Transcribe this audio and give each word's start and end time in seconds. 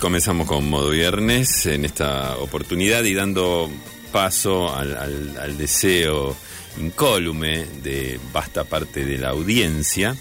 Comenzamos 0.00 0.46
con 0.46 0.66
modo 0.70 0.88
viernes 0.88 1.66
en 1.66 1.84
esta 1.84 2.38
oportunidad 2.38 3.04
y 3.04 3.12
dando 3.12 3.70
paso 4.10 4.74
al, 4.74 5.58
deseo 5.58 6.34
incólume 6.80 7.66
de 7.82 8.18
vasta 8.32 8.64
parte 8.64 9.04
de 9.04 9.18
la 9.18 9.30
audiencia. 9.30 10.16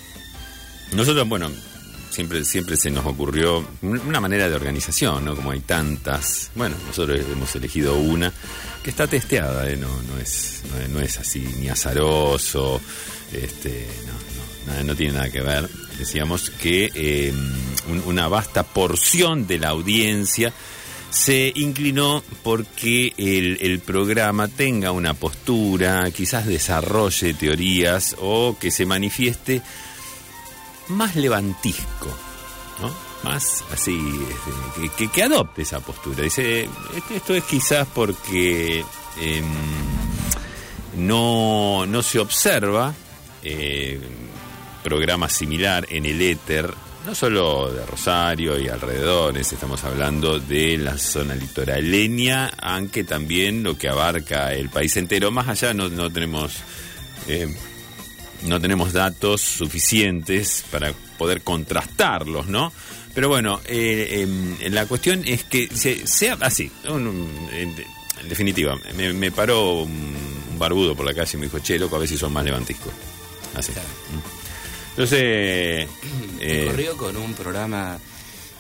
Nosotros, 0.92 1.30
bueno, 1.30 1.50
siempre, 2.10 2.44
siempre 2.44 2.76
se 2.76 2.92
nos 2.92 3.06
ocurrió 3.06 3.66
una 3.84 4.20
manera 4.20 4.50
de 4.50 4.56
organización, 4.56 5.24
¿no? 5.24 5.34
Como 5.34 5.52
hay 5.52 5.62
tantas. 5.62 6.52
Bueno, 6.54 6.76
nosotros 6.86 7.18
hemos 7.32 7.56
elegido 7.56 7.96
una 7.96 8.34
que 8.84 8.90
está 8.90 9.08
testeada, 9.08 9.70
¿eh? 9.70 9.78
no, 9.78 9.88
no, 9.88 10.20
es, 10.20 10.62
no, 10.92 11.00
es 11.00 11.18
así 11.20 11.40
ni 11.62 11.70
azaroso, 11.70 12.82
este, 13.32 13.88
no, 14.68 14.84
no, 14.84 14.94
tiene 14.94 15.14
nada 15.14 15.30
que 15.30 15.40
ver. 15.40 15.70
Decíamos 15.98 16.50
que 16.50 17.32
una 18.06 18.28
vasta 18.28 18.64
porción 18.64 19.48
de 19.48 19.60
la 19.60 19.70
audiencia 19.70 20.54
se 21.16 21.54
inclinó 21.56 22.24
porque 22.44 23.14
el, 23.18 23.80
programa 23.80 24.50
tenga 24.50 24.92
una 24.92 25.14
postura, 25.14 26.12
quizás 26.12 26.46
desarrolle 26.46 27.34
teorías 27.34 28.18
o 28.20 28.58
que 28.60 28.70
se 28.70 28.86
manifieste 28.86 29.62
más 30.90 31.16
levantisco, 31.16 32.10
¿no? 32.82 32.94
Más 33.24 33.64
así, 33.72 33.98
este, 34.86 35.08
que, 35.08 35.24
adopte 35.24 35.62
esa 35.62 35.80
postura. 35.80 36.22
Dice, 36.22 36.68
esto 37.10 37.34
es 37.34 37.44
quizás 37.46 37.88
porque 37.94 38.84
em, 39.20 39.46
no, 40.98 41.86
no 41.88 42.04
se 42.04 42.20
observa 42.20 42.94
eh, 43.42 44.00
programa 44.84 45.30
similar 45.30 45.88
en 45.90 46.06
el 46.06 46.22
éter, 46.22 46.72
no 47.06 47.16
solo 47.16 47.72
de 47.72 47.86
Rosario 47.86 48.60
y 48.60 48.68
alrededores, 48.68 49.52
estamos 49.52 49.84
hablando 49.84 50.40
de 50.40 50.78
la 50.78 50.98
zona 50.98 51.36
litoraleña, 51.36 52.52
aunque 52.58 53.04
también 53.04 53.64
lo 53.64 53.78
que 53.78 53.90
abarca 53.90 54.54
el 54.54 54.70
país 54.70 54.96
entero. 54.98 55.32
Más 55.32 55.48
allá 55.48 55.74
no, 55.74 55.90
no 55.90 56.12
tenemos... 56.12 56.54
Eh, 57.28 57.54
no 58.44 58.62
tenemos 58.62 58.94
datos 58.94 59.42
suficientes 59.42 60.64
para 60.70 60.94
poder 61.18 61.42
contrastarlos, 61.42 62.48
¿no? 62.48 62.72
Pero 63.14 63.30
bueno, 63.30 63.62
eh, 63.66 64.22
em, 64.22 64.74
la 64.74 64.86
cuestión 64.86 65.24
es 65.26 65.46
que 65.46 65.70
sea 66.06 66.38
así. 66.42 66.72
en, 66.84 67.76
definitiva, 68.28 68.78
me, 68.96 69.32
paró 69.32 69.82
un, 69.84 70.36
barbudo 70.60 70.96
por 70.96 71.06
la 71.06 71.14
calle 71.14 71.32
y 71.34 71.38
me 71.38 71.46
dijo, 71.46 71.60
che, 71.60 71.80
loco, 71.80 71.96
a 71.96 72.00
ver 72.00 72.08
si 72.08 72.18
son 72.18 72.34
más 72.34 72.46
levantiscos. 72.46 72.92
Así. 73.56 73.72
Mm. 73.72 74.35
Entonces... 74.96 75.88
Eh, 76.40 76.68
corrió 76.70 76.96
con 76.96 77.18
un 77.18 77.34
programa 77.34 78.00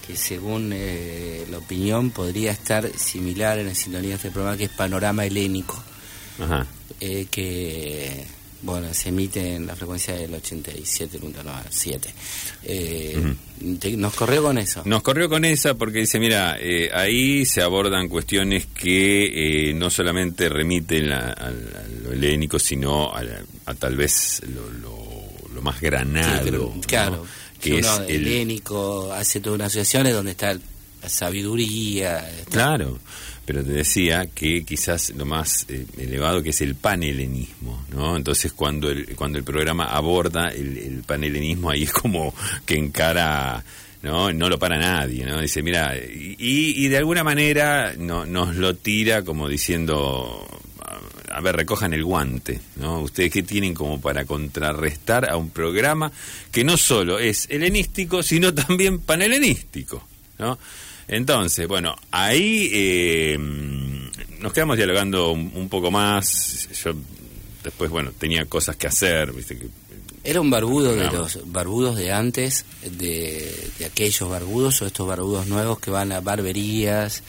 que 0.05 0.15
según 0.15 0.71
eh, 0.73 1.45
la 1.49 1.59
opinión 1.59 2.11
podría 2.11 2.51
estar 2.51 2.87
similar 2.97 3.57
en 3.59 3.67
la 3.67 3.75
sintonía 3.75 4.09
de 4.09 4.15
este 4.15 4.31
programa, 4.31 4.57
que 4.57 4.65
es 4.65 4.71
Panorama 4.71 5.25
Helénico. 5.25 5.81
Ajá. 6.39 6.67
Eh, 6.99 7.27
que 7.31 8.25
bueno, 8.65 8.91
se 8.93 9.09
emite 9.09 9.55
en 9.55 9.67
la 9.67 9.75
frecuencia 9.75 10.15
del 10.15 10.31
87.7. 10.31 11.99
Eh, 12.63 13.35
¿Nos 13.95 14.13
corrió 14.15 14.41
con 14.41 14.57
eso? 14.57 14.81
Nos 14.85 15.03
corrió 15.03 15.29
con 15.29 15.45
esa 15.45 15.75
porque 15.75 15.99
dice, 15.99 16.19
mira, 16.19 16.57
eh, 16.59 16.89
ahí 16.91 17.45
se 17.45 17.61
abordan 17.61 18.09
cuestiones 18.09 18.65
que 18.65 19.69
eh, 19.69 19.73
no 19.75 19.91
solamente 19.91 20.49
remiten 20.49 21.11
a, 21.11 21.53
lo 22.03 22.11
helénico, 22.11 22.57
sino 22.57 23.13
a, 23.15 23.73
tal 23.75 23.95
vez 23.95 24.41
lo, 24.81 25.04
más 25.61 25.81
granado. 25.81 26.73
claro, 26.87 27.25
que 27.61 27.79
es 27.79 27.87
el 28.07 28.27
helénico, 28.27 29.11
hace 29.13 29.39
todas 29.39 29.55
unas 29.55 29.67
asociaciones 29.67 30.13
donde 30.13 30.31
está 30.31 30.53
la 30.53 31.09
sabiduría. 31.09 32.29
Claro 32.49 32.99
pero 33.45 33.63
te 33.63 33.73
decía 33.73 34.25
que 34.33 34.65
quizás 34.65 35.11
lo 35.11 35.25
más 35.25 35.67
eh, 35.69 35.85
elevado 35.99 36.41
que 36.41 36.49
es 36.49 36.61
el 36.61 36.75
panhelenismo, 36.75 37.85
¿no? 37.91 38.17
Entonces 38.17 38.51
cuando 38.53 38.89
el, 38.89 39.15
cuando 39.15 39.37
el 39.37 39.43
programa 39.43 39.85
aborda 39.85 40.47
el, 40.49 40.77
el 40.77 41.03
panhelenismo 41.03 41.69
ahí 41.69 41.83
es 41.83 41.93
como 41.93 42.33
que 42.65 42.75
encara 42.75 43.63
¿no? 44.01 44.31
No 44.31 44.49
lo 44.49 44.59
para 44.59 44.77
nadie, 44.77 45.25
¿no? 45.25 45.41
Dice, 45.41 45.63
mira, 45.63 45.95
y, 45.97 46.35
y 46.37 46.87
de 46.89 46.97
alguna 46.97 47.23
manera 47.23 47.93
no, 47.97 48.25
nos 48.25 48.55
lo 48.55 48.75
tira 48.75 49.23
como 49.23 49.47
diciendo, 49.49 50.47
a 51.29 51.41
ver, 51.41 51.55
recojan 51.55 51.93
el 51.93 52.03
guante, 52.03 52.59
¿no? 52.77 53.01
Ustedes 53.01 53.31
qué 53.31 53.43
tienen 53.43 53.73
como 53.73 53.99
para 53.99 54.25
contrarrestar 54.25 55.29
a 55.29 55.37
un 55.37 55.49
programa 55.49 56.11
que 56.51 56.63
no 56.63 56.77
solo 56.77 57.19
es 57.19 57.47
helenístico, 57.49 58.23
sino 58.23 58.53
también 58.53 58.99
panhelenístico, 58.99 60.03
¿no? 60.37 60.57
Entonces, 61.07 61.67
bueno, 61.67 61.95
ahí 62.11 62.69
eh, 62.73 63.37
nos 64.39 64.53
quedamos 64.53 64.77
dialogando 64.77 65.31
un, 65.31 65.69
poco 65.69 65.91
más. 65.91 66.67
Yo 66.83 66.93
después, 67.63 67.91
bueno, 67.91 68.11
tenía 68.17 68.45
cosas 68.45 68.75
que 68.75 68.87
hacer, 68.87 69.31
viste 69.31 69.57
que 69.57 69.67
¿Era 70.25 70.41
un 70.41 70.49
barbudo 70.49 70.95
de 70.95 71.11
los 71.11 71.39
barbudos 71.51 71.95
de 71.97 72.11
antes, 72.11 72.65
de, 72.81 73.69
aquellos 73.85 74.27
barbudos 74.27 74.81
o 74.81 74.87
estos 74.87 75.07
barbudos 75.07 75.45
nuevos 75.45 75.79
que 75.79 75.91
van 75.91 76.11
a 76.11 76.19
barberías 76.19 77.21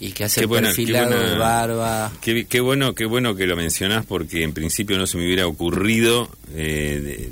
y 0.00 0.12
que 0.12 0.24
hacen 0.24 0.48
perfilado 0.48 1.18
de 1.18 1.36
barba? 1.36 2.12
Qué, 2.20 2.60
bueno, 2.60 2.94
qué 2.94 3.04
bueno 3.06 3.34
que 3.34 3.46
lo 3.46 3.56
mencionás 3.56 4.04
porque 4.06 4.42
en 4.42 4.52
principio 4.52 4.98
no 4.98 5.06
se 5.06 5.18
me 5.18 5.24
hubiera 5.24 5.46
ocurrido 5.46 6.30
eh, 6.54 7.30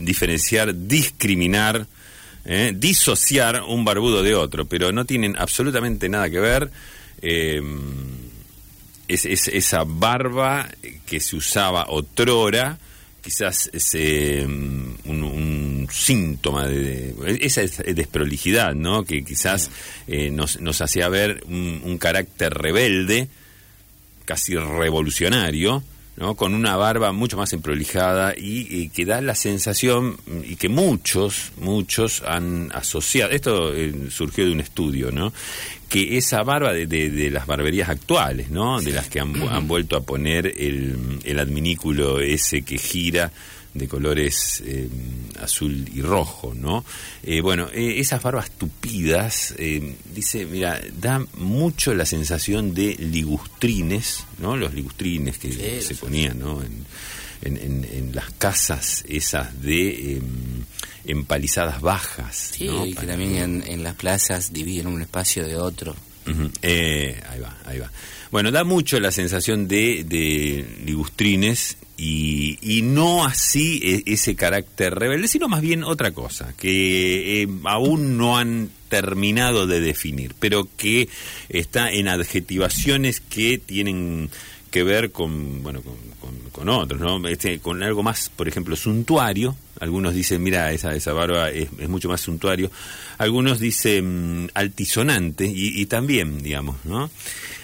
diferenciar, 0.00 0.74
discriminar 0.74 1.86
¿eh? 2.46 2.72
disociar 2.74 3.62
un 3.66 3.84
barbudo 3.84 4.22
de 4.22 4.34
otro, 4.34 4.66
pero 4.66 4.92
no 4.92 5.04
tienen 5.04 5.36
absolutamente 5.36 6.08
nada 6.08 6.30
que 6.30 6.40
ver. 6.40 6.70
Eh, 7.20 7.60
es, 9.08 9.24
esa 9.26 9.84
barba 9.84 10.68
que 11.06 11.20
se 11.20 11.36
usaba 11.36 11.86
otrora, 11.88 12.78
quizás 13.26 13.68
es 13.72 13.94
un, 14.44 14.98
un, 15.04 15.88
síntoma 15.90 16.68
de, 16.68 17.12
esa 17.40 17.62
desprolijidad, 17.62 18.72
¿no? 18.72 19.02
Que 19.02 19.24
quizás 19.24 19.68
eh, 20.06 20.30
nos, 20.30 20.60
nos 20.60 20.80
hacía 20.80 21.08
ver 21.08 21.42
un, 21.48 21.80
un 21.82 21.98
carácter 21.98 22.54
rebelde, 22.54 23.26
casi 24.24 24.54
revolucionario, 24.54 25.82
¿no? 26.16 26.34
con 26.34 26.54
una 26.54 26.76
barba 26.76 27.12
mucho 27.12 27.36
más 27.36 27.52
emprolijada 27.52 28.34
y, 28.36 28.88
que 28.88 29.04
da 29.04 29.20
la 29.20 29.34
sensación 29.34 30.16
y 30.44 30.56
que 30.56 30.68
muchos, 30.68 31.52
muchos 31.60 32.22
han 32.22 32.70
asociado, 32.72 33.32
esto 33.32 33.74
eh, 33.74 33.92
surgió 34.10 34.44
de 34.46 34.52
un 34.52 34.60
estudio, 34.60 35.12
¿no? 35.12 35.32
que 35.88 36.16
esa 36.16 36.42
barba 36.42 36.72
de, 36.72 36.86
de, 36.86 37.30
las 37.30 37.46
barberías 37.46 37.88
actuales, 37.88 38.50
¿no? 38.50 38.80
de 38.80 38.92
las 38.92 39.08
que 39.08 39.20
han, 39.20 39.40
han 39.48 39.68
vuelto 39.68 39.96
a 39.96 40.02
poner 40.02 40.46
el, 40.46 41.20
el 41.24 41.38
adminículo 41.38 42.20
ese 42.20 42.62
que 42.62 42.78
gira 42.78 43.30
de 43.76 43.88
colores 43.88 44.62
eh, 44.64 44.88
azul 45.40 45.88
y 45.94 46.00
rojo, 46.02 46.54
¿no? 46.54 46.84
Eh, 47.22 47.40
bueno, 47.40 47.68
eh, 47.72 47.98
esas 47.98 48.22
barbas 48.22 48.50
tupidas, 48.50 49.54
dice, 50.14 50.46
mira, 50.46 50.80
da 51.00 51.24
mucho 51.38 51.94
la 51.94 52.06
sensación 52.06 52.74
de 52.74 52.94
ligustrines, 52.94 54.24
¿no? 54.38 54.56
Los 54.56 54.74
ligustrines 54.74 55.38
que 55.38 55.80
se 55.82 55.94
ponían, 55.94 56.38
¿no? 56.38 56.62
En, 56.62 56.86
en, 57.42 58.14
las 58.14 58.30
casas 58.32 59.04
esas 59.06 59.60
de 59.60 60.16
em, 60.16 60.64
empalizadas 61.04 61.80
bajas. 61.80 62.52
Sí, 62.54 62.66
y 62.66 62.94
que 62.94 63.06
también 63.06 63.62
en, 63.66 63.82
las 63.82 63.94
plazas 63.94 64.52
dividen 64.52 64.86
un 64.86 65.02
espacio 65.02 65.46
de 65.46 65.56
otro. 65.56 65.94
ahí 66.26 67.40
va, 67.40 67.56
ahí 67.66 67.78
va. 67.78 67.90
Bueno, 68.30 68.50
da 68.50 68.64
mucho 68.64 68.98
la 68.98 69.12
sensación 69.12 69.68
de, 69.68 70.04
de 70.04 70.66
ligustrines 70.84 71.76
y, 71.98 72.82
no 72.82 73.24
así 73.24 73.80
e, 73.82 74.12
ese 74.12 74.36
carácter 74.36 74.94
rebelde, 74.94 75.28
sino 75.28 75.48
más 75.48 75.62
bien 75.62 75.82
otra 75.82 76.12
cosa, 76.12 76.52
que 76.56 77.42
eh, 77.42 77.48
aún 77.64 78.18
no 78.18 78.36
han 78.36 78.70
terminado 78.88 79.66
de 79.66 79.80
definir, 79.80 80.34
pero 80.38 80.68
que 80.76 81.08
está 81.48 81.90
en 81.90 82.08
adjetivaciones 82.08 83.20
que 83.20 83.58
tienen 83.58 84.30
que 84.70 84.82
ver 84.82 85.10
con, 85.10 85.62
bueno, 85.62 85.82
con, 86.52 86.68
otros, 86.68 87.00
¿no? 87.00 87.28
Este, 87.28 87.60
con 87.60 87.82
algo 87.82 88.02
más, 88.02 88.30
por 88.34 88.48
ejemplo, 88.48 88.76
suntuario. 88.76 89.54
Algunos 89.78 90.14
dicen, 90.14 90.42
mira, 90.42 90.72
esa, 90.72 90.94
esa 90.94 91.12
barba 91.12 91.50
es, 91.50 91.70
mucho 91.88 92.08
más 92.08 92.22
suntuario. 92.22 92.70
Algunos 93.18 93.60
dicen 93.60 94.44
mm, 94.44 94.48
altisonante 94.54 95.46
y, 95.46 95.80
y 95.80 95.86
también, 95.86 96.42
digamos, 96.42 96.76
¿no? 96.84 97.10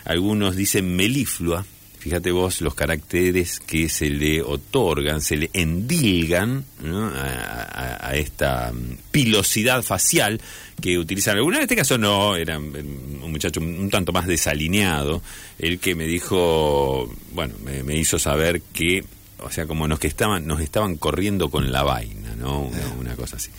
Algunos 0.04 0.56
dicen 0.56 0.94
meliflua 0.94 1.64
fíjate 2.02 2.32
vos 2.32 2.60
los 2.62 2.74
caracteres 2.74 3.60
que 3.60 3.88
se 3.88 4.10
le 4.10 4.42
otorgan, 4.42 5.20
se 5.20 5.36
le 5.36 5.50
endilgan 5.52 6.64
a, 7.14 8.10
esta 8.16 8.72
mm, 8.72 8.96
pilosidad 9.12 9.84
facial 9.84 10.40
que 10.80 10.98
utilizan. 10.98 11.36
Algunos. 11.36 11.58
En 11.58 11.62
este 11.62 11.76
caso 11.76 11.98
no, 11.98 12.34
era 12.34 12.58
un 12.58 13.30
muchacho 13.30 13.60
un 13.60 13.88
tanto 13.88 14.12
más 14.12 14.26
desalineado, 14.26 15.22
el 15.60 15.78
que 15.78 15.94
me 15.94 16.08
dijo, 16.08 17.08
bueno, 17.34 17.54
me, 17.62 17.96
hizo 17.96 18.18
saber 18.18 18.62
que, 18.72 19.04
o 19.38 19.50
sea, 19.52 19.66
como 19.66 19.86
nos 19.86 20.00
que 20.00 20.08
estaban, 20.08 20.44
nos 20.44 20.60
estaban 20.60 20.96
corriendo 20.96 21.50
con 21.50 21.70
la 21.70 21.84
vaina, 21.84 22.21
¿no? 22.42 22.70
Una, 22.98 23.14
cosa 23.16 23.36
así. 23.36 23.50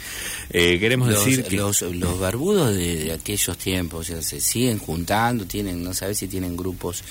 Eh, 0.49 0.77
queremos 0.79 1.07
decir 1.07 1.43
que... 1.43 1.55
Los, 1.55 1.81
los 1.81 2.19
barbudos 2.19 2.75
de, 2.75 3.13
aquellos 3.13 3.57
tiempos, 3.57 4.09
o 4.09 4.21
se 4.21 4.41
siguen 4.41 4.77
juntando, 4.77 5.45
tienen, 5.45 5.83
no 5.83 5.93
sabes 5.93 6.17
si 6.17 6.27
tienen 6.27 6.57
grupos 6.57 7.03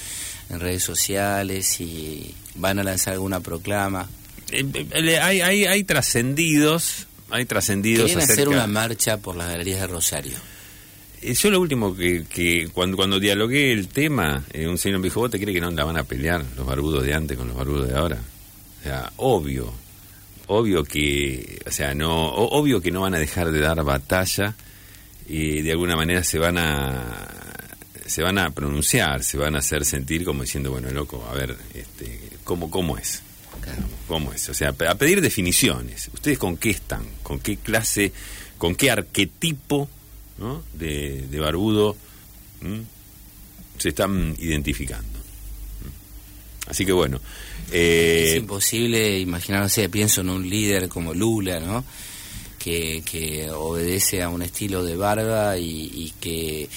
en 0.51 0.61
redes 0.61 0.85
sociales 0.85 1.81
y 1.81 2.35
van 2.57 2.79
a 2.79 2.85
lanzar 2.85 3.15
alguna 3.15 3.41
proclama. 3.41 4.09
Eh, 4.51 4.65
eh, 4.93 5.19
hay, 5.19 5.41
hay, 5.41 5.65
hay 5.65 5.85
trascendidos, 5.85 7.07
hay 7.31 7.47
trascendidos. 7.47 8.07
Quieren 8.07 8.31
hacer 8.31 8.49
una 8.49 8.67
marcha 8.67 9.17
por 9.17 9.35
las 9.35 9.49
galerías 9.49 9.81
de 9.81 9.87
Rosario. 9.87 10.37
Yo 11.23 11.51
lo 11.51 11.61
último 11.61 11.95
que, 11.97 12.25
que 12.25 12.69
cuando, 12.73 12.97
cuando 12.97 13.21
dialogué 13.21 13.73
el 13.73 13.89
tema, 13.89 14.45
un 14.67 14.77
señor 14.77 14.99
me 14.99 15.05
dijo, 15.05 15.21
¿vos 15.21 15.31
te 15.31 15.39
crees 15.39 15.55
que 15.55 15.61
no 15.61 15.71
la 15.71 15.85
van 15.85 15.97
a 15.97 16.03
pelear 16.03 16.45
los 16.57 16.67
barbudos 16.67 17.05
de 17.05 17.15
antes 17.15 17.39
con 17.39 17.47
los 17.47 17.57
barbudos 17.57 17.89
de 17.89 17.95
ahora? 17.95 18.19
O 18.81 18.83
sea, 18.83 19.13
obvio, 19.17 19.73
obvio 20.47 20.85
que, 20.85 21.63
o 21.67 21.71
sea, 21.71 21.95
no, 21.95 22.29
obvio 22.33 22.81
que 22.81 22.91
no 22.91 23.03
van 23.03 23.15
a 23.15 23.19
dejar 23.19 23.51
de 23.51 23.61
dar 23.61 23.83
batalla 23.85 24.55
y 25.29 25.63
de 25.63 25.73
alguna 25.73 25.97
manera 25.97 26.23
se 26.25 26.39
van 26.39 26.59
a 26.59 27.29
se 28.07 28.23
van 28.23 28.39
a 28.39 28.51
pronunciar, 28.51 29.23
se 29.25 29.39
van 29.39 29.55
a 29.55 29.61
hacer 29.61 29.85
sentir 29.85 30.25
como 30.25 30.43
diciendo, 30.43 30.71
bueno, 30.71 30.91
loco, 30.91 31.25
a 31.31 31.35
ver, 31.35 31.57
este, 31.73 32.21
¿cómo, 32.45 32.71
cómo 32.71 32.99
es? 32.99 33.23
¿Cómo 34.09 34.33
es? 34.33 34.49
O 34.49 34.55
sea, 34.55 34.71
a 34.71 34.95
pedir 34.95 35.21
definiciones. 35.21 36.11
¿Ustedes 36.13 36.39
con 36.39 36.57
qué 36.57 36.71
están? 36.71 37.05
¿Con 37.23 37.39
qué 37.39 37.57
clase, 37.57 38.13
con 38.59 38.75
qué 38.75 38.91
arquetipo 38.91 39.89
de, 40.75 41.39
barbudo 41.39 41.97
se 43.79 43.89
están 43.91 44.35
identificando? 44.39 45.21
Así 46.67 46.85
que 46.85 46.93
bueno, 46.93 47.21
es 47.73 48.35
eh, 48.35 48.37
imposible 48.37 49.19
imaginar, 49.19 49.63
no 49.63 49.69
sé, 49.69 49.89
pienso 49.89 50.21
en 50.21 50.29
un 50.29 50.49
líder 50.49 50.89
como 50.89 51.15
Lula, 51.15 51.59
¿no? 51.59 51.85
Que, 52.59 53.03
que 53.05 53.51
obedece 53.51 54.23
a 54.23 54.29
un 54.29 54.43
estilo 54.43 54.85
de 54.85 54.95
barba 54.95 55.59
y, 55.59 56.13
que 56.21 56.69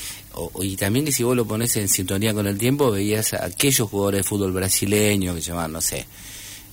y 0.62 0.75
también 0.75 1.06
que 1.06 1.12
si 1.12 1.24
vos 1.24 1.36
lo 1.36 1.45
pones 1.45 1.75
en 1.77 1.88
sintonía 1.88 2.33
con 2.33 2.47
el 2.47 2.57
tiempo 2.57 2.92
veías 2.92 3.33
a 3.33 3.45
aquellos 3.45 3.89
jugadores 3.89 4.21
de 4.21 4.24
fútbol 4.24 4.51
brasileño 4.51 5.36
que 5.36 5.42
se 5.42 5.50
llamaban, 5.50 5.74
no 5.74 5.81
sé, 5.81 6.06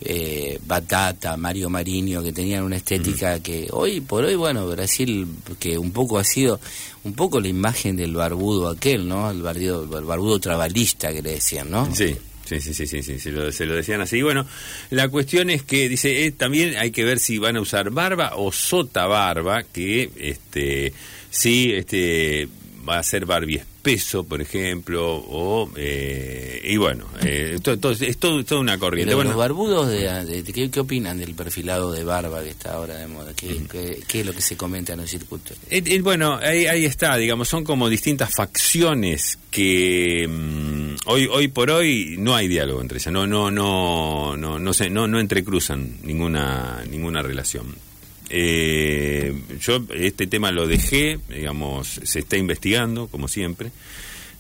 eh, 0.00 0.58
Batata, 0.66 1.36
Mario 1.36 1.68
Marinho, 1.68 2.22
que 2.22 2.32
tenían 2.32 2.64
una 2.64 2.76
estética 2.76 3.40
que 3.40 3.68
hoy 3.70 4.00
por 4.00 4.24
hoy, 4.24 4.34
bueno, 4.34 4.66
Brasil, 4.66 5.26
que 5.58 5.76
un 5.76 5.90
poco 5.90 6.18
ha 6.18 6.24
sido, 6.24 6.58
un 7.04 7.12
poco 7.12 7.40
la 7.40 7.48
imagen 7.48 7.96
del 7.96 8.14
barbudo 8.14 8.68
aquel, 8.68 9.06
¿no? 9.06 9.30
El 9.30 9.42
barbudo, 9.42 9.98
el 9.98 10.04
barbudo 10.04 10.38
trabalista 10.38 11.12
que 11.12 11.22
le 11.22 11.32
decían, 11.32 11.70
¿no? 11.70 11.94
Sí. 11.94 12.16
Sí, 12.60 12.74
sí, 12.74 12.86
sí, 12.86 13.02
sí, 13.02 13.18
sí, 13.18 13.30
se, 13.52 13.66
lo, 13.66 13.74
decían 13.74 14.00
así. 14.00 14.22
Bueno, 14.22 14.46
la 14.90 15.08
cuestión 15.08 15.50
es 15.50 15.62
que, 15.62 15.88
dice, 15.88 16.26
eh, 16.26 16.32
también 16.32 16.76
hay 16.76 16.90
que 16.90 17.04
ver 17.04 17.18
si 17.18 17.38
van 17.38 17.56
a 17.56 17.60
usar 17.60 17.90
barba 17.90 18.32
o 18.36 18.52
sota 18.52 19.06
barba, 19.06 19.62
que 19.62 20.10
este 20.16 20.92
sí 21.30 21.72
este 21.72 22.48
va 22.88 22.98
a 22.98 23.02
ser 23.02 23.26
Barbie 23.26 23.62
peso, 23.82 24.24
por 24.24 24.40
ejemplo, 24.40 25.16
o 25.16 25.68
eh, 25.76 26.60
y 26.64 26.76
bueno, 26.76 27.06
eh, 27.22 27.58
es 28.00 28.18
toda 28.18 28.60
una 28.60 28.78
corriente. 28.78 29.14
los 29.14 29.36
barbudos, 29.36 29.88
de, 29.88 30.70
¿qué, 30.70 30.80
opinan 30.80 31.18
del 31.18 31.34
perfilado 31.34 31.92
de 31.92 32.04
barba 32.04 32.42
que 32.42 32.50
está 32.50 32.74
ahora 32.74 32.96
de 32.96 33.08
moda? 33.08 33.32
¿Qué, 33.34 34.02
es 34.12 34.26
lo 34.26 34.32
que 34.32 34.40
se 34.40 34.56
comenta 34.56 34.92
en 34.92 35.00
el 35.00 35.08
circuito? 35.08 35.54
Eh, 35.68 36.00
bueno, 36.00 36.38
ahí, 36.40 36.66
ahí, 36.66 36.84
está, 36.84 37.16
digamos, 37.16 37.48
son 37.48 37.64
como 37.64 37.88
distintas 37.88 38.32
facciones 38.34 39.38
que 39.50 40.26
mm, 40.28 40.94
hoy 41.06 41.28
hoy 41.30 41.48
por 41.48 41.70
hoy 41.70 42.16
no 42.18 42.34
hay 42.34 42.48
diálogo 42.48 42.80
entre 42.80 42.98
ellas, 42.98 43.12
no 43.12 43.26
no 43.26 43.50
no 43.50 44.36
no 44.36 44.58
no 44.58 44.72
se, 44.72 44.88
no, 44.88 45.06
no 45.06 45.20
entrecruzan 45.20 45.98
ninguna 46.02 46.84
ninguna 46.88 47.20
relación. 47.22 47.91
Eh, 48.34 49.34
yo 49.60 49.84
este 49.94 50.26
tema 50.26 50.50
lo 50.50 50.66
dejé, 50.66 51.18
digamos, 51.28 52.00
se 52.02 52.20
está 52.20 52.38
investigando, 52.38 53.06
como 53.08 53.28
siempre, 53.28 53.70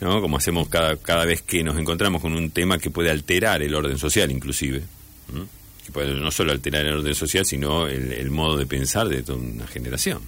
¿no? 0.00 0.22
como 0.22 0.38
hacemos 0.38 0.68
cada, 0.68 0.96
cada 0.96 1.26
vez 1.26 1.42
que 1.42 1.62
nos 1.62 1.78
encontramos 1.78 2.22
con 2.22 2.32
un 2.32 2.50
tema 2.50 2.78
que 2.78 2.88
puede 2.88 3.10
alterar 3.10 3.62
el 3.62 3.74
orden 3.74 3.98
social, 3.98 4.30
inclusive. 4.30 4.82
Que 5.84 5.92
puede 5.92 6.14
no 6.14 6.30
solo 6.30 6.52
alterar 6.52 6.86
el 6.86 6.94
orden 6.94 7.14
social, 7.14 7.44
sino 7.44 7.86
el, 7.86 8.30
modo 8.30 8.56
de 8.56 8.66
pensar 8.66 9.08
de 9.08 9.22
toda 9.22 9.38
una 9.38 9.66
generación. 9.66 10.20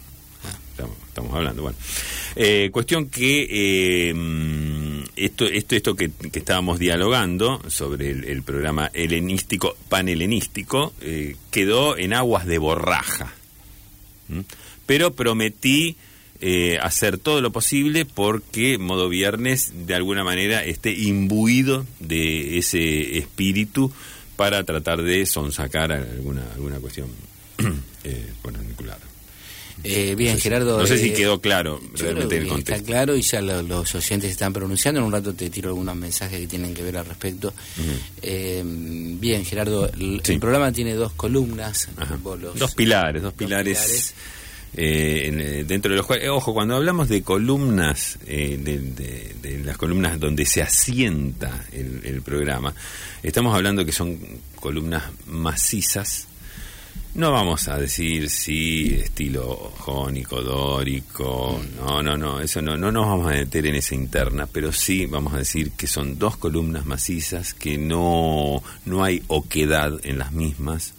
Estamos, 1.08 1.32
hablando, 1.32 1.62
bueno. 1.62 1.78
Eh, 2.37 2.69
cuestión 2.72 3.08
que 3.08 3.46
eh, 3.49 4.14
esto, 5.17 5.46
esto, 5.46 5.76
esto 5.76 5.94
que, 5.94 6.10
estábamos 6.32 6.78
dialogando 6.81 7.62
sobre 7.69 8.10
el, 8.10 8.43
programa 8.43 8.90
helenístico, 8.93 9.76
panhelenístico, 9.88 10.93
eh, 11.00 11.37
quedó 11.50 11.96
en 11.96 12.12
aguas 12.12 12.46
de 12.46 12.58
borraja. 12.58 13.32
Pero 14.86 15.12
prometí 15.14 15.96
eh, 16.40 16.78
hacer 16.82 17.18
todo 17.18 17.40
lo 17.40 17.52
posible 17.52 18.04
porque 18.04 18.78
Modo 18.78 19.08
Viernes 19.08 19.86
de 19.86 19.94
alguna 19.94 20.24
manera 20.24 20.64
esté 20.64 20.92
imbuido 20.92 21.86
de 22.00 22.58
ese 22.58 23.18
espíritu 23.18 23.92
para 24.36 24.64
tratar 24.64 25.02
de 25.02 25.24
sonsacar 25.26 25.92
alguna, 25.92 26.44
alguna 26.54 26.80
cuestión 26.80 27.08
eh, 28.04 28.32
eh, 29.84 30.14
bien, 30.16 30.38
Gerardo. 30.38 30.78
No 30.78 30.86
sé 30.86 30.98
si 30.98 31.12
quedó 31.12 31.41
claro 31.41 31.81
realmente 31.94 32.38
el 32.38 32.48
contexto. 32.48 32.74
Está 32.74 32.86
claro 32.86 33.17
y 33.17 33.22
ya 33.22 33.41
los 33.41 33.94
oyentes 33.94 34.31
están 34.31 34.53
pronunciando. 34.53 35.00
En 35.00 35.06
un 35.06 35.12
rato 35.12 35.34
te 35.34 35.50
tiro 35.50 35.69
algunos 35.69 35.94
mensajes 35.96 36.41
que 36.41 36.46
tienen 36.46 36.74
que 36.74 36.82
ver 36.82 36.96
al 36.96 37.06
respecto. 37.06 37.53
bien, 38.22 39.44
Gerardo, 39.44 39.91
el, 39.93 40.20
programa 40.41 40.72
tiene 40.72 40.94
dos 40.94 41.12
columnas. 41.12 41.88
dos 42.56 42.74
pilares, 42.74 43.22
dos, 43.22 43.34
pilares 43.34 44.14
eh, 44.76 45.31
eh, 45.32 45.64
dentro 45.64 45.93
de 45.93 45.98
los 45.98 46.06
cuales, 46.06 46.29
ojo, 46.29 46.53
cuando 46.53 46.74
hablamos 46.74 47.08
de 47.08 47.22
columnas, 47.22 48.19
eh, 48.26 48.58
de, 48.60 49.60
las 49.64 49.76
columnas 49.76 50.19
donde 50.19 50.44
se 50.44 50.62
asienta 50.62 51.64
el, 51.72 52.22
programa, 52.22 52.74
estamos 53.22 53.55
hablando 53.55 53.84
que 53.84 53.93
son 53.93 54.19
columnas 54.56 55.05
macizas. 55.26 56.26
No 57.15 57.31
vamos 57.31 57.69
a 57.69 57.79
decir 57.79 58.29
si 58.29 58.94
estilo 58.94 59.72
jónico, 59.79 60.43
dórico, 60.43 61.63
no, 61.77 62.03
no, 62.03 62.17
no, 62.17 62.41
eso 62.41 62.60
no, 62.60 62.77
no 62.77 62.91
nos 62.91 63.06
vamos 63.06 63.29
a 63.29 63.36
meter 63.36 63.67
en 63.67 63.77
esa 63.77 63.94
interna, 63.94 64.48
pero 64.51 64.72
sí 64.72 65.06
vamos 65.06 65.32
a 65.32 65.39
decir 65.39 65.70
que 65.72 65.86
son 65.86 66.19
dos 66.19 66.36
columnas 66.36 66.86
macizas, 66.86 67.55
que 67.55 67.79
no, 67.79 68.63
no 68.84 69.05
hay 69.05 69.22
oquedad 69.29 69.93
en 70.03 70.19
las 70.19 70.32
mismas 70.32 70.94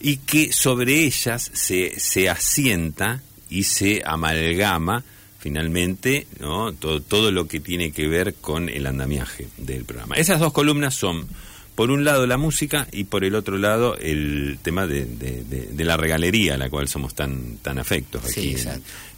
y 0.00 0.18
que 0.18 0.52
sobre 0.52 1.04
ellas 1.04 1.50
se, 1.54 1.98
se 1.98 2.28
asienta 2.28 3.22
y 3.48 3.64
se 3.64 4.02
amalgama 4.04 5.04
finalmente 5.38 6.26
¿no? 6.40 6.72
todo, 6.72 7.00
todo 7.00 7.30
lo 7.30 7.46
que 7.46 7.60
tiene 7.60 7.92
que 7.92 8.08
ver 8.08 8.34
con 8.34 8.68
el 8.68 8.86
andamiaje 8.86 9.48
del 9.56 9.84
programa. 9.84 10.16
Esas 10.16 10.40
dos 10.40 10.52
columnas 10.52 10.94
son, 10.94 11.28
por 11.76 11.90
un 11.90 12.04
lado, 12.04 12.26
la 12.26 12.38
música 12.38 12.88
y 12.90 13.04
por 13.04 13.22
el 13.22 13.34
otro 13.34 13.58
lado, 13.58 13.96
el 13.98 14.58
tema 14.62 14.86
de, 14.86 15.04
de, 15.06 15.84
la 15.84 15.96
regalería, 15.96 16.54
a 16.54 16.56
la 16.56 16.70
cual 16.70 16.88
somos 16.88 17.14
tan, 17.14 17.58
tan 17.58 17.78
afectos 17.78 18.24
aquí 18.24 18.56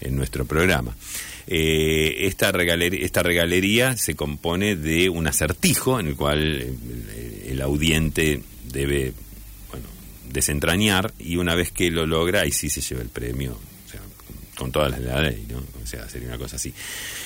en, 0.00 0.16
nuestro 0.16 0.44
programa. 0.44 0.94
Eh, 1.46 2.26
esta, 2.26 2.52
regalería, 2.52 3.06
esta 3.06 3.22
regalería 3.22 3.96
se 3.96 4.16
compone 4.16 4.76
de 4.76 5.08
un 5.08 5.28
acertijo 5.28 5.98
en 6.00 6.08
el 6.08 6.16
cual 6.16 6.76
el 7.46 7.60
audiente 7.62 8.42
debe 8.64 9.14
desentrañar 10.32 11.14
y 11.18 11.36
una 11.36 11.54
vez 11.54 11.70
que 11.70 11.90
lo 11.90 12.06
logra, 12.06 12.42
ahí 12.42 12.52
sí 12.52 12.68
se 12.70 12.80
lleva 12.80 13.02
el 13.02 13.08
premio, 13.08 13.52
o 13.52 13.90
sea, 13.90 14.00
con 14.56 14.72
todas 14.72 14.90
las 14.90 15.00
de 15.00 15.06
la 15.06 15.22
ley, 15.22 15.46
¿no? 15.48 15.58
O 15.82 15.86
sea, 15.86 16.08
sería 16.08 16.28
una 16.28 16.38
cosa 16.38 16.56
así. 16.56 16.74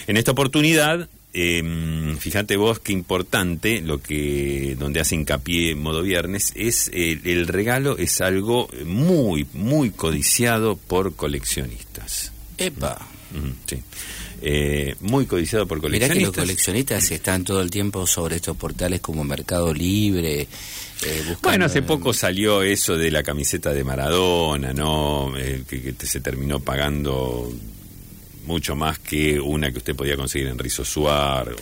En 0.07 0.17
esta 0.17 0.33
oportunidad, 0.33 1.09
eh, 1.35 2.17
fíjate 2.19 2.57
vos 2.57 2.79
qué 2.79 2.93
importante 2.93 3.81
lo 3.81 4.03
que 4.03 4.77
donde 4.79 5.01
hace 5.01 5.15
hincapié 5.15 5.75
modo 5.75 6.03
viernes 6.03 6.53
es 6.55 6.91
el 6.93 7.47
regalo 7.49 7.97
es 7.99 8.21
algo 8.21 8.69
muy 8.85 9.47
muy 9.53 9.91
codiciado 9.91 10.77
por 10.77 11.15
coleccionistas. 11.15 12.33
Epa. 12.59 13.09
sí. 13.67 13.83
Eh, 14.45 14.97
muy 15.01 15.27
codiciado 15.27 15.67
por 15.69 15.81
coleccionistas. 15.81 16.17
Mirá 16.17 16.31
que 16.33 16.37
los 16.37 16.45
coleccionistas 16.45 17.11
están 17.13 17.45
todo 17.45 17.63
el 17.63 17.71
tiempo 17.71 18.07
sobre 18.09 18.37
estos 18.37 18.57
portales 18.57 19.01
como 19.01 19.23
Mercado 19.23 19.73
Libre, 19.73 20.49
eh, 21.05 21.37
bueno, 21.43 21.65
hace 21.65 21.83
poco 21.83 22.13
salió 22.13 22.63
eso 22.63 22.97
de 22.97 23.11
la 23.11 23.23
camiseta 23.23 23.73
de 23.73 23.83
Maradona, 23.83 24.73
¿no? 24.73 25.37
Eh, 25.37 25.65
que, 25.69 25.95
se 26.07 26.21
terminó 26.21 26.61
pagando 26.61 27.53
mucho 28.45 28.75
más 28.75 28.99
que 28.99 29.41
una 29.41 29.71
que 29.71 29.79
usted 29.79 29.95
podía 29.95 30.17
conseguir 30.17 30.49
en 30.49 30.59
Rizo 30.59 30.85
Suar 30.85 31.57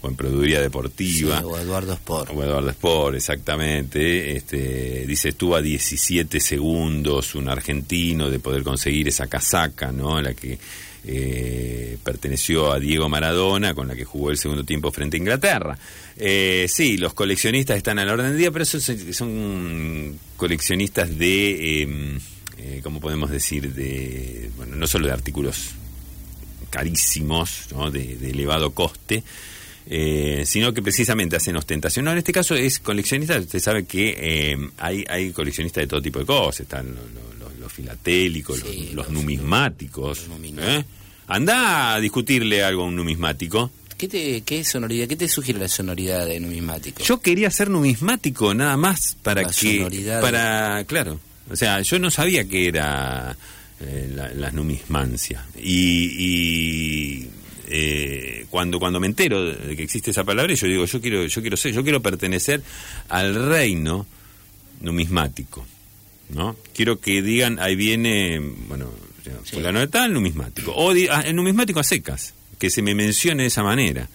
o 0.00 0.08
en 0.08 0.14
Produría 0.14 0.60
Deportiva. 0.60 1.40
o 1.44 1.58
Eduardo 1.58 1.92
Sport. 1.94 2.30
O 2.34 2.42
Eduardo 2.42 2.70
Sport, 2.70 3.16
exactamente. 3.16 4.36
Este, 4.36 5.04
dice, 5.06 5.30
estuvo 5.30 5.56
a 5.56 5.62
17 5.62 6.38
segundos 6.40 7.34
un 7.34 7.48
argentino 7.48 8.30
de 8.30 8.38
poder 8.38 8.62
conseguir 8.62 9.08
esa 9.08 9.26
casaca, 9.26 9.90
¿no? 9.90 10.20
La 10.20 10.34
que 10.34 10.58
eh, 11.04 11.96
perteneció 12.02 12.72
a 12.72 12.78
Diego 12.78 13.08
Maradona, 13.08 13.74
con 13.74 13.88
la 13.88 13.96
que 13.96 14.04
jugó 14.04 14.30
el 14.30 14.38
segundo 14.38 14.64
tiempo 14.64 14.92
frente 14.92 15.16
a 15.16 15.18
Inglaterra. 15.18 15.78
Eh, 16.16 16.66
sí, 16.68 16.96
los 16.96 17.14
coleccionistas 17.14 17.76
están 17.76 17.98
al 17.98 18.08
orden 18.08 18.30
del 18.30 18.38
día, 18.38 18.50
pero 18.50 18.64
esos 18.64 18.84
son 19.12 20.18
coleccionistas 20.36 21.16
de, 21.18 21.82
em, 21.82 22.18
eh, 22.68 22.80
¿cómo 22.82 23.00
podemos 23.00 23.30
decir? 23.30 23.72
De, 23.72 24.50
bueno, 24.56 24.76
no 24.76 24.86
solo 24.86 25.06
de 25.06 25.12
artículos 25.12 25.70
carísimos, 26.68 27.68
¿no? 27.72 27.90
de, 27.90 28.12
elevado 28.28 28.72
coste, 28.72 29.22
eh, 29.86 30.42
sino 30.44 30.74
que 30.74 30.82
precisamente 30.82 31.36
hacen 31.36 31.56
ostentación. 31.56 32.04
No, 32.04 32.12
en 32.12 32.18
este 32.18 32.32
caso 32.32 32.54
es 32.54 32.78
coleccionista, 32.78 33.38
usted 33.38 33.58
sabe 33.58 33.86
que 33.86 34.50
em, 34.52 34.70
hay, 34.76 35.04
hay 35.08 35.32
coleccionistas 35.32 35.82
de 35.82 35.86
todo 35.86 36.02
tipo 36.02 36.18
de 36.18 36.26
cosas, 36.26 36.60
están 36.60 36.94
los, 37.58 37.72
filatélicos, 37.72 38.62
los, 38.92 39.08
numismáticos. 39.10 40.26
¿eh? 40.58 40.84
Anda 41.28 41.94
a 41.94 42.00
discutirle 42.00 42.64
algo 42.64 42.82
a 42.82 42.86
un 42.86 42.96
numismático. 42.96 43.70
¿Qué, 43.96 44.08
te, 44.08 44.40
¿Qué 44.42 44.64
sonoridad? 44.64 45.06
¿Qué 45.06 45.16
te 45.16 45.28
sugiere 45.28 45.60
la 45.60 45.68
sonoridad 45.68 46.26
de 46.26 46.40
numismático? 46.40 47.02
Yo 47.02 47.20
quería 47.20 47.50
ser 47.50 47.70
numismático 47.70 48.52
nada 48.54 48.76
más 48.76 49.16
para 49.22 49.44
que... 49.44 50.18
para, 50.20 50.84
claro. 50.84 51.18
O 51.50 51.56
sea, 51.56 51.80
yo 51.82 51.98
no 51.98 52.10
sabía 52.10 52.46
que 52.46 52.68
era 52.68 53.36
eh, 53.80 54.32
la, 54.34 54.50
numismancia. 54.50 55.44
Y, 55.60 57.26
eh, 57.68 58.46
cuando, 58.50 58.78
cuando 58.78 59.00
me 59.00 59.06
entero 59.06 59.44
de 59.44 59.76
que 59.76 59.82
existe 59.82 60.10
esa 60.10 60.24
palabra, 60.24 60.54
yo 60.54 60.66
digo, 60.66 60.84
yo 60.84 61.00
quiero, 61.00 61.26
yo 61.26 61.40
quiero 61.40 61.56
ser, 61.56 61.72
yo 61.72 61.82
quiero 61.82 62.02
pertenecer 62.02 62.62
al 63.08 63.34
reino 63.48 64.06
numismático. 64.80 65.66
¿no? 66.30 66.56
Quiero 66.74 67.00
que 67.00 67.22
digan, 67.22 67.58
ahí 67.58 67.76
viene, 67.76 68.38
bueno, 68.40 68.90
fulano 69.44 69.80
de 69.80 69.88
tal, 69.88 70.12
numismático. 70.12 70.72
O 70.72 70.92
ah, 71.10 71.22
el 71.22 71.36
numismático 71.36 71.80
a 71.80 71.84
secas, 71.84 72.34
que 72.58 72.70
se 72.70 72.82
me 72.82 72.94
mencione 72.94 73.44
de 73.44 73.48
esa 73.48 73.62
manera, 73.62 74.08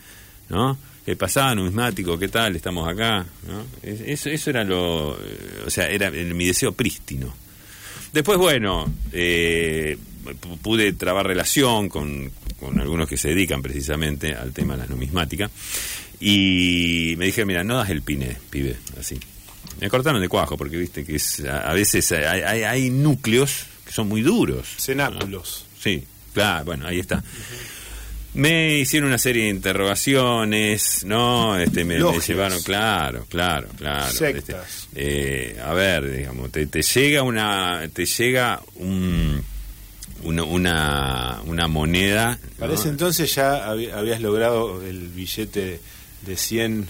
¿no? 0.49 0.77
¿Qué 1.05 1.15
pasaba, 1.17 1.53
numismático? 1.53 2.17
¿Qué 2.17 2.29
tal? 2.29 2.55
Estamos 2.55 2.87
acá, 2.87 3.25
¿no? 3.47 3.65
Eso, 3.81 4.29
eso 4.29 4.49
era 4.49 4.63
lo, 4.63 5.09
o 5.09 5.69
sea, 5.69 5.89
era 5.89 6.09
mi 6.11 6.45
deseo 6.45 6.71
prístino. 6.71 7.33
Después, 8.13 8.37
bueno, 8.37 8.91
eh, 9.11 9.97
pude 10.61 10.93
trabar 10.93 11.27
relación 11.27 11.89
con, 11.89 12.31
con 12.59 12.79
algunos 12.79 13.09
que 13.09 13.17
se 13.17 13.29
dedican 13.29 13.61
precisamente 13.61 14.33
al 14.33 14.53
tema 14.53 14.75
de 14.75 14.83
la 14.83 14.85
numismática 14.87 15.49
y 16.19 17.15
me 17.17 17.25
dije, 17.25 17.43
mira, 17.43 17.63
no 17.63 17.75
das 17.75 17.89
el 17.89 18.01
pine, 18.01 18.37
pibe, 18.49 18.77
así. 18.97 19.19
Me 19.81 19.89
cortaron 19.89 20.21
de 20.21 20.29
cuajo 20.29 20.55
porque 20.55 20.77
viste 20.77 21.03
que 21.03 21.15
es, 21.15 21.43
a, 21.43 21.73
veces 21.73 22.11
hay, 22.13 22.63
hay, 22.63 22.89
núcleos 22.89 23.65
son 23.91 24.07
muy 24.07 24.21
duros. 24.21 24.67
Cenáculos. 24.77 25.65
Sí, 25.81 26.05
claro, 26.33 26.65
bueno, 26.65 26.87
ahí 26.87 26.99
está. 26.99 27.21
Me 28.35 28.79
hicieron 28.79 29.09
una 29.09 29.19
serie 29.19 29.43
de 29.43 29.49
interrogaciones, 29.49 31.05
¿no? 31.05 31.57
Este, 31.57 31.85
me, 31.85 31.99
llevaron, 31.99 32.61
claro, 32.63 33.25
claro, 33.29 33.67
claro. 33.77 34.25
Este, 34.25 34.55
eh, 34.95 35.59
a 35.63 35.73
ver, 35.73 36.11
digamos, 36.11 36.51
te, 36.51 36.65
llega 36.65 37.21
una, 37.21 37.87
te 37.93 38.05
llega 38.07 38.59
un, 38.75 39.43
una, 40.23 41.41
una, 41.45 41.67
moneda. 41.67 42.39
Para 42.57 42.73
ese 42.73 42.89
entonces 42.89 43.33
ya 43.35 43.65
habías 43.65 44.19
logrado 44.19 44.81
el 44.81 45.09
billete 45.09 45.79
de 46.25 46.37
100 46.37 46.87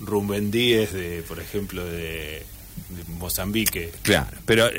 rumbendíes 0.00 0.94
de, 0.94 1.22
por 1.28 1.40
ejemplo, 1.40 1.84
de 1.84 2.42
Mozambique. 3.08 3.92
Claro, 4.00 4.38
pero 4.46 4.70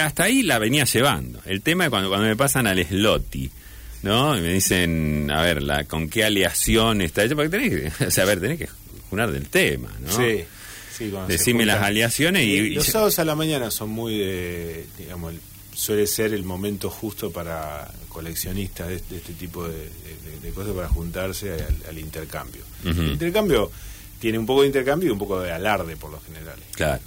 hasta 0.00 0.24
ahí 0.24 0.42
la 0.42 0.58
venía 0.58 0.84
llevando. 0.84 1.40
El 1.44 1.60
tema 1.60 1.84
es 1.84 1.90
cuando, 1.90 2.08
cuando 2.08 2.26
me 2.26 2.36
pasan 2.36 2.66
al 2.66 2.82
slotty, 2.82 3.50
¿no? 4.02 4.36
Y 4.36 4.40
me 4.40 4.52
dicen, 4.52 5.30
a 5.30 5.42
ver, 5.42 5.62
la, 5.62 5.84
¿con 5.84 6.08
qué 6.08 6.24
aleación 6.24 7.00
está 7.00 7.24
hecho? 7.24 7.36
Porque 7.36 7.50
tenés 7.50 7.70
que, 7.70 8.04
o 8.06 8.10
sea, 8.10 8.24
a 8.24 8.26
ver, 8.26 8.40
tenés 8.40 8.58
que 8.58 8.68
jurar 9.10 9.30
del 9.30 9.48
tema, 9.48 9.90
¿no? 10.00 10.16
Sí. 10.16 10.44
sí 10.96 11.12
Decime 11.28 11.64
las 11.64 11.82
aleaciones 11.82 12.44
y, 12.44 12.70
Los 12.70 12.86
sábados 12.86 13.18
a 13.18 13.24
la 13.24 13.34
mañana 13.34 13.70
son 13.70 13.90
muy, 13.90 14.18
de, 14.18 14.86
digamos, 14.98 15.34
suele 15.74 16.06
ser 16.06 16.34
el 16.34 16.44
momento 16.44 16.90
justo 16.90 17.30
para 17.30 17.90
coleccionistas 18.08 18.88
de, 18.88 18.96
este 18.96 19.32
tipo 19.32 19.66
de, 19.66 19.90
cosas 20.54 20.74
para 20.74 20.88
juntarse 20.88 21.56
al, 21.88 21.98
intercambio. 21.98 22.62
El 22.84 23.12
intercambio 23.12 23.70
tiene 24.20 24.38
un 24.38 24.46
poco 24.46 24.60
de 24.60 24.68
intercambio 24.68 25.08
y 25.08 25.12
un 25.12 25.18
poco 25.18 25.40
de 25.40 25.50
alarde 25.50 25.96
por 25.96 26.10
lo 26.10 26.20
general. 26.20 26.58
Claro. 26.72 27.02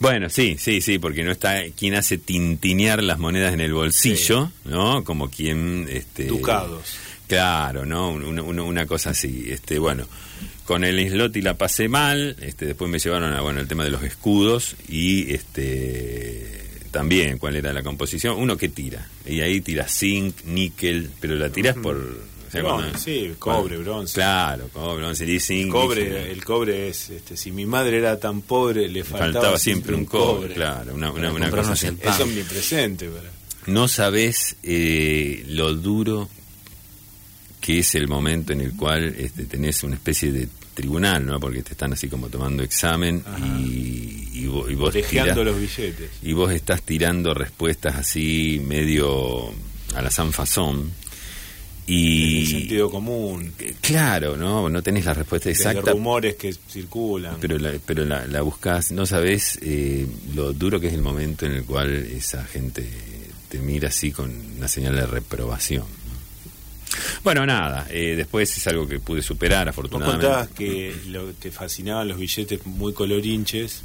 Bueno, 0.00 0.28
sí, 0.28 0.56
sí, 0.58 0.80
sí, 0.80 0.98
porque 0.98 1.24
no 1.24 1.32
está 1.32 1.62
quien 1.76 1.94
hace 1.94 2.18
tintinear 2.18 3.02
las 3.02 3.18
monedas 3.18 3.52
en 3.52 3.60
el 3.60 3.72
bolsillo, 3.72 4.52
¿no? 4.64 5.02
Como 5.02 5.28
quien... 5.28 5.86
Este, 5.90 6.26
Ducados. 6.26 6.96
Claro, 7.26 7.84
¿no? 7.84 8.10
Una, 8.10 8.86
cosa 8.86 9.10
así. 9.10 9.46
Este, 9.50 9.78
bueno, 9.78 10.06
con 10.64 10.84
el 10.84 10.98
y 10.98 11.42
la 11.42 11.54
pasé 11.54 11.88
mal, 11.88 12.36
este, 12.40 12.64
después 12.64 12.90
me 12.90 12.98
llevaron 12.98 13.34
a, 13.34 13.42
bueno, 13.42 13.60
el 13.60 13.68
tema 13.68 13.84
de 13.84 13.90
los 13.90 14.02
escudos 14.02 14.76
y 14.88 15.34
este 15.34 16.58
también 16.90 17.36
cuál 17.38 17.56
era 17.56 17.72
la 17.72 17.82
composición. 17.82 18.38
Uno 18.38 18.56
que 18.56 18.70
tira, 18.70 19.06
y 19.26 19.42
ahí 19.42 19.60
tira 19.60 19.86
zinc, 19.88 20.44
níquel, 20.44 21.10
pero 21.20 21.34
la 21.34 21.50
tiras 21.50 21.76
por 21.76 22.22
sí, 22.96 23.34
cobre, 23.38 23.76
bronce. 23.78 24.14
Claro, 24.14 24.68
cobre, 24.72 25.02
bronce, 25.02 25.24
el 25.24 25.68
cobre, 25.68 26.30
el 26.30 26.44
cobre 26.44 26.88
es, 26.88 27.10
este, 27.10 27.36
si 27.36 27.50
mi 27.52 27.66
madre 27.66 27.98
era 27.98 28.18
tan 28.18 28.42
pobre, 28.42 28.88
le 28.88 29.04
faltaba, 29.04 29.58
siempre 29.58 29.94
un 29.94 30.04
cobre, 30.04 30.54
claro, 30.54 30.94
una, 30.94 31.10
una, 31.10 31.50
cosa 31.50 31.72
así. 31.72 31.88
Es 32.00 32.20
omnipresente. 32.20 33.10
No 33.66 33.86
sabes 33.86 34.56
eh, 34.62 35.44
lo 35.48 35.74
duro 35.74 36.28
que 37.60 37.80
es 37.80 37.94
el 37.94 38.08
momento 38.08 38.52
en 38.52 38.62
el 38.62 38.74
cual 38.74 39.14
este, 39.18 39.44
tenés 39.44 39.82
una 39.82 39.96
especie 39.96 40.32
de 40.32 40.48
tribunal, 40.72 41.26
¿no? 41.26 41.40
Porque 41.40 41.62
te 41.62 41.72
están 41.72 41.92
así 41.92 42.08
como 42.08 42.28
tomando 42.28 42.62
examen 42.62 43.22
y, 43.58 44.28
y, 44.32 44.46
vos, 44.46 44.70
y 44.70 44.74
vos 44.74 44.94
los 44.94 45.60
billetes. 45.60 46.10
Y 46.22 46.32
vos 46.32 46.52
estás 46.52 46.82
tirando 46.82 47.34
respuestas 47.34 47.96
así 47.96 48.62
medio 48.64 49.52
a 49.94 50.02
la 50.02 50.10
sanfazón 50.10 50.92
y 51.88 52.46
sentido 52.46 52.90
común. 52.90 53.54
Claro 53.80 54.36
no 54.36 54.68
no 54.68 54.82
tenés 54.82 55.06
la 55.06 55.14
respuesta 55.14 55.48
exacta. 55.48 55.92
rumores 55.92 56.36
que 56.36 56.52
circulan. 56.52 57.36
Pero 57.40 57.58
la, 57.58 57.72
pero 57.84 58.04
la, 58.04 58.26
la 58.26 58.42
buscas 58.42 58.92
no 58.92 59.06
sabes 59.06 59.58
eh, 59.62 60.06
lo 60.34 60.52
duro 60.52 60.78
que 60.78 60.88
es 60.88 60.94
el 60.94 61.02
momento 61.02 61.46
en 61.46 61.52
el 61.52 61.64
cual 61.64 61.90
esa 61.94 62.44
gente 62.44 62.86
te 63.48 63.58
mira 63.58 63.88
así 63.88 64.12
con 64.12 64.30
una 64.58 64.68
señal 64.68 64.94
de 64.94 65.06
reprobación 65.06 65.84
bueno 67.24 67.46
nada 67.46 67.86
eh, 67.90 68.14
después 68.16 68.54
es 68.54 68.66
algo 68.66 68.86
que 68.86 69.00
pude 69.00 69.22
superar 69.22 69.68
afortunadamente. 69.68 70.26
Vos 70.26 70.36
contabas 70.36 70.56
que 70.56 70.94
lo, 71.06 71.32
te 71.32 71.50
fascinaban 71.50 72.08
los 72.08 72.18
billetes 72.18 72.66
muy 72.66 72.92
colorinches. 72.92 73.82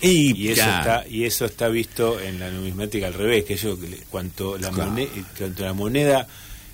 Y, 0.00 0.46
eso 0.46 0.62
está 0.62 1.04
y 1.08 1.24
eso 1.24 1.44
está 1.44 1.66
visto 1.66 2.20
en 2.20 2.38
la 2.38 2.50
numismática 2.50 3.08
al 3.08 3.14
revés 3.14 3.44
que 3.44 3.56
yo 3.56 3.76
cuanto 4.10 4.56
la 4.58 4.70
moneda 4.70 5.10
cuanto 5.36 5.64
la 5.64 5.72
moneda 5.72 6.28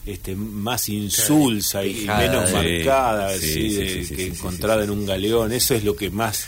este, 0.05 0.35
más 0.35 0.89
insulsa 0.89 1.85
y 1.85 2.07
menos 2.07 2.51
marcada 2.53 3.39
que 3.39 4.27
encontrada 4.27 4.85
en 4.85 4.91
un 4.91 5.07
galeón. 5.07 5.53
Eso 5.53 5.75
es 5.75 5.85
lo 5.85 5.95
que 5.95 6.11
más... 6.11 6.47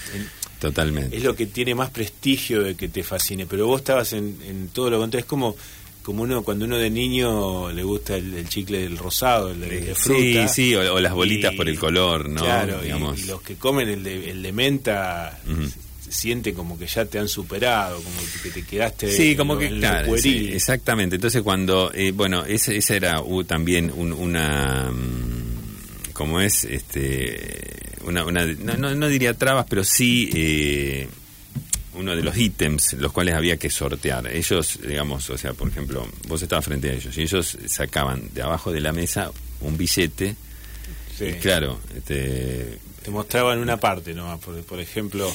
Totalmente. 0.59 1.17
Es 1.17 1.23
lo 1.23 1.37
que 1.37 1.47
tiene 1.47 1.75
más 1.75 1.91
prestigio 1.91 2.63
de 2.63 2.75
que 2.75 2.89
te 2.89 3.03
fascine. 3.03 3.45
Pero 3.45 3.67
vos 3.67 3.81
estabas 3.81 4.13
en, 4.15 4.71
todo 4.73 4.91
lo 4.91 4.99
contrario. 4.99 5.25
Es 5.25 5.29
como 5.29 5.57
como 6.03 6.23
uno 6.23 6.43
cuando 6.43 6.67
uno 6.67 6.77
de 6.77 6.91
niño 6.91 7.73
le 7.73 7.83
gusta 7.83 8.17
el, 8.17 8.47
chicle 8.47 8.83
del 8.83 8.99
rosado, 8.99 9.51
el 9.51 9.61
de, 9.61 9.95
fruta. 9.95 10.49
Sí, 10.49 10.69
sí, 10.71 10.75
o, 10.75 11.01
las 11.01 11.15
bolitas 11.15 11.55
por 11.55 11.67
el 11.67 11.79
color, 11.79 12.29
¿no? 12.29 12.43
Claro, 12.43 12.81
Y, 12.85 13.23
los 13.23 13.41
que 13.41 13.57
comen 13.57 13.89
el 13.89 14.03
de, 14.03 14.31
el 14.31 14.43
de 14.43 14.53
menta 14.53 15.41
siente 16.15 16.55
como 16.55 16.79
que 16.79 16.87
ya 16.87 17.05
te 17.05 17.19
han 17.19 17.29
superado, 17.29 17.97
como 17.97 18.17
que 18.43 18.51
te 18.51 18.63
quedaste 18.63 19.11
sí, 19.11 19.35
como 19.35 19.59
que, 19.59 19.69
claro, 19.69 20.15
exactamente. 20.15 21.17
Entonces 21.17 21.43
cuando, 21.43 21.93
eh, 21.93 22.13
bueno, 22.13 22.45
esa, 22.45 22.73
esa 22.73 22.95
era 22.95 23.23
también 23.47 23.91
una, 23.91 24.91
mm, 24.93 26.13
como 26.13 26.41
es, 26.41 26.65
este, 26.65 27.59
una, 28.05 28.25
una 28.25 28.47
no, 28.47 28.95
no, 28.95 29.09
diría 29.09 29.35
trabas, 29.35 29.67
pero 29.69 29.83
sí 29.83 30.31
eh, 30.35 31.09
uno 31.95 32.15
de 32.15 32.23
los 32.23 32.37
ítems 32.37 32.95
los 32.95 33.13
cuales 33.13 33.35
había 33.35 33.57
que 33.57 33.69
sortear. 33.69 34.29
Ellos, 34.29 34.79
digamos, 34.87 35.29
o 35.31 35.37
sea, 35.37 35.53
por 35.53 35.69
ejemplo, 35.69 36.07
vos 36.29 36.41
estabas 36.41 36.65
frente 36.65 36.91
a 36.91 36.93
ellos 36.93 37.17
y 37.19 37.23
ellos 37.23 37.59
sacaban 37.67 38.31
de 38.33 38.43
abajo 38.43 38.71
de 38.71 38.81
la 38.81 38.93
mesa 38.93 39.33
un 39.61 39.77
billete. 39.77 40.37
Sí. 41.17 41.33
claro, 41.41 41.81
este, 41.97 42.79
te 43.03 43.11
mostraban 43.11 43.59
una 43.61 43.77
parte 43.77 44.15
nomás, 44.15 44.41
por, 44.41 44.61
por 44.65 44.81
ejemplo 44.81 45.33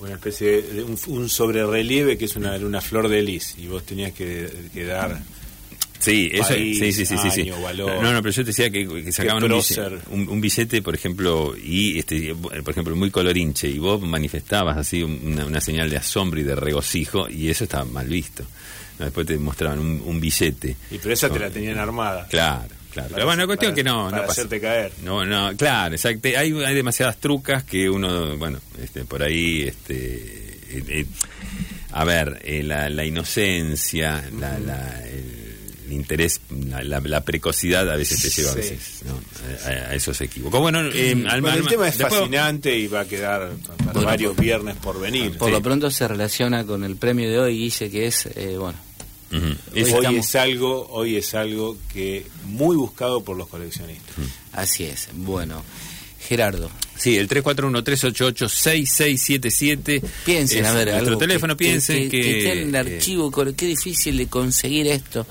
una 0.00 0.14
especie 0.14 0.62
de 0.62 0.82
un, 0.82 0.98
un 1.06 1.28
sobrerelieve 1.28 2.18
que 2.18 2.26
es 2.26 2.36
una, 2.36 2.56
una 2.56 2.80
flor 2.80 3.08
de 3.08 3.22
lis 3.22 3.54
y 3.58 3.66
vos 3.66 3.84
tenías 3.84 4.12
que, 4.12 4.50
dar 4.86 5.20
Sí, 5.98 6.30
eso, 6.32 6.54
sí, 6.54 6.92
sí, 6.92 7.06
sí, 7.06 7.16
sí, 7.30 7.50
No, 7.78 8.12
no, 8.12 8.22
pero 8.22 8.30
yo 8.30 8.42
te 8.42 8.48
decía 8.48 8.70
que, 8.70 9.10
sacaban 9.10 9.42
un 10.10 10.40
billete, 10.40 10.82
por 10.82 10.94
ejemplo, 10.94 11.56
y 11.56 11.98
este, 11.98 12.34
por 12.34 12.70
ejemplo, 12.70 12.94
muy 12.94 13.10
colorinche, 13.10 13.68
y 13.68 13.78
vos 13.78 14.00
manifestabas 14.02 14.76
así 14.76 15.02
una, 15.02 15.60
señal 15.60 15.90
de 15.90 15.96
asombro 15.96 16.38
y 16.38 16.44
de 16.44 16.54
regocijo, 16.54 17.28
y 17.28 17.48
eso 17.48 17.64
estaba 17.64 17.84
mal 17.86 18.06
visto. 18.06 18.44
Después 18.98 19.26
te 19.26 19.38
mostraban 19.38 19.80
un, 19.80 20.20
billete. 20.20 20.76
Y 20.90 20.98
pero 20.98 21.14
esa 21.14 21.30
te 21.30 21.38
la 21.38 21.50
tenían 21.50 21.78
armada. 21.78 22.26
Claro. 22.28 22.75
Claro. 22.96 23.10
Pero 23.12 23.26
bueno, 23.26 23.42
la 23.42 23.46
cuestión 23.46 23.74
que 23.74 23.84
no, 23.84 24.08
para 24.08 24.24
no 24.24 24.30
hacerte 24.32 24.58
caer. 24.58 24.90
No, 25.02 25.26
no, 25.26 25.54
claro, 25.54 25.94
exacto. 25.94 26.28
Hay, 26.28 26.50
hay 26.64 26.74
demasiadas 26.74 27.18
trucas 27.18 27.62
que 27.62 27.90
uno, 27.90 28.38
bueno, 28.38 28.58
este, 28.82 29.04
por 29.04 29.22
ahí, 29.22 29.64
este, 29.64 29.96
eh, 30.70 30.84
eh, 30.88 31.06
a 31.92 32.04
ver, 32.04 32.40
eh, 32.42 32.62
la, 32.62 32.88
la, 32.88 33.04
inocencia, 33.04 34.24
la, 34.38 34.58
la, 34.58 35.02
el 35.04 35.92
interés, 35.92 36.40
la, 36.48 37.20
precocidad 37.20 37.90
a 37.90 37.96
veces 37.96 38.22
te 38.22 38.30
lleva 38.30 38.52
a 38.52 38.54
veces 38.54 39.02
a, 39.66 39.94
esos 39.94 40.18
equívocos. 40.22 40.58
Bueno, 40.58 40.80
eh, 40.86 41.12
el 41.12 41.66
tema 41.66 41.88
es 41.88 41.98
fascinante 41.98 42.74
y 42.74 42.86
va 42.86 43.00
a 43.00 43.04
quedar 43.04 43.50
para 43.84 44.00
varios 44.00 44.34
viernes 44.36 44.76
por 44.76 44.98
venir. 44.98 45.36
Por 45.36 45.50
lo 45.50 45.60
pronto 45.60 45.90
se 45.90 46.08
relaciona 46.08 46.64
con 46.64 46.82
el 46.82 46.96
premio 46.96 47.30
de 47.30 47.38
hoy, 47.38 47.58
dice 47.58 47.90
que 47.90 48.06
es, 48.06 48.24
eh, 48.34 48.56
bueno. 48.58 48.85
Hoy, 49.32 50.16
es 50.16 50.36
algo, 50.36 50.86
hoy 50.90 51.16
es 51.16 51.34
algo 51.34 51.76
que 51.92 52.24
muy 52.44 52.76
buscado 52.76 53.24
por 53.24 53.36
los 53.36 53.48
coleccionistas. 53.48 54.14
Así 54.52 54.84
es. 54.84 55.08
Bueno, 55.12 55.64
Gerardo. 56.26 56.70
Sí, 56.96 57.16
el 57.16 57.28
341-388-6677. 57.28 60.02
Piensen, 60.24 60.64
a 60.64 60.72
ver, 60.72 60.92
nuestro 60.92 61.18
teléfono, 61.18 61.54
piensen 61.56 62.08
que... 62.08 62.20
Que, 62.20 62.62
el 62.62 62.72
eh, 62.74 62.78
archivo, 62.78 63.30
qué 63.30 63.66
difícil 63.66 64.16
de 64.16 64.28
conseguir 64.28 64.86
esto. 64.86 65.26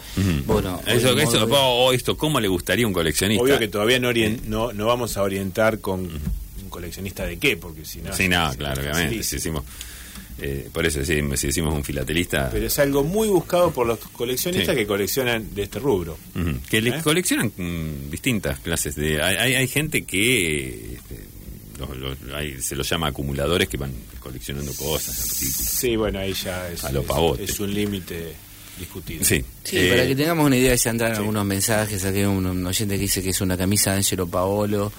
Bueno, 0.46 0.80
eso, 0.86 1.16
o 1.52 1.92
esto, 1.92 2.16
¿cómo 2.18 2.40
le 2.40 2.48
gustaría 2.48 2.86
a 2.86 2.88
un 2.88 2.94
coleccionista? 2.94 3.44
Obvio 3.44 3.58
que 3.60 3.68
todavía 3.68 4.00
no, 4.00 4.12
no, 4.46 4.74
no 4.74 4.86
vamos 4.86 5.18
a 5.18 5.24
orientar 5.24 5.80
con 5.80 6.02
un 6.02 6.70
coleccionista 6.70 7.25
de 7.25 7.38
qué, 7.38 7.58
porque 7.58 7.84
si 7.84 8.02
no... 8.02 8.16
Sí, 8.16 8.28
no, 8.28 8.54
claro, 8.56 8.82
obviamente, 8.82 9.24
si 9.24 9.38
decimos... 9.38 9.64
Eh, 10.38 10.69
por 10.74 10.86
eso 10.86 11.03
si, 11.05 11.22
si, 11.38 11.48
decimos 11.48 11.74
un 11.74 11.84
filatelista. 11.84 12.50
Pero 12.51 12.67
es 12.67 12.79
algo 12.79 13.03
muy 13.03 13.29
buscado 13.29 13.72
por 13.72 13.88
los 13.88 14.00
coleccionistas 14.00 14.75
que 14.75 14.86
coleccionan 14.86 15.55
de 15.55 15.63
este 15.63 15.79
rubro. 15.79 16.17
Que 16.69 16.79
¿Eh? 16.79 17.01
coleccionan 17.03 17.51
mm, 17.55 18.10
distintas 18.10 18.60
clases 18.60 18.95
de. 18.95 19.22
Hay, 19.22 19.55
hay 19.55 19.67
gente 19.67 20.03
que 20.03 20.95
este, 20.95 21.25
se 22.62 22.75
los 22.75 22.89
llama 22.89 23.07
acumuladores 23.07 23.67
que 23.69 23.77
van 23.77 23.93
coleccionando 24.19 24.74
cosas, 24.74 25.17
artículos. 25.19 25.55
Sí, 25.55 25.95
bueno, 25.95 26.19
ahí 26.19 26.34
ya 26.34 26.69
es, 26.69 26.84
es, 27.39 27.60
un 27.60 27.74
límite 27.74 28.34
discutido. 28.77 29.24
Sí, 29.24 29.43
sí 29.63 29.77
para 29.89 30.03
eh, 30.03 30.07
que 30.07 30.15
tengamos 30.15 30.45
una 30.45 30.57
idea, 30.57 30.77
se 30.77 30.89
han 30.89 30.98
dado 30.98 31.15
algunos 31.15 31.45
mensajes. 31.45 32.03
Aquí 32.05 32.19
hay 32.19 32.25
un, 32.25 32.65
oyente 32.65 32.95
que 32.95 33.01
dice 33.01 33.22
que 33.22 33.29
es 33.29 33.41
una 33.41 33.57
camisa 33.57 33.91
de 33.91 33.98
Angelo 33.98 34.27
Paolo. 34.27 34.91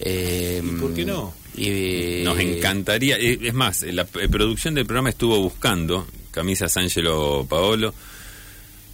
Eh, 0.00 0.62
por 0.80 0.94
qué 0.94 1.04
no? 1.04 1.34
Nos 1.54 2.40
encantaría, 2.40 3.18
eh, 3.18 3.38
es 3.42 3.54
más, 3.54 3.82
la 3.82 4.04
producción 4.04 4.74
del 4.74 4.86
programa 4.86 5.10
estuvo 5.10 5.38
buscando 5.40 6.06
camisas 6.30 6.76
Angelo 6.76 7.46
Paolo. 7.48 7.94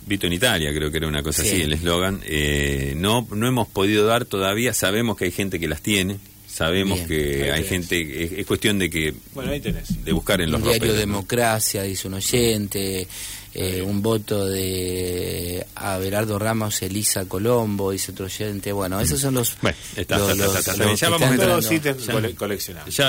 Vito 0.07 0.27
en 0.27 0.33
Italia, 0.33 0.73
creo 0.75 0.91
que 0.91 0.97
era 0.97 1.07
una 1.07 1.23
cosa 1.23 1.43
así 1.43 1.61
el 1.61 1.73
eslogan. 1.73 2.21
Eh, 2.25 2.95
no, 2.97 3.27
no 3.31 3.47
hemos 3.47 3.69
podido 3.69 4.07
dar 4.07 4.25
todavía, 4.25 4.73
sabemos 4.73 5.17
que 5.17 5.27
hay 5.27 5.31
gente 5.31 5.61
que 5.61 5.69
las 5.69 5.83
tiene, 5.83 6.19
sabemos 6.47 7.01
que 7.01 7.53
hay 7.53 7.65
gente, 7.65 8.41
es, 8.41 8.47
cuestión 8.47 8.79
de 8.79 8.89
que... 8.89 9.15
Bueno, 9.35 9.53
ahí 9.53 9.61
tenés. 9.61 10.03
De 10.05 10.13
buscar 10.13 10.41
en 10.41 10.51
los 10.51 10.63
diario 10.63 10.95
Democracia, 10.95 11.83
dice 11.83 12.09
un 12.09 12.15
oyente, 12.15 13.07
eh, 13.55 13.81
un 13.83 14.03
voto 14.03 14.47
de 14.47 15.67
Abelardo 15.75 16.39
Ramos, 16.39 16.81
Elisa 16.83 17.25
Colombo, 17.27 17.91
dice 17.91 18.13
otro 18.13 18.27
oyente. 18.27 18.71
Bueno, 18.73 19.01
esos 19.01 19.21
son 19.21 19.35
los. 19.35 19.57
Bueno, 19.61 19.77
está, 19.97 20.19
ya 20.19 20.27
vamos 20.35 20.55
a 20.55 20.61
estar, 20.61 20.77
ya, 20.77 20.85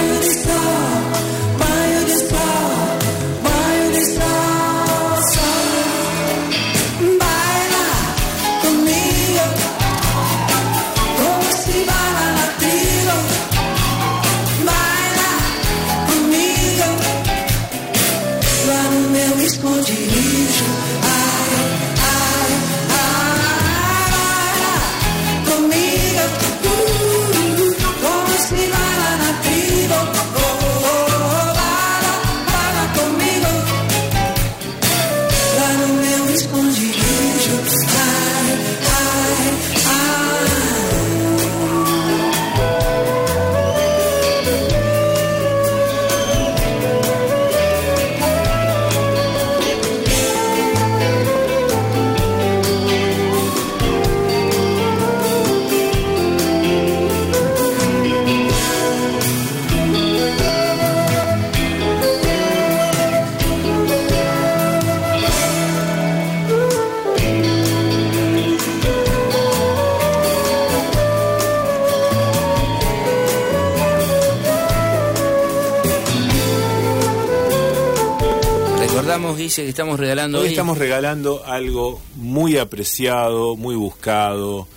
Dice 79.45 79.63
que 79.63 79.69
estamos 79.69 79.99
regalando 79.99 80.41
hoy. 80.41 80.49
estamos 80.49 80.77
regalando 80.77 81.45
algo 81.45 82.01
muy 82.15 82.57
apreciado, 82.57 83.55
muy 83.55 83.75
buscado, 83.75 84.67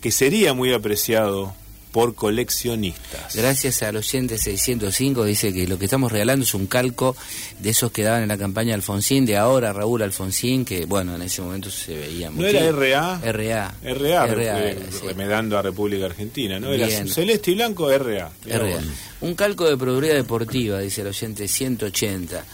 que 0.00 0.10
sería 0.10 0.54
muy 0.54 0.72
apreciado 0.72 1.54
por 1.92 2.14
coleccionistas. 2.14 3.34
Gracias 3.34 3.82
al 3.82 3.96
oyente 3.96 4.38
605 4.38 5.24
dice 5.24 5.52
que 5.52 5.66
lo 5.66 5.78
que 5.78 5.86
estamos 5.86 6.12
regalando 6.12 6.44
es 6.44 6.54
un 6.54 6.66
calco 6.66 7.16
de 7.58 7.70
esos 7.70 7.90
que 7.90 8.02
daban 8.02 8.22
en 8.22 8.28
la 8.28 8.38
campaña 8.38 8.74
Alfonsín, 8.74 9.26
de 9.26 9.36
ahora 9.36 9.72
Raúl 9.72 10.02
Alfonsín, 10.02 10.64
que 10.64 10.86
bueno, 10.86 11.16
en 11.16 11.22
ese 11.22 11.42
momento 11.42 11.70
se 11.70 11.96
veía 11.96 12.30
mucho. 12.30 12.42
¿No 12.42 12.48
era 12.48 12.70
RA? 12.72 13.20
RA. 13.32 13.74
RA, 13.82 14.26
RA 14.26 14.74
remedando 15.04 15.58
a 15.58 15.62
República 15.62 16.06
Argentina, 16.06 16.60
¿no? 16.60 16.72
Era 16.72 16.88
celeste 16.88 17.50
y 17.50 17.54
blanco 17.54 17.90
RA. 17.90 18.30
RA. 18.46 18.80
Un 19.20 19.34
calco 19.34 19.68
de 19.68 19.76
productividad 19.76 20.16
deportiva, 20.16 20.78
dice 20.78 21.02
el 21.02 21.08
oyente 21.08 21.48
180. 21.48 22.44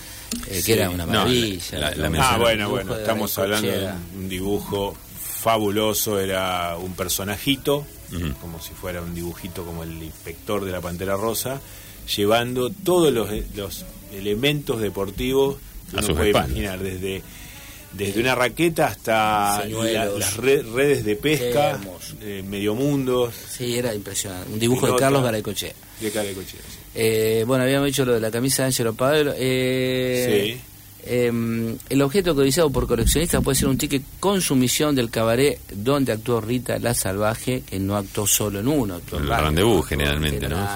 Eh, 0.48 0.62
que 0.64 0.72
era 0.74 0.90
una 0.90 1.06
maravilla. 1.06 1.92
ah, 2.18 2.38
bueno, 2.38 2.70
bueno, 2.70 2.96
estamos 2.96 3.36
hablando 3.38 3.70
de 3.70 3.90
un 4.16 4.28
dibujo 4.28 4.96
fabuloso, 5.18 6.18
era 6.18 6.76
un 6.76 6.94
personajito, 6.94 7.86
como 8.40 8.60
si 8.60 8.72
fuera 8.74 9.02
un 9.02 9.14
dibujito 9.14 9.64
como 9.64 9.82
el 9.82 10.02
inspector 10.02 10.64
de 10.64 10.72
la 10.72 10.80
Pantera 10.80 11.16
Rosa, 11.16 11.60
llevando 12.16 12.70
todos 12.70 13.12
los, 13.12 13.28
los 13.54 13.84
elementos 14.12 14.80
deportivos 14.80 15.56
que 15.90 16.04
uno 16.04 16.14
puede 16.14 16.30
imaginar, 16.30 16.80
desde 16.80 17.22
desde 17.96 18.20
una 18.20 18.34
raqueta 18.34 18.86
hasta 18.86 19.64
las 19.66 20.36
redes 20.36 21.04
de 21.04 21.16
pesca, 21.16 21.80
eh, 22.20 22.44
medio 22.46 22.74
mundo. 22.74 23.32
Sí, 23.48 23.78
era 23.78 23.94
impresionante. 23.94 24.52
Un 24.52 24.58
dibujo 24.58 24.86
de 24.86 24.96
Carlos 24.96 25.22
Garacoche. 25.22 25.74
De 26.00 26.10
Garacoche, 26.10 26.58
eh, 26.96 27.44
bueno, 27.46 27.64
habíamos 27.64 27.86
dicho 27.86 28.04
lo 28.04 28.14
de 28.14 28.20
la 28.20 28.30
camisa 28.30 28.62
de 28.62 28.66
Angelo 28.68 28.94
Pablo. 28.94 29.34
Eh, 29.36 30.54
sí. 30.56 30.60
Em, 31.08 31.76
el 31.88 32.02
objeto 32.02 32.34
codiciado 32.34 32.68
por 32.70 32.88
coleccionistas 32.88 33.42
puede 33.44 33.54
ser 33.56 33.68
un 33.68 33.78
ticket 33.78 34.02
con 34.18 34.40
sumisión 34.40 34.96
del 34.96 35.08
cabaret 35.08 35.60
donde 35.72 36.10
actuó 36.10 36.40
Rita 36.40 36.80
la 36.80 36.94
Salvaje, 36.94 37.62
que 37.62 37.78
no 37.78 37.96
actuó 37.96 38.26
solo 38.26 38.58
en 38.58 38.66
uno. 38.66 38.96
Actuó 38.96 39.20
el 39.20 39.28
rendezvous 39.28 39.86
generalmente, 39.86 40.48
¿no? 40.48 40.68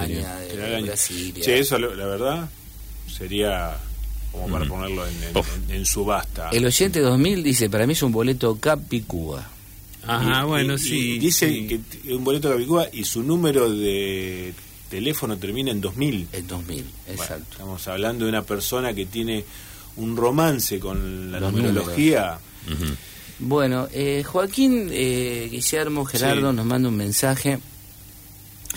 Che, 1.41 1.59
eso 1.59 1.77
la 1.77 2.05
verdad 2.05 2.49
sería 3.13 3.77
como 4.31 4.47
para 4.47 4.65
ponerlo 4.65 5.03
en, 5.67 5.85
subasta. 5.85 6.49
El 6.51 6.65
oyente 6.65 7.01
2000 7.01 7.43
dice, 7.43 7.69
para 7.69 7.85
mí 7.85 7.91
es 7.93 8.03
un 8.03 8.13
boleto 8.13 8.55
Capicúa. 8.55 9.45
Ajá, 10.07 10.45
bueno, 10.45 10.77
sí. 10.77 11.19
dice 11.19 11.67
que 11.67 11.81
es 12.05 12.13
un 12.13 12.23
boleto 12.23 12.49
Capicúa 12.49 12.87
y 12.93 13.03
su 13.03 13.21
número 13.21 13.69
de 13.69 14.53
teléfono 14.91 15.37
termina 15.37 15.71
en 15.71 15.79
2000. 15.79 16.27
En 16.33 16.47
2000, 16.47 16.85
exacto. 17.07 17.45
estamos 17.53 17.87
hablando 17.87 18.25
de 18.25 18.29
una 18.29 18.43
persona 18.43 18.93
que 18.93 19.05
tiene 19.05 19.45
un 19.95 20.17
romance 20.17 20.79
con 20.79 21.31
la 21.31 21.39
numerología. 21.39 22.37
Bueno, 23.39 23.87
eh, 23.91 24.23
Joaquín 24.23 24.89
eh, 24.91 25.47
Guillermo 25.49 26.05
Gerardo 26.05 26.51
nos 26.53 26.65
manda 26.65 26.89
un 26.89 26.97
mensaje. 26.97 27.59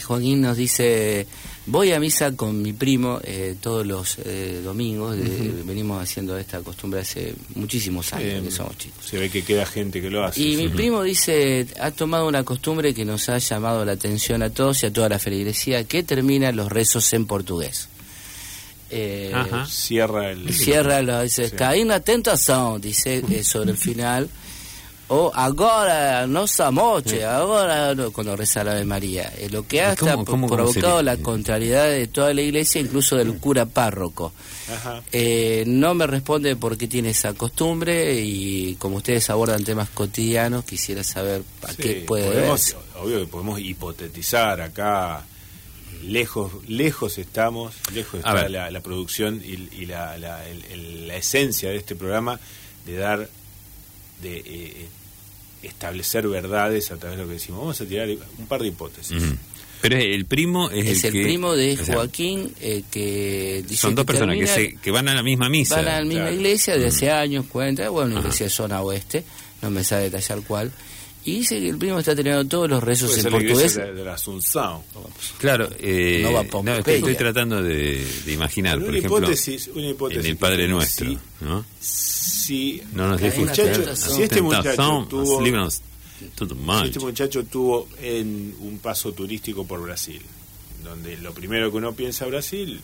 Joaquín 0.04 0.40
nos 0.40 0.56
dice, 0.56 1.26
voy 1.66 1.92
a 1.92 2.00
misa 2.00 2.36
con 2.36 2.60
mi 2.60 2.72
primo 2.72 3.20
eh, 3.22 3.56
todos 3.60 3.86
los 3.86 4.16
eh, 4.24 4.60
domingos, 4.62 5.16
venimos 5.64 6.02
haciendo 6.02 6.36
esta 6.36 6.60
costumbre 6.60 7.00
hace 7.00 7.34
muchísimos 7.54 8.12
años 8.12 8.44
que 8.44 8.50
somos 8.50 8.76
chicos. 8.78 9.04
Se 9.04 9.18
ve 9.18 9.30
que 9.30 9.42
queda 9.42 9.64
gente 9.66 10.00
que 10.00 10.10
lo 10.10 10.24
hace. 10.24 10.40
Y 10.40 10.56
mi 10.56 10.68
primo 10.68 11.02
dice, 11.02 11.66
ha 11.80 11.90
tomado 11.90 12.28
una 12.28 12.44
costumbre 12.44 12.94
que 12.94 13.04
nos 13.04 13.28
ha 13.28 13.38
llamado 13.38 13.84
la 13.84 13.92
atención 13.92 14.42
a 14.42 14.50
todos 14.50 14.82
y 14.82 14.86
a 14.86 14.92
toda 14.92 15.08
la 15.08 15.18
feligresía, 15.18 15.84
que 15.84 16.02
termina 16.02 16.52
los 16.52 16.70
rezos 16.70 17.12
en 17.12 17.26
portugués. 17.26 17.88
Eh, 18.90 19.32
cierra 19.66 20.30
el. 20.30 20.52
Cierra, 20.54 21.02
lo, 21.02 21.22
dice, 21.22 21.48
sí. 21.48 21.56
caí 21.56 21.82
una 21.82 22.00
tentación, 22.00 22.80
dice 22.80 23.24
eh, 23.28 23.42
sobre 23.42 23.72
el 23.72 23.76
final. 23.76 24.28
O 25.08 25.30
ahora, 25.34 26.26
no 26.26 26.46
moche, 26.72 27.24
ahora, 27.24 27.94
cuando 28.12 28.36
reza 28.36 28.64
la 28.64 28.74
de 28.74 28.84
María. 28.84 29.32
Eh, 29.36 29.48
lo 29.50 29.66
que 29.66 29.82
ha 29.82 29.94
provocado 29.94 31.02
la 31.02 31.18
contrariedad 31.18 31.88
de 31.88 32.06
toda 32.06 32.32
la 32.32 32.40
iglesia, 32.40 32.80
incluso 32.80 33.16
del 33.16 33.38
cura 33.38 33.66
párroco. 33.66 34.32
Eh, 35.12 35.64
no 35.66 35.94
me 35.94 36.06
responde 36.06 36.56
por 36.56 36.78
qué 36.78 36.88
tiene 36.88 37.10
esa 37.10 37.34
costumbre 37.34 38.20
y 38.20 38.76
como 38.76 38.96
ustedes 38.96 39.28
abordan 39.28 39.62
temas 39.62 39.90
cotidianos, 39.90 40.64
quisiera 40.64 41.04
saber 41.04 41.42
a 41.62 41.74
qué 41.74 42.04
puede 42.06 42.24
podemos, 42.24 42.76
Obvio 43.00 43.20
que 43.20 43.26
podemos 43.26 43.60
hipotetizar 43.60 44.60
acá 44.60 45.24
lejos 46.06 46.52
lejos 46.68 47.18
estamos, 47.18 47.74
lejos 47.92 48.18
está 48.18 48.48
la, 48.48 48.80
producción 48.80 49.42
y, 49.44 49.86
la, 49.86 50.18
la, 50.18 50.44
esencia 51.16 51.70
de 51.70 51.76
este 51.76 51.94
programa 51.96 52.38
de 52.84 52.96
dar, 52.96 53.28
de 54.24 54.38
eh, 54.38 54.88
establecer 55.62 56.26
verdades 56.26 56.90
a 56.90 56.96
través 56.96 57.16
de 57.16 57.22
lo 57.22 57.28
que 57.28 57.34
decimos. 57.34 57.60
Vamos 57.60 57.80
a 57.80 57.86
tirar 57.86 58.08
un 58.38 58.46
par 58.46 58.60
de 58.60 58.68
hipótesis. 58.68 59.22
Pero 59.80 59.98
el 59.98 60.24
primo 60.24 60.70
es, 60.70 61.04
el, 61.04 61.12
primo 61.12 61.54
de 61.54 61.76
Joaquín 61.76 62.52
eh, 62.60 62.82
que 62.90 63.62
dice 63.68 63.82
son 63.82 63.94
dos 63.94 64.06
personas 64.06 64.36
que, 64.38 64.46
se, 64.46 64.76
que 64.76 64.90
van 64.90 65.08
a 65.08 65.14
la 65.14 65.22
misma 65.22 65.48
misa. 65.50 65.76
Van 65.76 65.88
a 65.88 66.00
la 66.00 66.04
misma 66.06 66.30
iglesia 66.30 66.76
de 66.78 66.86
hace 66.86 67.10
años, 67.10 67.44
cuenta, 67.46 67.88
bueno, 67.90 68.12
una 68.12 68.20
iglesia 68.20 68.46
de 68.46 68.50
zona 68.50 68.80
oeste, 68.80 69.24
no 69.60 69.70
me 69.70 69.84
sabe 69.84 70.04
detallar 70.04 70.40
cuál 70.40 70.72
y 71.26 71.38
dice 71.38 71.58
que 71.58 71.70
el 71.70 71.78
primo 71.78 71.98
está 71.98 72.14
teniendo 72.14 72.44
todos 72.44 72.68
los 72.68 72.82
rezos 72.82 73.16
en 73.16 73.30
portugués. 73.30 73.76
De, 73.76 74.04
la 74.04 74.14
Asunción. 74.14 74.82
Claro, 75.38 75.70
eh, 75.78 76.20
no, 76.22 76.74
estoy, 76.74 77.14
tratando 77.14 77.62
de, 77.62 78.04
imaginar, 78.26 78.78
por 78.78 78.94
ejemplo, 78.94 79.18
hipótesis, 79.18 79.68
una 79.68 79.88
hipótesis 79.88 80.24
en 80.24 80.30
el 80.30 80.36
Padre 80.36 80.68
Nuestro, 80.68 81.06
si, 81.08 81.18
¿no? 81.40 81.64
Si, 81.80 82.82
no 82.92 83.08
nos 83.08 83.20
si 83.20 83.26
este 83.26 83.40
muchacho 84.42 85.06
tuvo, 85.08 85.42
si 85.42 86.84
este 86.84 87.00
muchacho 87.00 87.44
tuvo 87.44 87.88
en 88.02 88.54
un 88.60 88.78
paso 88.78 89.12
turístico 89.12 89.66
por 89.66 89.82
Brasil, 89.82 90.20
donde 90.82 91.16
lo 91.16 91.32
primero 91.32 91.70
que 91.70 91.78
uno 91.78 91.94
piensa 91.94 92.26
Brasil, 92.26 92.80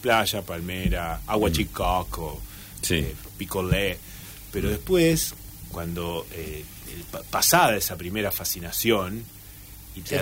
playa, 0.00 0.42
palmera, 0.42 1.20
agua 1.26 1.50
mm. 1.50 1.52
chicaco, 1.52 2.40
sí. 2.82 2.96
eh, 2.96 3.14
picolé, 3.38 3.96
pero 4.50 4.70
después 4.70 5.34
cuando 5.70 6.26
eh, 6.32 6.64
pasada 7.30 7.76
esa 7.76 7.96
primera 7.96 8.30
fascinación 8.30 9.24
y 9.96 10.02
te, 10.02 10.18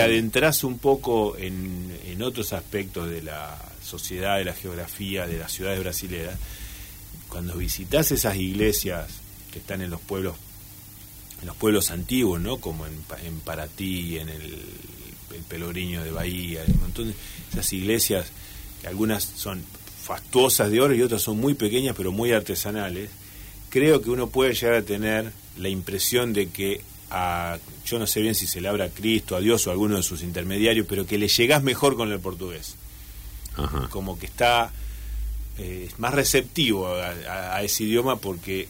adentras 0.00 0.62
un 0.62 0.78
poco 0.78 1.36
en, 1.36 1.98
en, 2.06 2.22
otros 2.22 2.52
aspectos 2.52 3.10
de 3.10 3.22
la 3.22 3.58
sociedad, 3.82 4.38
de 4.38 4.44
la 4.44 4.54
geografía, 4.54 5.26
de 5.26 5.38
las 5.38 5.52
ciudades 5.52 5.80
brasileras, 5.80 6.38
cuando 7.28 7.56
visitas 7.56 8.12
esas 8.12 8.36
iglesias 8.36 9.08
que 9.52 9.58
están 9.58 9.82
en 9.82 9.90
los 9.90 10.00
pueblos 10.00 10.36
en 11.40 11.46
los 11.46 11.56
pueblos 11.56 11.90
antiguos, 11.92 12.40
¿no? 12.40 12.56
Como 12.56 12.84
en, 12.86 12.94
en 13.24 13.38
Paraty, 13.40 14.18
en 14.18 14.28
el, 14.28 14.42
el 14.42 15.42
Pelogriño 15.48 16.02
de 16.02 16.10
Bahía, 16.10 16.64
un 16.66 16.80
montón 16.80 17.08
de 17.08 17.14
esas 17.52 17.72
iglesias 17.72 18.26
que 18.80 18.88
algunas 18.88 19.24
son 19.24 19.62
fastuosas 20.02 20.70
de 20.70 20.80
oro 20.80 20.94
y 20.94 21.02
otras 21.02 21.22
son 21.22 21.38
muy 21.38 21.54
pequeñas 21.54 21.94
pero 21.96 22.12
muy 22.12 22.32
artesanales 22.32 23.10
creo 23.68 24.00
que 24.00 24.10
uno 24.10 24.28
puede 24.28 24.54
llegar 24.54 24.74
a 24.74 24.82
tener 24.82 25.32
la 25.56 25.68
impresión 25.68 26.32
de 26.32 26.48
que 26.48 26.80
a, 27.10 27.58
yo 27.84 27.98
no 27.98 28.06
sé 28.06 28.20
bien 28.20 28.34
si 28.34 28.46
se 28.46 28.60
le 28.60 28.68
abra 28.68 28.86
a 28.86 28.88
Cristo, 28.90 29.36
a 29.36 29.40
Dios 29.40 29.66
o 29.66 29.70
a 29.70 29.72
alguno 29.72 29.96
de 29.96 30.02
sus 30.02 30.22
intermediarios, 30.22 30.86
pero 30.88 31.06
que 31.06 31.18
le 31.18 31.28
llegás 31.28 31.62
mejor 31.62 31.96
con 31.96 32.10
el 32.12 32.20
portugués. 32.20 32.76
Como 33.90 34.16
que 34.18 34.26
está 34.26 34.70
eh, 35.58 35.88
más 35.98 36.14
receptivo 36.14 36.86
a, 36.86 37.60
ese 37.62 37.84
idioma 37.84 38.16
porque 38.16 38.68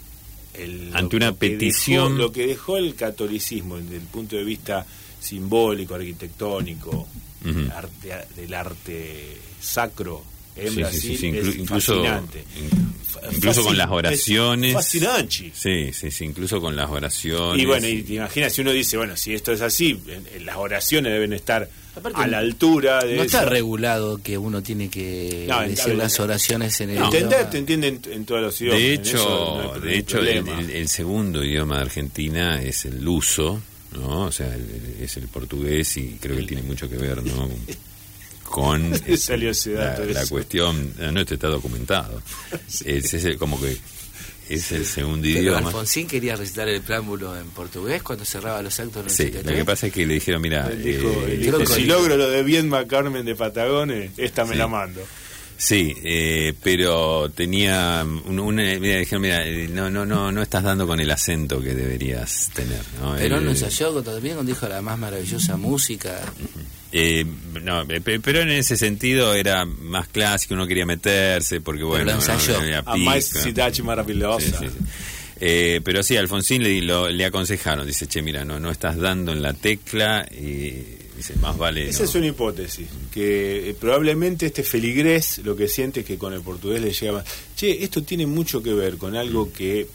el, 0.54 0.90
ante 0.94 1.16
una 1.16 1.32
petición 1.32 2.16
lo 2.16 2.32
que 2.32 2.46
dejó 2.46 2.78
el 2.78 2.94
catolicismo 2.94 3.76
desde 3.76 3.96
el 3.96 4.02
punto 4.04 4.37
de 4.37 4.44
vista 4.44 4.87
simbólico, 5.20 5.94
arquitectónico, 5.94 7.06
del 8.34 8.54
arte 8.54 9.37
sacro 9.61 10.24
incluso, 11.57 12.05
incluso 13.33 13.64
con 13.64 13.77
las 13.77 13.90
oraciones. 13.90 14.75
fascinante. 14.75 15.53
Sí, 15.55 15.92
sí, 15.92 16.11
sí, 16.11 16.25
incluso 16.25 16.61
con 16.61 16.77
las 16.77 16.90
oraciones. 16.90 17.62
Y 17.62 17.66
bueno, 17.66 17.87
y 17.87 18.03
te 18.03 18.14
imaginas 18.14 18.53
si 18.53 18.61
uno 18.62 18.73
dice, 18.73 18.97
bueno, 18.97 19.16
si 19.16 19.35
esto 19.35 19.53
es 19.53 19.61
así, 19.61 20.01
las 20.40 20.57
oraciones 20.57 21.12
deben 21.12 21.33
estar 21.33 21.68
a 22.14 22.27
la 22.27 22.38
altura 22.38 23.05
de. 23.05 23.16
No 23.16 23.23
está 23.23 23.44
regulado 23.44 24.18
que 24.23 24.38
uno 24.38 24.62
tiene 24.62 24.88
que 24.88 25.49
decir 25.68 25.94
las 25.94 26.18
oraciones 26.21 26.81
en 26.81 26.90
el. 26.90 26.99
Entender, 26.99 27.51
te 27.51 27.59
entienden 27.59 28.01
en, 28.11 28.25
todos 28.25 28.40
los 28.40 28.61
idiomas. 28.61 28.81
De 28.81 28.92
hecho, 28.92 29.73
de 29.83 29.99
hecho 29.99 30.18
el, 30.21 30.88
segundo 30.88 31.44
idioma 31.44 31.77
de 31.77 31.83
Argentina 31.83 32.62
es 32.62 32.85
el 32.85 33.03
luso. 33.03 33.61
¿no? 33.92 34.25
O 34.25 34.33
sea, 34.33 34.55
es 35.01 35.16
el 35.16 35.29
portugués 35.29 35.97
y 35.97 36.18
creo 36.21 36.37
que 36.37 36.42
tiene 36.42 36.62
mucho 36.62 36.90
que 36.90 36.99
ver, 36.99 37.25
¿no? 37.25 37.49
con 38.48 38.90
la, 38.92 40.26
cuestión, 40.28 40.94
no, 41.12 41.20
esto 41.20 41.34
está 41.34 41.48
documentado, 41.48 42.22
es, 42.84 43.37
como 43.38 43.61
que 43.61 43.76
es 44.48 44.72
el 44.72 44.87
segundo 44.87 45.28
idioma. 45.28 45.58
Alfonsín 45.58 46.06
quería 46.06 46.34
recitar 46.34 46.68
el 46.68 46.80
preámbulo 46.80 47.38
en 47.38 47.48
portugués 47.50 48.02
cuando 48.02 48.24
cerraba 48.24 48.62
los 48.62 48.78
actos 48.80 49.04
en 49.04 49.11
Sí, 49.11 49.32
lo 49.44 49.52
que 49.52 49.64
pasa 49.64 49.88
es 49.88 49.92
que 49.92 50.06
le 50.06 50.14
dijeron, 50.14 50.40
mira, 50.40 50.70
eh, 50.72 51.52
si 51.66 51.84
logro 51.84 52.16
lo 52.16 52.30
de 52.30 52.42
bien 52.42 52.70
Carmen 52.88 53.24
de 53.24 53.34
Patagones, 53.34 54.12
esta 54.16 54.44
me 54.44 54.56
la 54.56 54.66
mando. 54.66 55.02
Sí, 55.58 55.92
eh, 56.04 56.54
pero 56.62 57.30
tenía 57.30 58.06
una, 58.26 58.62
mira, 58.78 58.98
dijeron, 59.00 59.22
mira, 59.22 59.44
eh, 59.44 59.66
no, 59.68 59.90
no, 59.90 60.06
no, 60.06 60.30
no 60.30 60.40
estás 60.40 60.62
dando 60.62 60.87
con 60.87 61.00
el 61.00 61.11
acento 61.11 61.61
que 61.61 61.74
deberías 61.74 62.50
tener. 62.54 62.80
¿no? 63.00 63.16
Pero 63.16 63.40
no 63.40 63.50
ensayó 63.50 64.00
también 64.00 64.37
cuando 64.37 64.52
dijo 64.52 64.68
la 64.68 64.80
más 64.80 64.96
maravillosa 64.96 65.56
música. 65.56 66.20
Eh, 66.90 67.24
no, 67.62 67.85
pero 67.87 68.40
en 68.40 68.51
ese 68.51 68.77
sentido 68.77 69.35
era 69.35 69.66
más 69.66 70.09
clásico, 70.09 70.55
uno 70.55 70.66
quería 70.66 70.87
meterse 70.87 71.61
porque 71.61 71.83
bueno, 71.83 72.05
pero 72.07 72.16
lo 72.16 72.22
ensayó. 72.22 72.59
a 72.87 72.96
más 72.96 73.83
maravillosa. 73.85 74.61
Eh, 75.40 75.81
pero 75.85 76.03
sí, 76.03 76.16
Alfonsín 76.16 76.62
le, 76.62 76.81
le 76.81 77.24
aconsejaron, 77.24 77.87
dice, 77.87 78.09
che, 78.09 78.22
mira, 78.22 78.44
no, 78.44 78.59
no 78.59 78.70
estás 78.70 78.96
dando 78.96 79.33
en 79.33 79.40
la 79.40 79.53
tecla 79.53 80.27
y 80.33 80.72
dice, 81.16 81.37
más 81.40 81.57
vale... 81.57 81.88
Esa 81.88 82.05
es 82.05 82.14
una 82.16 82.27
hipótesis, 82.27 82.88
que 83.12 83.70
eh, 83.70 83.74
probablemente 83.74 84.46
este 84.46 84.64
feligrés 84.64 85.38
lo 85.38 85.55
que 85.55 85.68
siente 85.68 86.01
es 86.01 86.07
que 86.07 86.18
con 86.18 86.33
el 86.33 86.40
portugués 86.40 86.81
le 86.83 86.92
llega 86.92 87.12
más... 87.12 87.24
Che, 87.55 87.85
esto 87.85 88.03
tiene 88.03 88.27
mucho 88.27 88.62
que 88.62 88.72
ver 88.72 88.96
con 88.96 89.14
algo 89.14 89.46
mm. 89.46 89.53
que, 89.53 89.87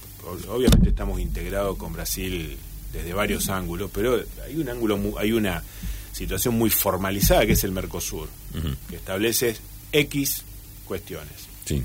obviamente 0.47 0.89
estamos 0.89 1.19
integrados 1.19 1.75
con 1.75 1.91
Brasil 1.91 2.55
desde 2.93 3.13
varios 3.13 3.49
ángulos, 3.49 3.91
pero 3.93 4.23
hay 4.45 4.55
un 4.55 4.69
ángulo, 4.69 5.15
hay 5.17 5.33
una 5.33 5.61
situación 6.13 6.57
muy 6.57 6.69
formalizada 6.69 7.45
que 7.45 7.53
es 7.53 7.63
el 7.65 7.71
Mercosur, 7.71 8.29
que 8.89 8.95
establece 8.95 9.57
X 9.91 10.43
cuestiones. 10.85 11.33
Sí. 11.65 11.83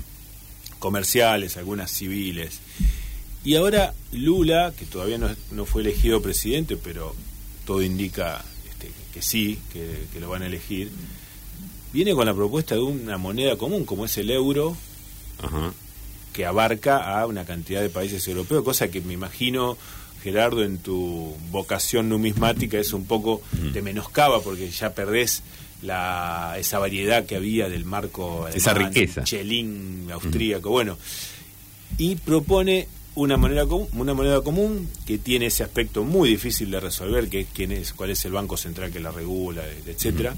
Comerciales, 0.79 1.57
algunas 1.57 1.91
civiles 1.91 2.61
y 3.43 3.55
ahora 3.55 3.93
Lula, 4.11 4.73
que 4.77 4.85
todavía 4.85 5.17
no, 5.17 5.65
fue 5.65 5.81
elegido 5.81 6.21
presidente, 6.21 6.75
pero 6.75 7.15
todo 7.65 7.81
indica 7.81 8.43
este, 8.69 8.91
que 9.13 9.21
sí, 9.21 9.59
que, 9.71 10.19
lo 10.19 10.29
van 10.29 10.43
a 10.43 10.47
elegir, 10.47 10.91
viene 11.93 12.13
con 12.13 12.25
la 12.25 12.33
propuesta 12.33 12.75
de 12.75 12.81
una 12.81 13.17
moneda 13.17 13.57
común, 13.57 13.85
como 13.85 14.05
es 14.05 14.17
el 14.17 14.29
euro, 14.29 14.75
que 16.33 16.45
abarca 16.45 17.19
a 17.19 17.25
una 17.25 17.45
cantidad 17.45 17.81
de 17.81 17.89
países 17.89 18.27
europeos, 18.27 18.63
cosa 18.63 18.91
que 18.91 18.99
me 18.99 19.13
imagino, 19.13 19.77
Gerardo, 20.21 20.63
en 20.63 20.77
tu 20.77 21.35
vocación 21.51 22.09
numismática 22.09 22.77
es 22.77 22.93
un 22.93 23.05
poco, 23.05 23.41
te 23.73 23.81
menoscaba 23.81 24.41
porque 24.41 24.69
ya 24.69 24.93
perdés 24.93 25.43
la, 25.81 26.55
esa 26.57 26.79
variedad 26.79 27.25
que 27.25 27.35
había 27.35 27.69
del 27.69 27.85
marco 27.85 28.49
esa 28.53 28.73
riqueza 28.73 29.23
chelín 29.23 30.09
austríaco 30.11 30.69
bueno 30.69 30.97
y 31.97 32.15
propone 32.15 32.87
una 33.15 33.37
moneda, 33.37 33.65
una 33.65 34.13
moneda 34.13 34.41
común 34.41 34.89
que 35.05 35.17
tiene 35.17 35.47
ese 35.47 35.63
aspecto 35.63 36.03
muy 36.03 36.29
difícil 36.29 36.71
de 36.71 36.79
resolver, 36.79 37.27
que 37.29 37.41
es 37.41 37.47
quién 37.53 37.71
es, 37.71 37.93
cuál 37.93 38.11
es 38.11 38.23
el 38.25 38.31
banco 38.31 38.55
central 38.55 38.91
que 38.91 38.99
la 38.99 39.11
regula, 39.11 39.63
etcétera. 39.85 40.35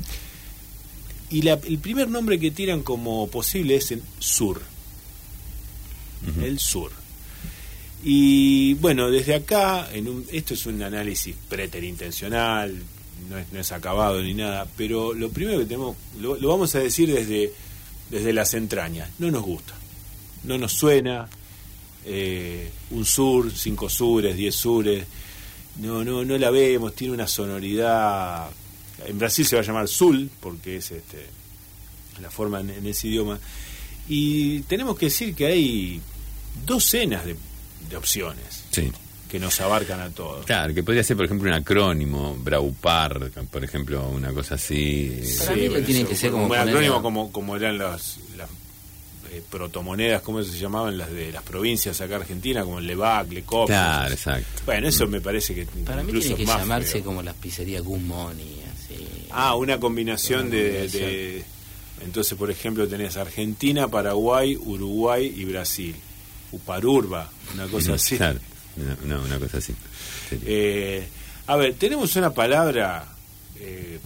Y 1.30 1.48
el 1.48 1.78
primer 1.78 2.10
nombre 2.10 2.39
que 2.39 2.52
tiran 2.52 2.82
como 2.82 3.28
posible 3.28 3.76
es 3.76 3.91
el 3.91 4.02
sur. 4.20 4.62
El 6.41 6.60
sur. 6.60 6.91
Y 8.04 8.74
bueno, 8.76 9.12
desde 9.12 9.36
acá, 9.36 9.90
en 9.94 10.26
esto 10.32 10.54
es 10.56 10.66
un 10.66 10.82
análisis 10.82 11.36
preterintencional, 11.48 12.76
no 13.30 13.38
es, 13.38 13.52
no 13.52 13.60
es 13.60 13.72
acabado 13.72 14.22
ni 14.22 14.34
nada, 14.34 14.68
pero 14.76 15.14
lo 15.14 15.30
primero 15.30 15.60
que 15.60 15.66
tenemos, 15.66 15.96
lo, 16.20 16.36
vamos 16.48 16.74
a 16.74 16.80
decir 16.80 17.14
desde, 17.14 17.54
desde 18.10 18.34
las 18.34 18.54
entrañas, 18.56 19.10
no 19.20 19.30
nos 19.30 19.44
gusta, 19.44 19.76
no 20.44 20.58
nos 20.58 20.74
suena, 20.74 21.30
eh, 22.06 22.72
un 22.92 23.06
sur, 23.06 23.52
cinco 23.52 23.90
sures, 23.90 24.36
diez 24.36 24.56
sures. 24.56 25.06
No, 25.80 26.04
no, 26.04 26.26
no 26.26 26.38
la 26.38 26.50
vemos, 26.50 26.96
tiene 26.96 27.14
una 27.14 27.28
sonoridad. 27.28 28.50
En 29.06 29.18
Brasil 29.18 29.46
se 29.46 29.56
va 29.56 29.62
a 29.62 29.66
llamar 29.66 29.88
sul, 29.88 30.30
porque 30.40 30.78
es 30.78 30.92
este, 30.92 31.26
la 32.22 32.30
forma 32.30 32.60
en, 32.60 32.86
ese 32.86 33.08
idioma. 33.08 33.40
Y 34.08 34.62
tenemos 34.62 34.98
que 34.98 35.06
decir 35.06 35.34
que 35.34 35.46
hay 35.46 36.02
docenas 36.66 37.26
de, 37.26 37.36
de 37.89 37.98
opciones. 37.98 38.65
que 39.30 39.39
nos 39.39 39.62
abarcan 39.62 40.02
a 40.02 40.10
todos. 40.10 40.46
Claro, 40.46 40.74
que 40.74 40.84
podría 40.84 41.04
ser, 41.04 41.15
por 41.15 41.26
ejemplo, 41.26 41.50
un 41.50 41.56
acrónimo, 41.56 42.36
Braupar, 42.36 43.32
por 43.50 43.63
ejemplo, 43.63 44.10
una 44.10 44.34
cosa 44.34 44.56
así. 44.56 45.22
Sí, 45.24 45.70
tiene 45.86 46.06
que 46.06 46.15
ser 46.15 46.32
como, 46.32 46.48
un 46.48 46.56
acrónimo 46.56 47.02
como, 47.02 47.32
como 47.32 47.56
eran 47.56 47.78
las 47.78 48.20
eh, 49.32 49.41
protomonedas, 49.50 50.22
¿cómo 50.24 50.44
se 50.44 50.60
llamaban? 50.60 50.98
Las 50.98 51.10
de 51.10 51.32
las 51.32 51.41
provincias 51.44 52.02
acá 52.02 52.17
Argentina, 52.17 52.65
como 52.65 52.80
el 52.80 52.88
Levac, 52.88 53.32
Lecop. 53.32 53.67
Claro, 53.67 54.12
exacto. 54.12 54.63
Bueno, 54.65 54.89
eso 54.89 55.08
me 55.08 55.22
parece 55.22 55.56
que 55.56 55.65
Para 55.86 56.04
mí 56.04 56.12
tiene 56.12 56.36
que 56.36 56.46
llamarse 56.46 57.02
como 57.02 57.24
las 57.24 57.36
pizzerías 57.36 57.82
Good 57.82 58.00
Money, 58.00 58.62
así. 58.74 59.08
Ah, 59.30 59.56
una 59.56 59.80
combinación, 59.80 60.50
De, 60.50 61.46
Entonces, 62.04 62.38
por 62.38 62.52
ejemplo, 62.52 62.86
tenés 62.89 63.15
Argentina, 63.15 63.88
Paraguay, 63.88 64.58
Uruguay 64.58 65.34
y 65.34 65.46
Brasil. 65.46 65.96
Uparurba, 66.52 67.30
una 67.54 67.68
cosa 67.68 67.94
así. 67.94 68.18
Claro, 68.18 68.40
no, 69.06 69.22
una 69.22 69.40
cosa 69.40 69.58
así. 69.58 69.74
Eh, 70.46 71.08
a 71.48 71.56
ver, 71.56 71.74
tenemos 71.76 72.16
una 72.16 72.32
palabra 72.34 73.06
eh, 73.60 74.00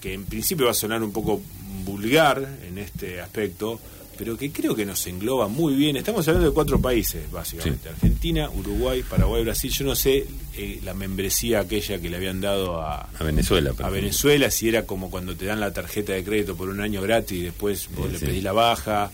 que 0.00 0.14
en 0.14 0.24
principio 0.24 0.66
va 0.66 0.72
a 0.72 0.74
sonar 0.74 1.02
un 1.02 1.12
poco 1.12 1.40
vulgar 1.84 2.58
en 2.66 2.78
este 2.78 3.20
aspecto, 3.20 3.80
pero 4.16 4.36
que 4.36 4.50
creo 4.50 4.74
que 4.74 4.84
nos 4.84 5.06
engloba 5.06 5.46
muy 5.46 5.74
bien. 5.74 5.96
Estamos 5.96 6.26
hablando 6.26 6.48
de 6.48 6.54
cuatro 6.54 6.80
países, 6.80 7.30
básicamente. 7.30 7.88
Argentina, 7.88 8.50
Uruguay, 8.50 9.04
Paraguay, 9.08 9.44
Brasil. 9.44 9.70
Yo 9.70 9.84
no 9.84 9.94
sé 9.94 10.26
eh, 10.56 10.80
la 10.82 10.92
membresía 10.92 11.60
aquella 11.60 12.00
que 12.00 12.08
le 12.10 12.16
habían 12.16 12.40
dado 12.40 12.80
a, 12.82 13.02
a 13.16 13.24
Venezuela. 13.24 13.72
A 13.78 13.90
Venezuela, 13.90 14.50
si 14.50 14.68
era 14.68 14.86
como 14.86 15.08
cuando 15.08 15.36
te 15.36 15.46
dan 15.46 15.60
la 15.60 15.72
tarjeta 15.72 16.14
de 16.14 16.24
crédito 16.24 16.56
por 16.56 16.68
un 16.68 16.80
año 16.80 17.00
gratis 17.00 17.38
y 17.38 17.42
después 17.42 17.88
vos 17.94 18.10
le 18.10 18.18
pedís 18.18 18.42
la 18.42 18.52
baja. 18.52 19.12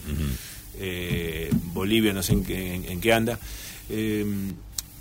Eh, 0.79 1.51
Bolivia, 1.73 2.13
no 2.13 2.23
sé 2.23 2.33
en 2.33 3.01
qué, 3.01 3.13
anda. 3.13 3.39
Eh, 3.89 4.25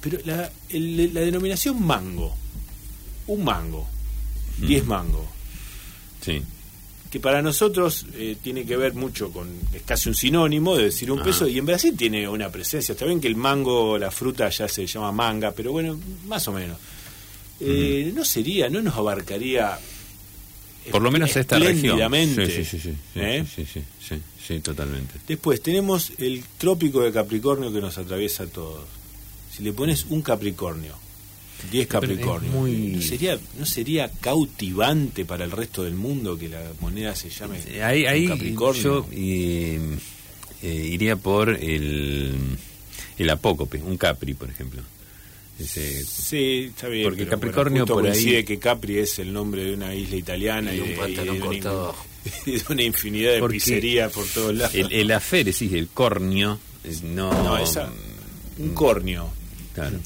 pero 0.02 0.20
la, 0.26 0.52
la 0.72 1.22
denominación 1.22 1.84
mango, 1.86 2.36
un 3.28 3.44
mango, 3.44 3.88
diez 4.60 4.86
mango. 4.86 5.26
Sí 6.22 6.42
que 7.14 7.20
para 7.20 7.44
nosotros 7.44 8.08
eh, 8.16 8.38
tiene 8.42 8.66
que 8.66 8.76
ver 8.76 8.96
mucho 8.96 9.32
con, 9.32 9.48
es 9.72 9.84
casi 9.84 10.10
un 10.10 10.16
sinónimo 10.16 10.76
de 10.76 10.86
decir 10.86 11.12
un 11.12 11.22
peso, 11.22 11.48
y 11.48 11.60
en 11.60 11.66
Brasil 11.68 11.96
tiene 11.96 12.28
una 12.28 12.50
presencia. 12.50 12.94
Está 12.94 13.06
bien 13.06 13.22
que 13.22 13.28
el 13.28 13.36
mango, 13.36 14.00
la 14.00 14.10
fruta 14.10 14.50
ya 14.50 14.68
se 14.68 14.88
llama 14.88 15.12
manga, 15.12 15.52
pero 15.52 15.72
bueno, 15.72 15.96
más 16.26 16.48
o 16.48 16.54
menos. 16.54 16.76
Eh, 17.60 18.12
no 18.16 18.26
sería, 18.26 18.68
no 18.68 18.82
nos 18.82 18.96
abarcaría. 18.96 19.78
Por 20.92 21.02
lo 21.02 21.12
menos 21.12 21.36
esta 21.36 21.58
región. 21.60 21.98
Sí, 22.36 22.64
sí, 22.66 22.80
sí, 22.80 22.94
¿eh? 23.16 23.46
sí, 23.54 23.66
sí, 23.66 23.82
sí, 24.06 24.16
sí, 24.46 24.60
totalmente. 24.60 25.16
Después 25.28 25.62
tenemos 25.62 26.12
el 26.18 26.44
trópico 26.58 27.02
de 27.02 27.12
Capricornio 27.12 27.72
que 27.72 27.82
nos 27.82 27.98
atraviesa 27.98 28.44
a 28.44 28.48
todos. 28.48 28.86
Si 29.52 29.64
le 29.64 29.74
pones 29.74 30.06
un 30.10 30.22
Capricornio 30.22 30.96
10 31.72 31.88
Capricornio. 31.88 32.52
¿No, 32.52 33.02
sería, 33.02 33.40
¿No 33.58 33.66
sería 33.66 34.12
cautivante 34.20 35.26
para 35.26 35.46
el 35.46 35.52
resto 35.52 35.84
del 35.84 35.96
mundo 35.96 36.38
que 36.38 36.50
la 36.50 36.62
moneda 36.82 37.16
se 37.16 37.30
llame 37.30 37.60
ahí, 37.82 38.28
Capricornio? 38.28 38.84
Yo 38.84 39.08
eh, 39.12 39.80
iría 40.62 41.16
por 41.16 41.50
el, 41.50 42.34
el 43.18 43.30
apócope, 43.30 43.82
un 43.82 43.98
Capri, 43.98 44.34
por 44.34 44.50
ejemplo. 44.50 44.82
Sí, 45.60 46.70
está 46.70 46.88
bien. 46.88 47.04
Porque 47.04 47.28
Capricornio 47.28 47.86
por 47.86 48.08
ahí... 48.08 48.44
que 48.44 48.60
Capri 48.60 49.00
es 49.00 49.20
el 49.20 49.32
nombre 49.32 49.64
de 49.64 49.74
una 49.74 49.94
isla 49.94 50.16
italiana 50.16 50.74
y, 50.74 50.80
un 50.80 50.96
pantalón 50.96 51.40
cortado. 51.40 51.96
de 52.46 52.64
una 52.70 52.84
infinidad 52.84 53.34
de 53.34 53.48
pizzerías 53.48 54.12
por 54.12 54.26
todos 54.28 54.56
lados. 54.56 54.76
El, 54.76 55.12
el 55.12 55.54
sí, 55.54 55.70
el 55.78 55.90
cornio, 55.90 56.60
no... 57.04 57.44
No, 57.44 57.58
esa, 57.58 57.92
un 58.58 58.74
cornio. 58.74 59.30
Claro. 59.74 60.00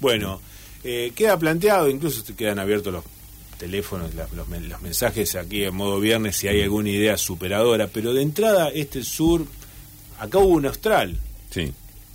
Bueno... 0.00 0.40
Eh, 0.86 1.12
queda 1.14 1.38
planteado, 1.38 1.88
incluso 1.88 2.22
quedan 2.36 2.58
abiertos 2.58 2.92
los 2.92 3.04
teléfonos, 3.58 4.10
los, 4.14 4.48
mensajes 4.82 5.34
aquí 5.34 5.64
en 5.64 5.74
modo 5.74 5.98
viernes 5.98 6.36
si 6.36 6.46
hay 6.46 6.60
alguna 6.60 6.90
idea 6.90 7.16
superadora, 7.16 7.86
pero 7.86 8.12
de 8.12 8.20
entrada 8.20 8.68
este 8.68 9.02
sur, 9.02 9.46
acá 10.18 10.36
hubo 10.38 10.48
un 10.48 10.66
austral, 10.66 11.18
sí. 11.48 11.72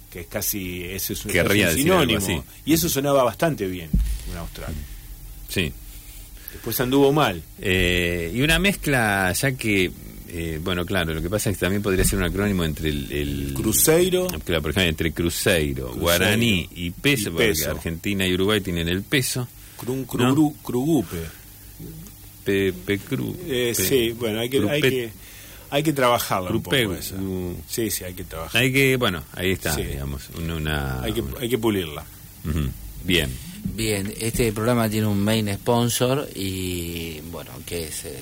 Que 0.10 0.22
es 0.22 0.28
casi, 0.28 0.84
ese 0.84 1.14
es 1.14 1.26
un, 1.26 1.32
sinónimo, 1.32 2.46
y 2.66 2.74
eso 2.74 2.90
sonaba 2.90 3.24
bastante 3.24 3.68
bien, 3.68 3.90
un 4.32 4.38
austral. 4.38 4.74
Sí. 5.48 5.72
Después 6.52 6.80
anduvo 6.80 7.14
mal. 7.14 7.42
Eh, 7.60 8.32
y 8.34 8.42
una 8.42 8.58
mezcla, 8.58 9.32
ya 9.34 9.52
que 9.52 9.92
eh, 10.32 10.60
bueno, 10.62 10.86
claro, 10.86 11.14
lo 11.14 11.22
que 11.22 11.30
pasa 11.30 11.50
es 11.50 11.58
que 11.58 11.62
también 11.62 11.82
podría 11.82 12.06
ser 12.06 12.20
un 12.20 12.26
acrónimo 12.26 12.64
entre 12.64 12.90
el... 12.90 13.54
Cruzeiro. 13.56 14.28
Claro, 14.28 14.62
por 14.62 14.72
ejemplo, 14.72 14.90
entre 14.90 15.12
Cruzeiro, 15.12 15.94
Guaraní 15.94 16.70
y 16.76 16.92
peso, 16.92 17.32
porque 17.32 17.54
Argentina 17.68 18.28
y 18.28 18.34
Uruguay 18.34 18.62
tienen 18.62 18.88
el 18.88 19.02
peso. 19.02 19.48
Crun, 19.78 20.06
cru, 20.06 20.56
Crugupe. 20.62 21.18
Pe, 22.44 22.74
cru, 23.08 23.38
eh, 23.48 23.74
sí, 23.76 24.12
bueno, 24.12 24.40
hay 24.40 24.50
que, 24.50 24.70
hay 24.70 24.82
que, 24.82 25.12
hay 25.70 25.84
que 25.84 25.94
trabajarlo 25.94 26.52
un 26.52 26.64
poco 26.64 26.94
eso. 26.94 27.16
Sí, 27.68 27.92
sí, 27.92 28.04
hay 28.04 28.14
que 28.14 28.24
trabajar. 28.24 28.62
Hay 28.62 28.74
que, 28.74 28.96
bueno, 28.98 29.24
ahí 29.34 29.52
está, 29.52 29.76
digamos, 29.76 30.30
una... 30.38 31.02
Hay 31.02 31.14
que, 31.14 31.24
hay 31.40 31.50
que 31.50 31.58
pulirla. 31.58 32.04
Bien. 33.04 33.30
Bien, 33.76 34.14
este 34.20 34.52
programa 34.52 34.90
tiene 34.90 35.08
un 35.08 35.22
main 35.24 35.54
sponsor 35.54 36.28
y, 36.36 37.20
bueno, 37.32 37.52
que 37.66 37.86
es... 37.86 38.06
Eh, 38.06 38.18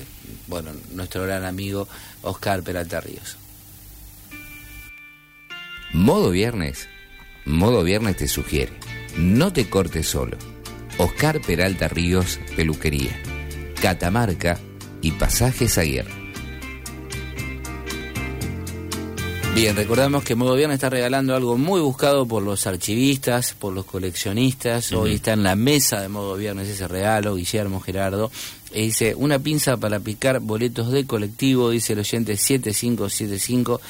bueno, 0.46 0.70
nuestro 0.92 1.22
gran 1.24 1.44
amigo 1.44 1.88
Oscar 2.22 2.62
Peralta 2.62 3.00
Ríos. 3.00 3.36
Modo 5.92 6.30
Viernes. 6.30 6.88
Modo 7.44 7.82
Viernes 7.82 8.16
te 8.16 8.28
sugiere. 8.28 8.72
No 9.16 9.52
te 9.52 9.68
cortes 9.68 10.08
solo. 10.08 10.36
Oscar 10.98 11.40
Peralta 11.40 11.88
Ríos, 11.88 12.40
Peluquería. 12.56 13.20
Catamarca 13.80 14.58
y 15.00 15.12
Pasajes 15.12 15.78
Aguirre. 15.78 16.17
Bien, 19.58 19.74
recordamos 19.74 20.22
que 20.22 20.36
Modo 20.36 20.54
Viernes 20.54 20.76
está 20.76 20.88
regalando 20.88 21.34
algo 21.34 21.58
muy 21.58 21.80
buscado 21.80 22.28
por 22.28 22.44
los 22.44 22.68
archivistas, 22.68 23.54
por 23.54 23.72
los 23.72 23.86
coleccionistas. 23.86 24.92
Hoy 24.92 25.14
está 25.14 25.32
en 25.32 25.42
la 25.42 25.56
mesa 25.56 26.00
de 26.00 26.06
Modo 26.06 26.36
Viernes 26.36 26.68
ese 26.68 26.86
regalo, 26.86 27.34
Guillermo 27.34 27.80
Gerardo. 27.80 28.30
E 28.70 28.82
dice, 28.82 29.16
una 29.16 29.40
pinza 29.40 29.76
para 29.76 29.98
picar 29.98 30.38
boletos 30.38 30.92
de 30.92 31.06
colectivo, 31.06 31.70
dice 31.70 31.94
el 31.94 31.98
oyente 31.98 32.36
7575. 32.36 33.80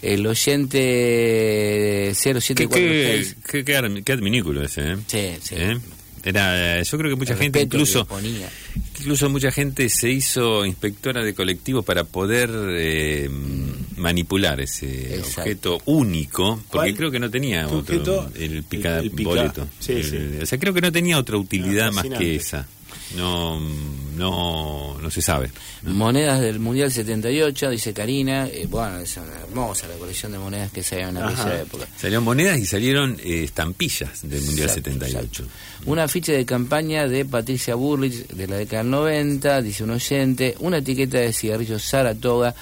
El 0.00 0.26
oyente 0.26 2.12
0746. 2.14 3.36
Qué, 3.44 3.62
qué, 3.62 4.02
qué, 4.02 4.12
adminículo 4.12 4.64
ese, 4.64 4.92
¿eh? 4.92 4.96
Sí, 5.06 5.36
sí. 5.42 5.54
¿Eh? 5.58 5.78
Era, 6.22 6.82
yo 6.82 6.98
creo 6.98 7.10
que 7.10 7.16
mucha 7.16 7.36
gente 7.36 7.62
incluso 7.62 8.06
incluso 8.98 9.30
mucha 9.30 9.50
gente 9.50 9.88
se 9.88 10.10
hizo 10.10 10.66
inspectora 10.66 11.24
de 11.24 11.34
colectivos 11.34 11.84
para 11.84 12.04
poder 12.04 12.50
eh, 12.70 13.30
manipular 13.96 14.60
ese 14.60 15.22
objeto 15.22 15.80
único 15.86 16.62
porque 16.70 16.94
creo 16.94 17.10
que 17.10 17.18
no 17.18 17.30
tenía 17.30 17.66
otro 17.68 18.30
el, 18.34 18.62
pica, 18.64 19.00
boleto. 19.22 19.62
O 19.62 20.46
sea 20.46 20.58
creo 20.58 20.74
que 20.74 20.80
no 20.80 20.92
tenía 20.92 21.18
otra 21.18 21.36
utilidad 21.38 21.92
más 21.92 22.06
que 22.06 22.36
esa 22.36 22.66
no, 23.16 23.60
no, 24.16 24.98
no 24.98 25.10
se 25.10 25.22
sabe. 25.22 25.50
Monedas 25.82 26.40
del 26.40 26.60
Mundial 26.60 26.92
78, 26.92 27.70
dice 27.70 27.92
Karina. 27.92 28.46
Eh, 28.48 28.66
bueno, 28.68 28.98
es 28.98 29.16
hermosa 29.16 29.88
la 29.88 29.94
colección 29.94 30.32
de 30.32 30.38
monedas 30.38 30.70
que 30.70 30.82
salieron 30.82 31.16
en 31.16 31.24
aquella 31.24 31.62
época. 31.62 31.86
Salieron 31.96 32.24
monedas 32.24 32.58
y 32.58 32.66
salieron 32.66 33.16
eh, 33.22 33.44
estampillas 33.44 34.28
del 34.28 34.42
Mundial 34.42 34.70
78. 34.70 35.44
Una 35.86 36.08
ficha 36.08 36.32
de 36.32 36.44
campaña 36.44 37.08
de 37.08 37.24
Patricia 37.24 37.74
Burlich 37.74 38.28
de 38.28 38.46
la 38.46 38.56
década 38.56 38.82
del 38.82 38.90
90, 38.90 39.62
dice 39.62 39.84
un 39.84 39.90
oyente. 39.90 40.54
Una 40.60 40.78
etiqueta 40.78 41.18
de 41.18 41.32
cigarrillos 41.32 41.82
Saratoga 41.82 42.54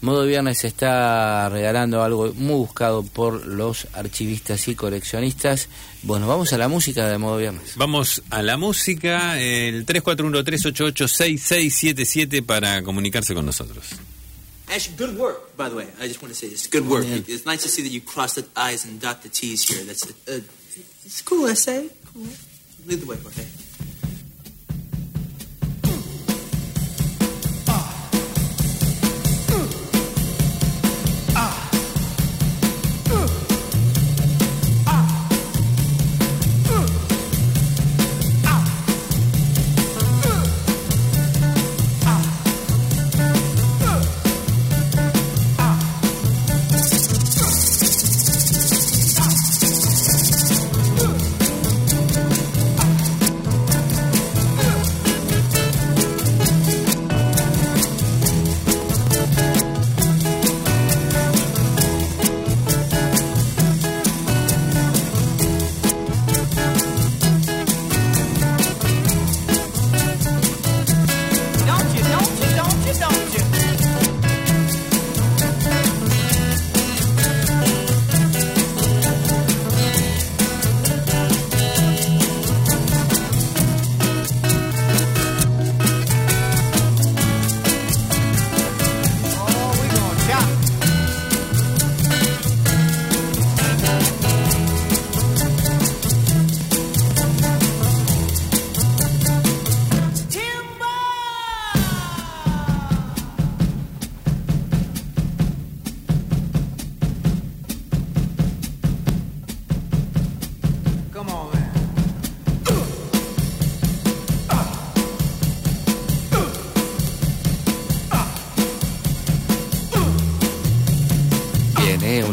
Modo 0.00 0.24
Viernes 0.26 0.62
está 0.64 1.48
regalando 1.48 2.02
algo 2.02 2.32
muy 2.34 2.56
buscado 2.56 3.02
por 3.02 3.46
los 3.46 3.88
archivistas 3.94 4.68
y 4.68 4.76
coleccionistas. 4.76 5.68
Bueno, 6.04 6.28
vamos 6.28 6.52
a 6.52 6.58
la 6.58 6.68
música 6.68 7.08
de 7.08 7.18
Modo 7.18 7.38
Viernes. 7.38 7.72
Vamos 7.74 8.22
a 8.30 8.42
la 8.42 8.56
música, 8.56 9.40
el 9.40 9.84
341-388-6677 9.86 12.46
para 12.46 12.84
comunicarse 12.84 13.34
con 13.34 13.44
nosotros. 13.46 13.86
Actually, 14.68 14.96
good 14.98 15.16
work, 15.18 15.56
by 15.56 15.68
the 15.68 15.74
way. 15.74 15.88
I 15.98 16.06
just 16.06 16.22
want 16.22 16.32
to 16.32 16.38
say 16.38 16.48
this. 16.48 16.68
Good 16.68 16.86
work. 16.86 17.04
Yeah. 17.04 17.16
It's 17.26 17.44
nice 17.46 17.62
to 17.62 17.68
see 17.68 17.82
that 17.82 17.90
you 17.90 18.02
cross 18.02 18.34
the 18.34 18.44
I's 18.54 18.84
and 18.84 19.00
dot 19.00 19.22
the 19.22 19.30
T's 19.30 19.64
here. 19.66 19.82
That's 19.84 20.04
a, 20.04 20.12
a, 20.30 20.36
it's 21.04 21.22
a 21.22 21.24
cool 21.24 21.48
essay. 21.48 21.88
Cool. 22.12 22.28
Lead 22.86 23.00
the 23.00 23.06
way, 23.06 23.16
okay? 23.26 23.46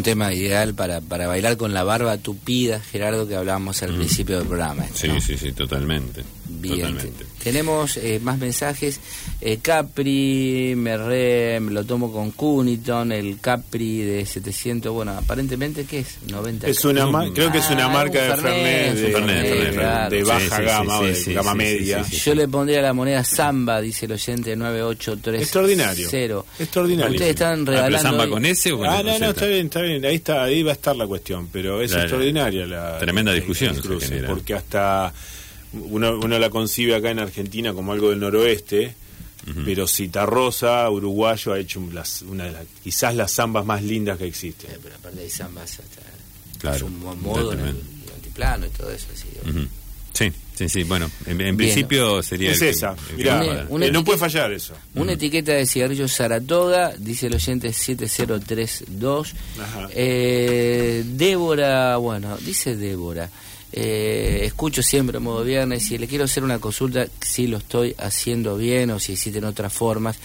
Tema 0.06 0.32
ideal 0.36 0.76
para, 0.76 1.02
para 1.02 1.26
bailar 1.26 1.58
con 1.58 1.74
la 1.74 1.84
barba 1.84 2.20
tupida, 2.20 2.80
Gerardo, 2.80 3.28
que 3.28 3.36
hablábamos 3.36 3.82
al 3.82 3.94
mm. 3.94 3.96
principio 3.96 4.38
del 4.38 4.48
programa. 4.48 4.86
Sí, 4.94 5.10
sí, 5.20 5.36
sí, 5.36 5.52
totalmente. 5.52 6.24
Bien, 6.74 6.98
tenemos 7.44 7.98
eh, 7.98 8.20
más 8.24 8.40
mensajes. 8.40 9.00
Eh, 9.40 9.60
Capri, 9.62 10.74
me, 10.76 10.98
re, 10.98 11.60
me 11.60 11.72
lo 11.72 11.84
tomo 11.84 12.12
con 12.12 12.32
Cuniton, 12.32 13.12
el 13.12 13.40
Capri 13.40 14.00
de 14.00 14.26
700, 14.26 14.92
bueno, 14.92 15.12
aparentemente, 15.12 15.86
¿qué 15.86 16.00
es? 16.00 16.18
90. 16.28 16.68
Es 16.68 16.84
una 16.86 17.06
creo 17.34 17.52
que 17.52 17.60
es 17.60 17.70
una 17.70 17.86
ah, 17.86 17.90
marca 17.90 18.22
de 18.22 18.42
Fernet, 18.42 20.10
de, 20.10 20.24
baja 20.24 20.62
gama, 20.62 21.02
de 21.02 21.34
gama 21.34 21.54
media. 21.54 22.02
Yo 22.02 22.34
le 22.34 22.48
pondría 22.48 22.82
la 22.82 22.94
moneda 22.94 23.24
Samba, 23.24 23.80
dice 23.82 24.06
el 24.06 24.14
oyente 24.14 24.56
983. 24.56 25.42
Extraordinario. 25.42 26.46
Extraordinario. 26.58 27.12
Ustedes 27.12 27.32
están 27.32 27.62
ah, 27.62 27.72
regalando... 27.72 28.10
¿Samba 28.10 28.28
con 28.28 28.46
ese 28.46 28.72
o 28.72 28.78
con 28.80 28.88
Ah, 28.88 29.04
no, 29.04 29.20
no, 29.20 29.30
está 29.30 29.46
bien, 29.46 29.66
está 29.68 29.82
bien. 29.82 30.06
Ahí, 30.06 30.16
está, 30.16 30.44
ahí 30.44 30.64
va 30.64 30.72
a 30.72 30.74
estar 30.74 30.96
la 30.96 31.06
cuestión, 31.06 31.48
pero 31.52 31.82
es 31.82 31.94
extraordinaria 31.94 32.66
la... 32.66 32.98
Tremenda 32.98 33.34
discusión. 33.34 33.76
porque 34.28 34.54
hasta 34.56 35.14
uno, 35.76 36.20
uno 36.20 36.40
la 36.40 36.50
concibe 36.50 36.96
acá 36.96 37.12
en 37.12 37.20
Argentina 37.20 37.74
como 37.74 37.94
algo 37.94 38.10
del 38.10 38.20
noroeste, 38.20 38.96
pero 39.64 39.88
Citarrosa, 39.88 40.90
uruguayo, 40.90 41.54
ha 41.54 41.60
hecho 41.60 41.80
una 41.80 42.46
de 42.46 42.52
las, 42.52 42.66
quizás 42.84 43.14
las 43.16 43.32
zambas 43.32 43.64
más 43.66 43.84
lindas 43.84 44.18
que 44.18 44.26
existen. 44.26 44.72
pero 44.82 44.96
aparte 44.96 45.22
hay 45.22 45.30
zambas 45.30 45.80
hasta 45.80 46.02
claro, 46.58 46.78
es 46.78 46.82
un 46.82 47.00
modo 47.00 47.54
en 47.54 47.60
el, 47.60 47.76
altiplano 48.16 48.66
y 48.66 48.70
todo 48.70 48.90
eso. 48.90 49.08
Así, 49.14 49.28
Sí, 50.16 50.32
sí, 50.56 50.70
sí. 50.70 50.84
Bueno, 50.84 51.12
en, 51.26 51.58
principio 51.58 52.24
sería. 52.24 52.52
Es 52.52 52.62
esa. 52.62 52.96
Mirá, 53.18 53.44
eh, 53.44 53.92
no 53.92 54.04
puede 54.06 54.18
fallar 54.18 54.54
eso. 54.54 54.74
Una 54.96 55.12
etiqueta 55.12 55.52
de 55.52 55.66
cigarrillos 55.66 56.14
Saratoga, 56.14 56.94
dice 56.98 57.28
el 57.28 57.36
oyente 57.36 57.74
7032. 57.74 59.34
Eh, 59.92 61.04
Débora, 61.06 61.98
bueno, 61.98 62.38
dice 62.38 62.78
Débora. 62.78 63.30
Eh, 63.78 64.46
escucho 64.46 64.82
siempre 64.82 65.20
modo 65.20 65.44
viernes 65.44 65.92
y 65.92 65.98
le 65.98 66.08
quiero 66.08 66.24
hacer 66.24 66.46
una 66.46 66.60
consulta 66.60 67.08
si 67.20 67.48
lo 67.48 67.58
estoy 67.58 67.94
haciendo 67.98 68.56
bien 68.56 68.90
o 68.92 69.00
si 69.00 69.12
existen 69.12 69.44
otras 69.44 69.74
formas. 69.74 70.18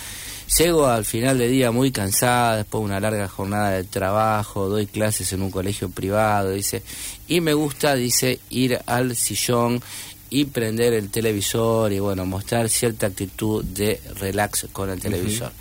Llego 0.57 0.87
al 0.87 1.05
final 1.05 1.39
del 1.39 1.51
día 1.51 1.72
muy 1.72 1.91
cansada, 1.91 2.59
después 2.59 2.81
de 2.81 2.85
una 2.87 3.01
larga 3.01 3.27
jornada 3.27 3.70
de 3.70 3.83
trabajo, 3.83 4.68
doy 4.68 4.87
clases 4.87 5.33
en 5.33 5.43
un 5.43 5.51
colegio 5.51 5.91
privado, 5.91 6.51
dice, 6.51 6.85
y 7.27 7.41
me 7.41 7.53
gusta, 7.53 7.97
dice, 7.97 8.39
ir 8.51 8.79
al 8.87 9.16
sillón 9.16 9.83
y 10.31 10.45
prender 10.45 10.95
el 10.95 11.11
televisor 11.11 11.93
y 11.93 11.99
bueno, 11.99 12.24
mostrar 12.24 12.68
cierta 12.68 13.09
actitud 13.09 13.64
de 13.64 14.01
relax 14.20 14.68
con 14.72 14.89
el 14.89 15.01
televisor. 15.01 15.53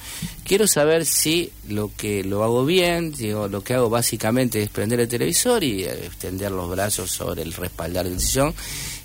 Quiero 0.43 0.67
saber 0.67 1.05
si 1.05 1.51
lo 1.67 1.91
que 1.97 2.23
lo 2.23 2.43
hago 2.43 2.65
bien, 2.65 3.11
digo, 3.11 3.47
lo 3.47 3.63
que 3.63 3.73
hago 3.73 3.89
básicamente 3.89 4.61
es 4.61 4.69
prender 4.69 4.99
el 4.99 5.07
televisor 5.07 5.63
y 5.63 5.83
eh, 5.83 6.05
extender 6.05 6.51
los 6.51 6.69
brazos 6.69 7.09
sobre 7.09 7.41
el 7.41 7.53
respaldar 7.53 8.07
del 8.07 8.19
sillón 8.19 8.53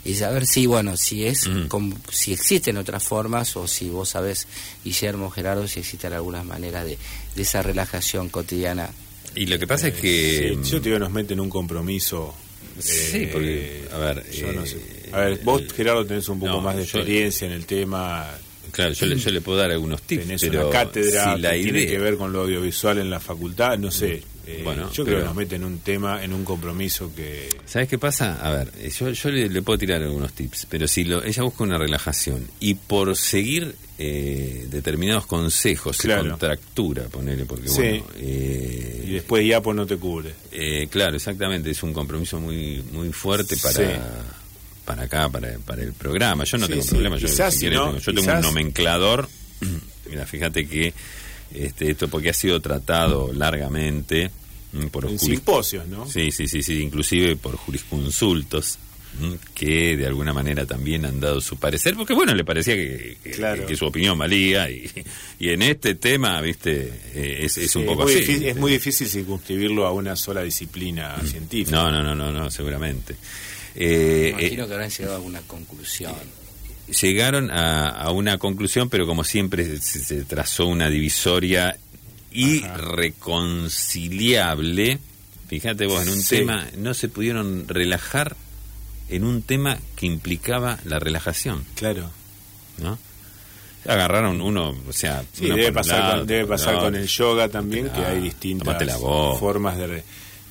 y 0.05 0.15
saber 0.15 0.45
si 0.47 0.67
bueno, 0.67 0.99
si 0.99 1.25
es 1.25 1.49
como, 1.69 1.97
si 2.11 2.35
existen 2.35 2.77
otras 2.77 3.03
formas 3.03 3.57
o 3.57 3.67
si 3.67 3.89
vos 3.89 4.11
sabés 4.11 4.47
Guillermo 4.85 5.31
Gerardo 5.31 5.67
si 5.67 5.81
existen 5.81 6.13
algunas 6.13 6.45
maneras 6.45 6.85
de, 6.85 6.99
de 7.35 7.43
esa 7.43 7.63
relajación 7.63 8.29
cotidiana 8.29 8.91
Y 9.35 9.47
lo 9.47 9.59
que 9.59 9.67
pasa 9.67 9.89
es 9.89 9.95
que... 9.95 10.59
Sí, 10.63 10.71
yo 10.71 10.81
te 10.81 10.91
digo, 10.91 10.99
nos 10.99 11.11
meten 11.11 11.41
un 11.41 11.49
compromiso. 11.49 12.35
Sí, 12.79 13.17
eh, 13.25 13.31
porque, 13.33 13.85
a 13.93 13.99
ver... 13.99 14.31
yo 14.31 14.53
no 14.53 14.65
eh, 14.65 14.67
sé. 14.67 14.79
A 15.13 15.21
ver, 15.21 15.41
vos, 15.45 15.63
Gerardo, 15.75 16.05
tenés 16.05 16.29
un 16.29 16.41
poco 16.41 16.53
no, 16.53 16.61
más 16.61 16.77
de 16.77 16.85
yo- 16.85 16.99
experiencia 16.99 17.47
en 17.47 17.53
el 17.53 17.67
tema. 17.67 18.29
Claro, 18.75 18.93
yo 18.93 19.07
le, 19.07 19.17
yo 19.17 19.31
le 19.31 19.41
puedo 19.41 19.59
dar 19.59 19.71
algunos 19.71 20.03
tips, 20.03 20.25
Tenés 20.25 20.41
pero 20.41 20.69
una 20.69 20.71
cátedra 20.79 21.35
si 21.37 21.41
la 21.41 21.53
que 21.53 21.63
tiene 21.63 21.87
que 21.87 21.99
ver 21.99 22.17
con 22.17 22.33
lo 22.33 22.41
audiovisual 22.43 22.99
en 22.99 23.09
la 23.09 23.21
facultad, 23.21 23.79
no 23.79 23.91
sé. 23.93 24.23
eh, 24.47 24.61
Bueno, 24.65 24.91
yo 24.93 25.05
creo 25.05 25.17
pero- 25.17 25.19
que 25.21 25.25
nos 25.27 25.35
meten 25.37 25.65
un 25.65 25.79
tema, 25.79 26.23
en 26.25 26.33
un 26.33 26.45
compromiso 26.45 27.11
que... 27.15 27.49
¿Sabes 27.65 27.89
qué 27.89 27.99
pasa? 27.99 28.39
A 28.45 28.51
ver, 28.51 28.73
eh, 28.79 28.91
yo, 28.91 29.11
yo 29.11 29.31
le, 29.31 29.49
le 29.49 29.63
puedo 29.63 29.79
tirar 29.79 30.03
algunos 30.03 30.33
tips, 30.33 30.67
pero 30.69 30.87
si 30.89 31.05
lo, 31.05 31.23
ella 31.25 31.43
busca 31.45 31.63
una 31.65 31.79
relajación 31.79 32.47
y 32.61 32.75
por 32.75 33.17
seguir 33.17 33.75
eh, 33.97 34.67
determinados 34.71 35.25
consejos 35.27 35.97
Claro. 35.99 36.25
se 36.25 36.29
contractura, 36.31 37.05
ponele, 37.05 37.45
porque 37.47 37.69
Sí. 37.69 37.77
bueno... 37.81 38.07
eh, 38.19 39.05
Y 39.07 39.13
después 39.13 39.47
Yapo 39.47 39.73
no 39.73 39.87
te 39.87 39.97
cubre. 39.97 40.35
eh, 40.51 40.89
claro, 40.91 41.15
exactamente, 41.17 41.71
es 41.71 41.81
un 41.85 41.93
compromiso 41.93 42.41
muy 42.41 42.83
muy 42.93 43.13
fuerte 43.13 43.57
para... 43.57 43.75
Sí. 43.75 43.93
Para 44.85 45.05
acá, 45.05 45.29
para, 45.31 45.59
para 45.61 45.83
el 45.83 45.93
programa. 45.93 46.45
Yo 46.45 46.59
no 46.59 46.67
Sí, 46.67 46.73
tengo 46.73 46.83
sí. 46.85 46.91
problema. 46.91 47.17
Yo, 47.17 47.27
Quizás 47.27 47.55
si 47.55 47.61
si 47.61 47.65
querés, 47.67 47.79
no, 47.79 47.87
tengo- 47.87 47.99
yo 48.01 48.15
tengo 48.15 48.33
un 48.35 48.41
nomenclador. 48.41 49.29
Mira, 50.11 50.27
fíjate 50.27 50.67
que 50.69 50.93
este, 51.55 51.91
esto 51.91 52.09
porque 52.09 52.31
ha 52.31 52.35
sido 52.35 52.61
tratado 52.61 53.33
largamente 53.33 54.31
mm, 54.73 54.87
por 54.89 55.07
En 55.07 55.17
juris- 55.19 55.21
simposios, 55.37 55.87
¿no? 55.89 56.07
Sí, 56.09 56.31
sí, 56.33 56.49
sí, 56.49 56.63
sí, 56.63 56.83
inclusive 56.83 57.37
por 57.37 57.57
jurisconsultos 57.57 58.79
¿m? 59.23 59.39
que 59.55 59.97
de 59.97 60.07
alguna 60.07 60.33
manera 60.33 60.67
también 60.67 61.07
han 61.07 61.21
dado 61.21 61.41
su 61.41 61.57
parecer, 61.57 61.95
porque 61.95 62.13
bueno, 62.13 62.35
le 62.35 62.45
parecía 62.45 62.75
que, 62.75 63.17
que- 63.23 63.31
Claro. 63.31 63.65
que 63.67 63.77
su 63.77 63.87
opinión 63.87 64.19
valía 64.19 64.69
y, 64.71 64.91
y 65.39 65.49
en 65.51 65.63
este 65.63 65.95
tema, 65.95 66.41
viste, 66.43 66.93
eh, 67.15 67.39
es, 67.45 67.57
es 67.57 67.71
Sí, 67.71 67.79
un 67.79 67.87
poco 67.87 68.03
muy 68.03 68.13
así. 68.13 68.21
difícil- 68.25 68.47
es 68.49 68.57
muy 68.57 68.73
difícil 68.73 69.09
circunscribirlo 69.09 69.87
a 69.87 69.93
una 69.93 70.17
sola 70.17 70.43
disciplina 70.43 71.17
científica. 71.25 71.71
No, 71.77 71.91
no, 71.91 72.03
no, 72.03 72.15
no, 72.15 72.31
no, 72.33 72.51
seguramente. 72.51 73.15
Eh, 73.77 74.33
Me 74.37 74.43
imagino 74.43 74.65
eh, 74.65 74.67
que 74.69 74.73
habrán 74.75 74.91
llegado 74.91 75.15
a 75.15 75.17
alguna 75.17 75.41
conclusión. 75.43 76.15
llegaron 77.01 77.51
a, 77.51 77.89
a 77.89 78.11
una 78.13 78.39
conclusión, 78.39 78.89
pero 78.89 79.07
como 79.07 79.25
siempre 79.25 79.79
se, 79.81 79.99
se 80.05 80.25
trazó 80.25 80.67
una 80.67 80.89
divisoria 80.91 81.77
irreconciliable. 82.31 84.99
Fíjate 85.49 85.87
vos, 85.87 86.03
en 86.07 86.13
un 86.13 86.21
Sí. 86.21 86.37
tema 86.39 86.67
no 86.79 86.95
se 86.95 87.09
pudieron 87.09 87.67
relajar 87.69 88.37
en 89.09 89.25
un 89.25 89.43
tema 89.43 89.79
que 89.97 90.07
implicaba 90.07 90.79
la 90.85 90.99
relajación, 90.99 91.65
Claro. 91.75 92.11
¿no? 92.79 92.99
Agarraron 93.87 94.41
uno, 94.41 94.75
o 94.89 94.93
sea, 94.95 95.23
Sí, 95.35 95.45
uno 95.45 95.57
debe 95.57 95.71
pasar, 95.73 95.99
lado, 96.01 96.19
con, 96.21 96.27
debe 96.27 96.47
pasar 96.47 96.75
el 96.75 96.81
con 96.81 96.97
el 96.97 97.07
yoga 97.07 97.49
también, 97.51 97.91
que 97.91 98.01
hay 98.01 98.17
la- 98.19 98.25
distintas 98.25 98.87
la 98.87 98.97
formas 98.99 99.77
de, 99.77 99.87
re- 99.87 100.05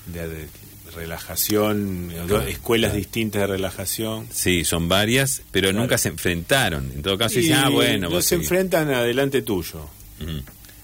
de- 0.06 0.28
de 0.28 0.48
relajación, 0.96 2.12
escuelas 2.48 2.94
distintas 2.94 3.42
de 3.42 3.48
relajación. 3.48 4.28
Sí, 4.32 4.64
son 4.64 4.88
varias, 4.88 5.42
pero 5.52 5.70
Claro. 5.70 5.82
nunca 5.82 5.98
se 5.98 6.10
enfrentaron. 6.10 6.92
En 6.96 7.02
todo 7.02 7.18
caso, 7.18 7.40
Y 7.40 7.44
dicen, 7.44 7.58
ah, 7.58 7.70
bueno, 7.70 8.10
no 8.10 8.22
se 8.22 8.30
seguís". 8.30 8.46
enfrentan 8.46 8.94
adelante 8.94 9.42
tuyo. 9.42 9.90
Ujú. 10.22 10.32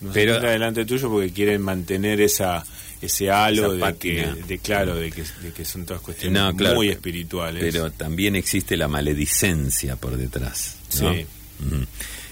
No 0.02 0.14
se 0.14 0.20
enfrentan 0.24 0.46
adelante 0.50 0.86
tuyo 0.86 1.10
porque 1.10 1.32
quieren 1.32 1.62
mantener 1.62 2.22
esa 2.22 2.66
ese 3.02 3.32
halo 3.32 3.72
de 3.76 3.96
que, 3.96 4.28
de 4.46 4.58
claro, 4.60 4.94
de 4.96 5.10
que, 5.10 5.24
de 5.42 5.54
que 5.54 5.64
son 5.64 5.86
todas 5.86 6.02
cuestiones 6.02 6.38
No, 6.42 6.54
claro, 6.54 6.76
muy 6.76 6.90
espirituales. 6.90 7.64
Pero 7.64 7.92
también 7.92 8.36
existe 8.36 8.76
la 8.76 8.90
maledicencia 8.90 9.96
por 9.96 10.18
detrás. 10.18 10.76
¿no? 11.02 11.14
Sí. 11.14 11.26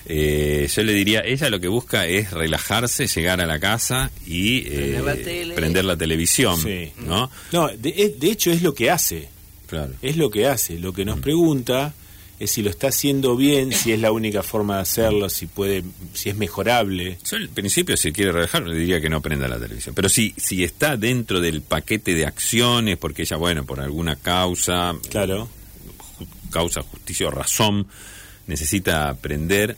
Eh, 0.09 0.69
yo 0.73 0.83
le 0.83 0.93
diría, 0.93 1.19
ella 1.19 1.49
lo 1.49 1.59
que 1.59 1.67
busca 1.67 2.05
es 2.07 2.31
relajarse, 2.31 3.07
llegar 3.07 3.41
a 3.41 3.45
la 3.45 3.59
casa 3.59 4.09
y 4.25 4.61
Prender 4.61 4.95
eh, 4.95 5.01
la 5.03 5.15
tele. 5.15 5.53
prender 5.55 5.85
la 5.85 5.97
televisión, 5.97 6.61
Sí. 6.61 6.91
¿no? 6.99 7.29
No, 7.51 7.67
de, 7.67 8.15
de 8.17 8.31
hecho 8.31 8.51
es 8.51 8.61
lo 8.61 8.73
que 8.73 8.89
hace. 8.89 9.27
Claro. 9.67 9.93
Es 10.01 10.15
lo 10.15 10.29
que 10.29 10.47
hace. 10.47 10.79
Lo 10.79 10.93
que 10.93 11.03
nos 11.03 11.19
pregunta 11.19 11.93
es 12.39 12.51
si 12.51 12.61
lo 12.61 12.69
está 12.69 12.87
haciendo 12.87 13.35
bien, 13.35 13.73
si 13.73 13.91
es 13.91 13.99
la 13.99 14.13
única 14.13 14.43
forma 14.43 14.75
de 14.77 14.83
hacerlo, 14.83 15.27
si 15.27 15.45
puede, 15.47 15.83
si 16.13 16.29
es 16.29 16.37
mejorable. 16.37 17.17
Yo 17.29 17.35
al 17.35 17.49
principio, 17.49 17.97
si 17.97 18.13
quiere 18.13 18.31
relajar, 18.31 18.65
le 18.65 18.77
diría 18.79 19.01
que 19.01 19.09
no 19.09 19.21
prenda 19.21 19.49
la 19.49 19.59
televisión. 19.59 19.93
Pero 19.93 20.07
si, 20.07 20.33
si 20.37 20.63
está 20.63 20.95
dentro 20.95 21.41
del 21.41 21.61
paquete 21.63 22.13
de 22.13 22.25
acciones, 22.25 22.95
porque 22.97 23.23
ella, 23.23 23.35
bueno, 23.35 23.65
por 23.65 23.81
alguna 23.81 24.15
causa, 24.15 24.95
Claro. 25.09 25.49
ju- 26.17 26.27
causa, 26.49 26.81
justicia 26.83 27.27
o 27.27 27.31
razón, 27.31 27.87
necesita 28.45 29.09
aprender 29.09 29.75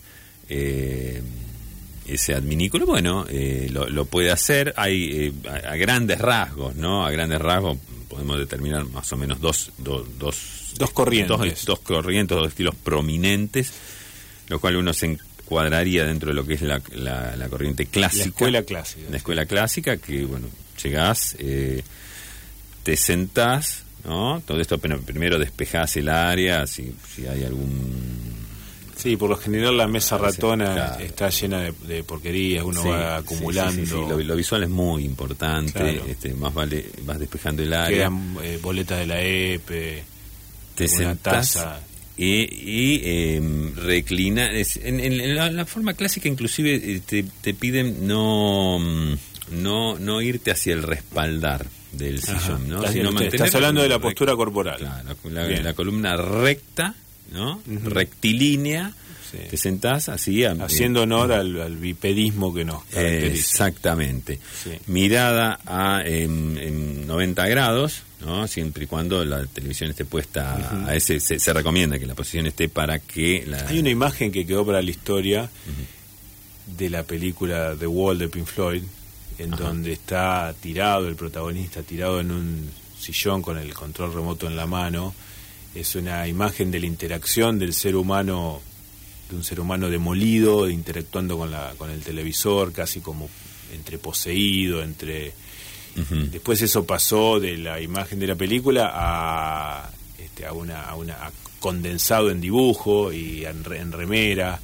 eh, 0.50 1.22
ese 2.08 2.34
adminículo, 2.34 2.86
bueno, 2.88 3.26
eh, 3.30 3.68
lo, 3.72 3.88
lo 3.88 4.06
puede 4.06 4.32
hacer. 4.32 4.74
Hay 4.78 5.10
eh, 5.28 5.34
a, 5.48 5.74
a 5.74 5.76
grandes 5.76 6.20
rasgos, 6.20 6.76
¿no? 6.76 7.06
A 7.06 7.12
grandes 7.12 7.40
rasgos 7.40 7.78
podemos 8.08 8.38
determinar 8.40 8.84
más 8.86 9.12
o 9.14 9.18
menos 9.18 9.40
dos, 9.40 9.72
do- 9.78 10.08
dos, 10.18 10.74
Dos 10.78 10.92
corrientes. 10.92 11.38
dos, 11.38 11.66
dos 11.66 11.80
corrientes, 11.80 12.36
dos 12.38 12.48
estilos 12.48 12.76
prominentes, 12.76 13.72
lo 14.48 14.60
cual 14.60 14.78
uno 14.78 14.94
se 14.94 15.06
encuadraría 15.08 16.06
dentro 16.06 16.30
de 16.30 16.34
lo 16.36 16.46
que 16.46 16.56
es 16.56 16.62
la, 16.64 16.82
la- 16.94 17.36
la 17.36 17.50
corriente 17.50 17.86
clásica. 17.86 18.24
La 18.24 18.30
escuela 18.30 18.64
clásica. 18.64 19.02
La 19.12 19.18
escuela 19.18 19.46
clásica, 19.46 19.98
que 19.98 20.26
bueno, 20.26 20.48
llegás, 20.84 21.36
eh, 21.40 21.84
te 22.84 22.96
sentás, 22.98 23.84
¿no? 24.06 24.42
Todo 24.46 24.60
esto 24.60 24.80
primero 24.80 25.38
despejás 25.38 25.96
el 25.98 26.10
área, 26.10 26.66
si, 26.66 26.94
si 27.14 27.28
hay 27.28 27.44
algún... 27.44 28.29
Sí, 29.02 29.16
por 29.16 29.30
lo 29.30 29.38
general 29.38 29.78
la 29.78 29.88
mesa 29.88 30.18
ratona 30.18 30.74
claro. 30.74 31.04
está 31.04 31.30
llena 31.30 31.62
de, 31.62 31.72
de 31.88 32.04
porquerías, 32.04 32.64
uno 32.66 32.82
Sí, 32.84 32.90
va 32.90 33.16
acumulando. 33.18 33.86
sí, 33.86 33.92
Lo, 33.92 34.20
lo 34.22 34.36
visual 34.36 34.64
es 34.64 34.70
muy 34.70 35.06
importante, 35.06 35.72
Claro. 35.72 36.04
este, 36.08 36.34
más 36.34 36.54
vale, 36.54 36.86
vas 37.04 37.18
despejando 37.18 37.64
el 37.64 37.72
área, 37.74 37.98
Quedan 37.98 38.36
eh, 38.44 38.60
boletas 38.62 39.00
de 39.00 39.08
la 39.08 39.22
EPE, 39.22 40.04
te 40.76 40.84
una 40.86 40.98
sentás 40.98 41.54
taza. 41.54 41.80
y, 42.18 42.42
y 42.42 43.02
eh, 43.06 43.72
reclina. 43.78 44.52
es- 44.52 44.76
en, 44.78 45.00
en- 45.00 45.22
en 45.22 45.36
la, 45.56 45.66
forma 45.66 45.94
clásica 45.94 46.28
inclusive 46.28 46.76
eh, 46.76 47.02
te, 47.06 47.24
te 47.42 47.54
piden 47.54 48.06
no, 48.06 48.80
mm, 48.80 49.14
no, 49.62 49.98
no 49.98 50.22
irte 50.22 50.52
hacia 50.52 50.74
el 50.74 50.84
respaldar 50.84 51.66
del 51.94 52.20
Ajá. 52.22 52.40
sillón, 52.40 52.68
¿no? 52.70 52.84
Estás, 53.22 53.56
hablando 53.56 53.82
de 53.82 53.90
la 53.90 54.00
postura 54.00 54.36
corporal. 54.36 54.78
Claro, 54.78 55.16
la, 55.32 55.46
Bien. 55.48 55.64
la 55.64 55.74
columna 55.74 56.16
recta, 56.18 56.94
¿no? 57.32 57.62
Rectilínea. 57.84 58.94
Sí. 59.32 59.38
Te 59.50 59.58
sentás 59.58 60.10
así. 60.10 60.44
a- 60.44 60.54
Haciendo 60.54 61.04
honor 61.04 61.32
al, 61.32 61.62
al 61.62 61.76
bipedismo 61.78 62.52
que 62.54 62.66
nos 62.66 62.82
eh, 62.84 62.86
caracteriza. 62.96 63.36
exactamente. 63.40 64.40
Sí. 64.64 64.72
Mirada 64.88 65.60
a 65.68 66.02
en, 66.04 66.58
en 66.58 67.06
90 67.06 67.48
grados, 67.48 68.02
¿no? 68.22 68.48
Siempre 68.48 68.86
y 68.86 68.88
cuando 68.88 69.24
la 69.26 69.46
televisión 69.46 69.92
esté 69.92 70.04
puesta 70.06 70.86
a 70.88 70.96
ese, 70.96 71.20
se, 71.20 71.38
se 71.38 71.54
recomienda 71.54 72.00
que 72.00 72.08
la 72.08 72.16
posición 72.16 72.48
esté 72.48 72.70
para 72.70 72.98
que 72.98 73.44
la... 73.46 73.68
Hay 73.68 73.78
una 73.80 73.92
imagen 73.92 74.32
que 74.32 74.48
quedó 74.48 74.66
para 74.66 74.82
la 74.82 74.90
historia 74.90 75.48
de 76.78 76.90
la 76.90 77.04
película 77.04 77.76
The 77.78 77.86
Wall 77.88 78.18
de 78.18 78.30
Pink 78.30 78.46
Floyd, 78.48 78.84
en 79.38 79.52
donde 79.52 79.92
está 79.94 80.54
tirado 80.60 81.08
el 81.08 81.16
protagonista, 81.16 81.84
tirado 81.84 82.20
en 82.20 82.32
un 82.32 82.70
sillón 83.00 83.42
con 83.44 83.58
el 83.60 83.74
control 83.76 84.12
remoto 84.14 84.48
en 84.48 84.56
la 84.56 84.66
mano. 84.66 85.14
Es 85.76 85.96
una 85.96 86.28
imagen 86.28 86.72
de 86.72 86.80
la 86.80 86.86
interacción 86.88 87.60
del 87.60 87.74
ser 87.74 87.96
humano, 87.96 88.62
de 89.30 89.36
un 89.36 89.44
ser 89.44 89.60
humano 89.60 89.90
demolido, 89.90 90.70
interactuando 90.70 91.38
con, 91.38 91.52
la, 91.52 91.74
con 91.78 91.90
el 91.92 92.02
televisor, 92.02 92.72
casi 92.74 93.00
como 93.02 93.30
entre 93.74 93.98
poseído, 93.98 94.82
entre... 94.84 95.34
Después 96.32 96.62
eso 96.62 96.86
pasó 96.86 97.40
de 97.42 97.58
la 97.58 97.82
imagen 97.82 98.20
de 98.20 98.28
la 98.28 98.36
película 98.36 98.90
a, 98.94 99.90
este, 100.18 100.46
a 100.46 100.54
una, 100.54 100.84
a 100.86 100.96
una 100.96 101.14
a 101.16 101.32
condensado 101.60 102.30
en 102.32 102.40
dibujo 102.40 103.12
y 103.12 103.44
en, 103.44 103.64
re- 103.66 103.80
en 103.80 103.92
remera. 103.92 104.60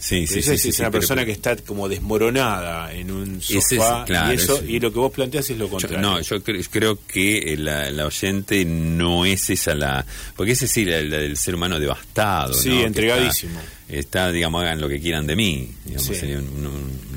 Sí, 0.00 0.26
sí, 0.26 0.40
sí, 0.42 0.52
es, 0.52 0.62
sí, 0.62 0.68
es 0.70 0.78
una 0.78 0.90
pero- 0.90 1.00
persona 1.00 1.24
que 1.26 1.32
está 1.32 1.54
como 1.56 1.86
desmoronada 1.88 2.92
en 2.94 3.10
un 3.10 3.36
es- 3.46 3.64
sofá 3.68 4.04
claro, 4.06 4.32
y 4.32 4.36
eso 4.36 4.64
y 4.66 4.80
lo 4.80 4.90
que 4.92 4.98
vos 4.98 5.12
planteas 5.12 5.50
es 5.50 5.58
lo 5.58 5.66
Yo- 5.66 5.70
contrario. 5.72 6.00
no, 6.00 6.20
yo 6.20 6.36
cre- 6.42 6.66
creo 6.70 6.98
que 7.06 7.54
la, 7.58 7.90
la 7.90 8.06
oyente 8.06 8.64
no 8.64 9.24
es 9.26 9.50
esa 9.50 9.74
la... 9.74 10.04
Porque 10.36 10.52
ese 10.52 10.66
sí, 10.66 10.84
la, 10.86 11.02
la 11.02 11.18
del 11.18 11.36
ser 11.36 11.54
humano 11.54 11.78
devastado. 11.78 12.54
Sí, 12.54 12.80
entregadísimo. 12.80 13.60
Está, 13.88 13.98
está, 13.98 14.32
digamos, 14.32 14.62
hagan 14.62 14.80
lo 14.80 14.88
que 14.88 15.00
quieran 15.00 15.26
de 15.26 15.36
mí. 15.36 15.70
Digamos, 15.84 16.06
sería 16.16 16.38
un- 16.38 16.66
un- 16.66 17.09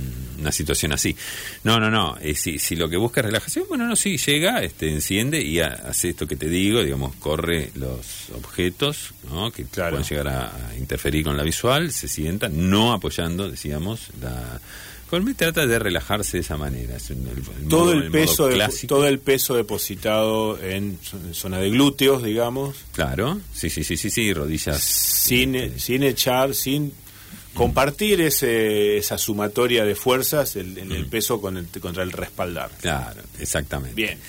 una 0.44 0.52
situación 0.52 0.94
así. 0.94 1.16
No, 1.64 1.80
no, 1.80 1.90
no. 1.90 2.18
eh, 2.22 2.36
si, 2.36 2.60
si 2.60 2.76
lo 2.76 2.88
que 2.88 2.98
busca 2.98 3.22
es 3.22 3.26
relajación, 3.26 3.66
bueno, 3.68 3.88
no, 3.88 3.96
sí, 3.96 4.18
llega, 4.18 4.62
este, 4.62 4.90
enciende 4.92 5.42
y 5.42 5.60
ha- 5.60 5.82
hace 5.90 6.10
esto 6.10 6.28
que 6.28 6.36
te 6.36 6.48
digo, 6.50 6.84
digamos, 6.84 7.16
corre 7.16 7.72
los 7.76 8.30
objetos, 8.36 9.14
¿no? 9.30 9.52
Que 9.52 9.64
Claro. 9.66 9.98
pueden 9.98 10.08
llegar 10.08 10.28
a, 10.28 10.70
a 10.70 10.76
interferir 10.78 11.24
con 11.24 11.36
la 11.36 11.44
visual, 11.44 11.92
se 11.92 12.08
sienta, 12.08 12.50
no 12.50 12.94
apoyando, 12.94 13.50
decíamos, 13.50 14.10
la... 14.22 14.62
Colme 15.10 15.36
trata 15.36 15.68
de 15.68 15.78
relajarse 15.78 16.38
de 16.38 16.42
esa 16.42 16.58
manera. 16.58 16.96
Es 16.98 17.12
un- 17.12 17.28
el- 17.28 17.38
el 17.38 17.68
todo 17.70 17.86
modo- 17.86 17.92
el 17.94 18.10
peso 18.10 18.48
de- 18.48 18.68
todo 18.88 19.08
el 19.08 19.20
peso 19.20 19.56
depositado 19.56 20.60
en, 20.60 20.98
zo- 21.02 21.24
en 21.24 21.34
zona 21.36 21.60
de 21.60 21.70
glúteos, 21.70 22.24
digamos, 22.24 22.78
Claro, 22.94 23.40
sí, 23.54 23.70
sí, 23.70 23.84
sí, 23.84 23.96
sí, 23.96 24.10
sí, 24.10 24.34
rodillas. 24.34 24.82
sin 24.82 25.80
sin 25.80 26.02
echar, 26.02 26.56
sin 26.56 26.92
compartir 27.54 28.22
ese, 28.22 28.98
esa 28.98 29.18
sumatoria 29.18 29.86
de 29.86 29.96
fuerzas, 29.96 30.56
el, 30.56 30.78
el, 30.78 31.06
peso 31.08 31.40
con 31.42 31.58
el, 31.58 31.68
contra 31.80 32.04
el 32.04 32.12
respaldar. 32.12 32.72
Claro, 32.82 33.22
exactamente. 33.40 33.96
Bien. 33.96 34.20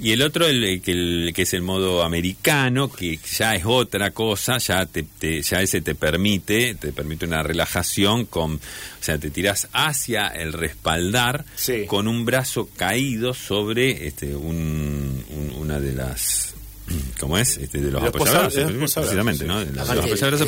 Y 0.00 0.12
el 0.12 0.22
otro, 0.22 0.46
el, 0.46 0.80
que, 0.80 1.32
que 1.34 1.42
es 1.42 1.54
el 1.54 1.62
modo 1.62 2.04
americano, 2.04 2.88
que 2.88 3.18
ya 3.36 3.56
es 3.56 3.64
otra 3.66 4.12
cosa, 4.12 4.58
ya 4.58 4.86
te, 4.86 5.04
ya 5.42 5.60
ese 5.60 5.80
te 5.80 5.96
permite, 5.96 6.76
te 6.76 6.92
permite 6.92 7.26
una 7.26 7.42
relajación 7.42 8.24
con, 8.24 8.54
o 8.54 8.60
sea, 9.00 9.18
te 9.18 9.30
tiras 9.30 9.68
hacia 9.72 10.28
el 10.28 10.52
respaldar 10.52 11.44
con 11.88 12.06
un 12.06 12.24
brazo 12.24 12.68
caído 12.76 13.34
sobre 13.34 14.06
este 14.06 14.36
un, 14.36 15.24
una 15.58 15.80
de 15.80 15.94
las 15.94 16.47
¿Cómo 17.20 17.38
es? 17.38 17.56
Este, 17.58 17.80
de 17.80 17.90
los, 17.90 18.02
apoyabrazos, 18.02 18.72
precisamente, 18.94 19.44
¿no? 19.44 19.60
el, 19.60 19.68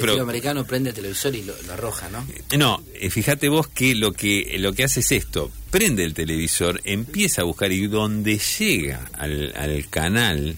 pero... 0.01 0.23
americano 0.23 0.65
prende 0.65 0.91
el 0.91 0.97
televisor 0.97 1.35
y 1.35 1.43
lo, 1.43 1.55
arroja, 1.73 2.09
¿no? 2.09 2.27
Eh, 2.51 2.57
no, 2.57 2.83
eh, 2.95 3.11
fíjate 3.11 3.49
vos 3.49 3.69
que 3.69 3.95
lo 3.95 4.13
que 4.13 4.57
lo 4.59 4.73
que 4.73 4.85
hace 4.85 5.01
es 5.01 5.13
esto, 5.13 5.51
prende 5.71 6.05
el 6.05 6.15
televisor, 6.15 6.81
empieza 6.85 7.43
a 7.43 7.45
buscar 7.45 7.73
y 7.73 7.87
donde 7.87 8.39
llega 8.39 9.11
al, 9.13 9.53
al 9.57 9.89
canal, 9.89 10.57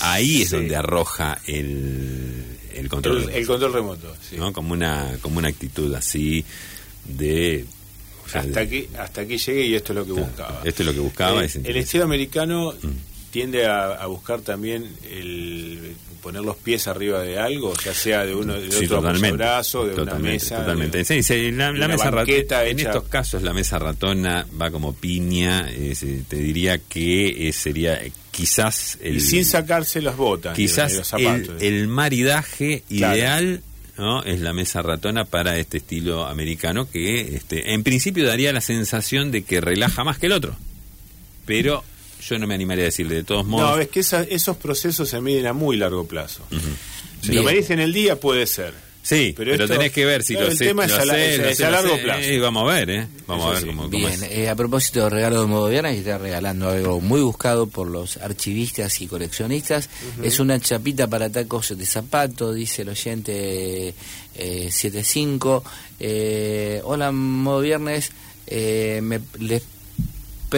ahí 0.00 0.42
es 0.42 0.50
donde 0.50 0.76
arroja 0.76 1.38
el, 1.46 2.58
el 2.74 2.88
control. 2.88 3.30
El, 3.30 3.46
control 3.46 3.72
remoto, 3.72 4.14
¿no? 4.36 4.52
Como 4.52 4.72
una, 4.72 5.18
como 5.20 5.38
una 5.38 5.48
actitud 5.48 5.92
así 5.94 6.44
de 7.04 7.66
hasta 8.32 8.60
aquí 8.60 8.88
hasta 8.98 9.20
aquí 9.20 9.36
llegué 9.36 9.66
y 9.66 9.74
esto 9.74 9.92
es 9.92 9.96
lo 9.98 10.06
que 10.06 10.12
buscaba. 10.12 10.62
Esto 10.64 10.82
es 10.82 10.86
lo 10.86 10.92
que 10.94 11.00
buscaba. 11.00 11.44
El, 11.44 11.50
el 11.64 11.76
estilo 11.76 12.04
americano 12.04 12.72
mm 12.80 13.13
tiende 13.34 13.66
a, 13.66 14.06
buscar 14.06 14.42
también 14.42 14.88
el 15.10 15.96
poner 16.22 16.42
los 16.42 16.54
pies 16.54 16.86
arriba 16.86 17.20
de 17.20 17.36
algo, 17.36 17.74
ya 17.84 17.92
sea 17.92 18.24
de 18.24 18.32
uno 18.32 18.54
de 18.54 18.68
otro 18.68 19.02
brazo, 19.32 19.84
de 19.84 20.00
una 20.00 20.14
mesa, 20.20 20.58
totalmente. 20.58 21.04
sí, 21.04 21.50
la, 21.50 21.72
mesa 21.72 22.12
ratona, 22.12 22.64
en 22.64 22.78
estos 22.78 23.02
casos 23.08 23.42
la 23.42 23.52
mesa 23.52 23.80
ratona 23.80 24.46
va 24.60 24.70
como 24.70 24.94
piña, 24.94 25.66
te 25.66 26.36
diría 26.36 26.78
que 26.78 27.50
sería 27.52 28.00
quizás 28.30 28.98
el, 29.02 29.16
y 29.16 29.20
sin 29.20 29.44
sacarse 29.44 30.00
las 30.00 30.16
botas, 30.16 30.54
quizás 30.54 31.12
el, 31.58 31.88
maridaje 31.88 32.84
ideal 32.88 33.64
¿no? 33.98 34.22
es 34.22 34.40
la 34.42 34.52
mesa 34.52 34.80
ratona 34.80 35.24
para 35.24 35.58
este 35.58 35.78
estilo 35.78 36.24
americano 36.24 36.88
que 36.88 37.34
este, 37.34 37.74
en 37.74 37.82
principio 37.82 38.28
daría 38.28 38.52
la 38.52 38.60
sensación 38.60 39.32
de 39.32 39.42
que 39.42 39.60
relaja 39.60 40.04
más 40.04 40.18
que 40.18 40.26
el 40.26 40.32
otro, 40.32 40.56
pero 41.46 41.82
yo 42.28 42.38
no 42.38 42.46
me 42.46 42.54
animaría 42.54 42.84
a 42.84 42.86
decirle, 42.86 43.16
de 43.16 43.24
todos 43.24 43.44
modos. 43.46 43.76
No, 43.76 43.78
es 43.78 43.88
que 43.88 44.00
esos 44.00 44.56
procesos 44.56 45.08
se 45.08 45.20
miden 45.20 45.46
a 45.46 45.52
muy 45.52 45.76
largo 45.76 46.06
plazo. 46.06 46.42
Si 47.20 47.32
lo 47.32 47.42
medís 47.42 47.70
en 47.70 47.80
el 47.80 47.92
día, 47.92 48.18
puede 48.18 48.46
ser. 48.46 48.84
Sí, 49.04 49.34
pero, 49.36 49.68
tenés 49.68 49.92
que 49.92 50.06
ver 50.06 50.22
si 50.22 50.32
lo, 50.32 50.46
el 50.46 50.56
tema 50.56 50.86
es, 50.86 50.92
a, 50.94 51.04
largo 51.04 51.98
plazo. 51.98 52.22
Y 52.22 52.38
vamos 52.38 52.62
a 52.62 52.74
ver, 52.74 52.88
¿eh? 52.88 53.06
Vamos 53.26 53.44
a 53.44 53.60
ver 53.60 53.66
cómo, 53.66 53.86
Bien, 53.90 54.18
eh, 54.30 54.48
a 54.48 54.56
propósito 54.56 55.04
de 55.04 55.10
regalo 55.10 55.42
de 55.42 55.46
modo 55.46 55.68
viernes, 55.68 55.98
está 55.98 56.16
regalando 56.16 56.70
algo 56.70 57.02
muy 57.02 57.20
buscado 57.20 57.66
por 57.66 57.86
los 57.86 58.16
archivistas 58.16 59.02
y 59.02 59.06
coleccionistas. 59.06 59.90
Es 60.22 60.40
una 60.40 60.58
chapita 60.58 61.06
para 61.06 61.28
tacos 61.28 61.76
de 61.76 61.84
zapato, 61.84 62.54
dice 62.54 62.80
el 62.80 62.88
oyente 62.88 63.94
eh, 64.34 64.70
75. 64.70 65.62
Eh, 66.00 66.80
hola, 66.84 67.12
modo 67.12 67.60
viernes. 67.60 68.10
Eh, 68.46 69.00
me, 69.02 69.20
les 69.38 69.62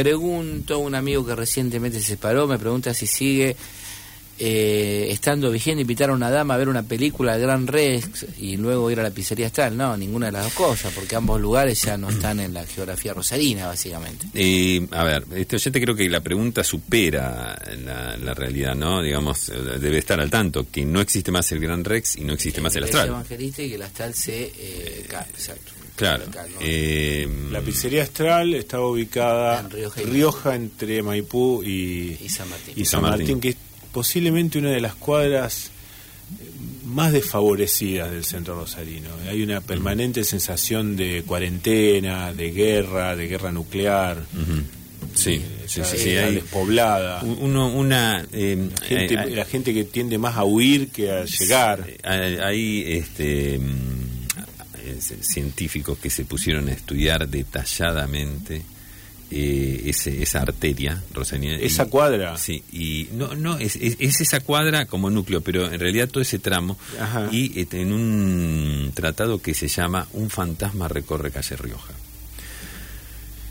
pregunto, 0.02 0.78
un 0.78 0.94
amigo 0.94 1.24
que 1.24 1.34
recientemente 1.34 1.98
se 2.00 2.04
separó, 2.04 2.46
me 2.46 2.58
pregunta 2.58 2.92
si 2.92 3.06
sigue 3.06 3.56
eh, 4.38 5.06
estando 5.10 5.50
vigente 5.50 5.80
invitar 5.80 6.10
a 6.10 6.12
una 6.12 6.30
dama 6.30 6.52
a 6.52 6.58
ver 6.58 6.68
una 6.68 6.82
película 6.82 7.34
de 7.34 7.40
Gran 7.40 7.66
Rex 7.66 8.26
y 8.38 8.58
luego 8.58 8.90
ir 8.90 9.00
a 9.00 9.02
la 9.02 9.10
pizzería 9.10 9.46
Astral. 9.46 9.74
No, 9.74 9.96
ninguna 9.96 10.26
de 10.26 10.32
las 10.32 10.44
dos 10.44 10.52
cosas, 10.52 10.92
porque 10.92 11.16
ambos 11.16 11.40
lugares 11.40 11.80
ya 11.80 11.96
no 11.96 12.10
están 12.10 12.40
en 12.40 12.52
la 12.52 12.66
geografía 12.66 13.14
rosarina, 13.14 13.68
básicamente. 13.68 14.26
Y, 14.38 14.86
a 14.90 15.02
ver, 15.02 15.24
este 15.34 15.56
oyente 15.56 15.80
creo 15.80 15.96
que 15.96 16.10
la 16.10 16.20
pregunta 16.20 16.62
supera 16.62 17.58
la, 18.22 18.34
realidad, 18.34 18.74
¿no? 18.74 19.00
Digamos, 19.00 19.50
debe 19.80 19.96
estar 19.96 20.20
al 20.20 20.28
tanto, 20.28 20.66
que 20.70 20.84
no 20.84 21.00
existe 21.00 21.32
más 21.32 21.50
el 21.52 21.60
Gran 21.60 21.82
Rex 21.84 22.16
y 22.16 22.24
no 22.24 22.34
existe 22.34 22.60
más 22.60 22.76
el 22.76 22.84
Astral. 22.84 23.08
Evangelista 23.08 23.62
y 23.62 23.70
que 23.70 23.74
el 23.76 23.82
Astral 23.82 24.12
se 24.12 24.42
eh, 24.58 25.06
exacto. 25.06 25.85
Claro. 25.96 26.24
Eh, 26.60 27.26
la 27.50 27.60
pizzería 27.62 28.02
Astral 28.02 28.54
estaba 28.54 28.86
ubicada 28.86 29.60
en 29.60 30.10
Rioja, 30.12 30.54
entre 30.54 31.02
Maipú 31.02 31.62
y, 31.64 32.16
San 32.28 32.48
Martín. 32.50 32.74
Y 32.76 32.84
San 32.84 33.02
Martín, 33.02 33.40
que 33.40 33.48
es 33.50 33.56
posiblemente 33.92 34.58
una 34.58 34.70
de 34.70 34.80
las 34.80 34.94
cuadras 34.94 35.70
más 36.84 37.12
desfavorecidas 37.12 38.10
del 38.10 38.24
centro 38.24 38.54
rosarino. 38.54 39.08
Hay 39.28 39.42
una 39.42 39.62
permanente 39.62 40.22
sensación 40.22 40.96
de 40.96 41.22
cuarentena, 41.26 42.32
de 42.34 42.50
guerra, 42.50 43.16
de 43.16 43.28
guerra 43.28 43.50
nuclear. 43.50 44.22
Sí, 45.14 45.34
eh, 45.34 45.64
sí, 45.66 45.80
sí, 45.84 46.10
despoblada. 46.10 47.22
Uno, 47.22 47.68
una, 47.68 48.26
eh, 48.32 48.68
la 49.30 49.46
gente 49.46 49.72
que 49.72 49.84
tiende 49.84 50.18
más 50.18 50.36
a 50.36 50.44
huir 50.44 50.90
que 50.90 51.10
a 51.10 51.24
llegar. 51.24 51.86
Hay 52.02 52.84
este 52.86 53.58
científicos 55.20 55.98
que 55.98 56.10
se 56.10 56.24
pusieron 56.24 56.68
a 56.68 56.72
estudiar 56.72 57.28
detalladamente 57.28 58.62
eh, 59.28 59.82
ese, 59.86 60.22
esa 60.22 60.42
arteria, 60.42 61.02
Rosanía. 61.12 61.56
Esa 61.56 61.86
cuadra. 61.86 62.36
Sí, 62.38 62.62
y 62.72 63.08
no, 63.12 63.34
no, 63.34 63.58
es, 63.58 63.74
es, 63.74 64.20
esa 64.20 64.38
cuadra 64.40 64.86
como 64.86 65.10
núcleo, 65.10 65.40
pero 65.40 65.70
en 65.70 65.80
realidad 65.80 66.08
todo 66.08 66.22
ese 66.22 66.38
tramo. 66.38 66.78
Y 67.32 67.58
este, 67.60 67.80
en 67.80 67.92
un 67.92 68.92
tratado 68.94 69.42
que 69.42 69.54
se 69.54 69.66
llama 69.66 70.06
Un 70.12 70.30
fantasma 70.30 70.86
recorre 70.86 71.32
calle 71.32 71.56
Rioja. 71.56 71.92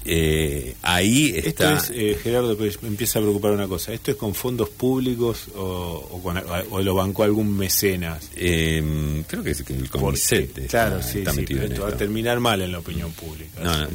Eh, 0.05 0.75
ahí 0.83 1.33
está. 1.35 1.73
Esto 1.73 1.93
es, 1.93 1.99
eh, 1.99 2.19
Gerardo, 2.21 2.55
pues, 2.55 2.81
me 2.83 2.89
empieza 2.89 3.19
a 3.19 3.21
preocupar 3.23 3.51
una 3.51 3.67
cosa. 3.67 3.91
¿Esto 3.91 4.11
es 4.11 4.17
con 4.17 4.35
fondos 4.35 4.69
públicos 4.69 5.47
o, 5.55 6.21
o, 6.69 6.81
lo 6.81 6.95
bancó 6.95 7.23
algún 7.23 7.57
mecenas? 7.57 8.29
Em, 8.35 9.23
creo 9.23 9.43
que 9.43 9.51
es 9.51 9.63
que 9.63 9.73
el 9.73 9.89
CONICET 9.89 10.67
Claro, 10.67 11.01
sí, 11.01 11.23
sí, 11.25 11.55
va 11.81 11.89
a 11.89 11.97
terminar 11.97 12.39
mal 12.39 12.61
en 12.61 12.71
la 12.71 12.79
opinión 12.79 13.11
pública. 13.13 13.61
No, 13.63 13.87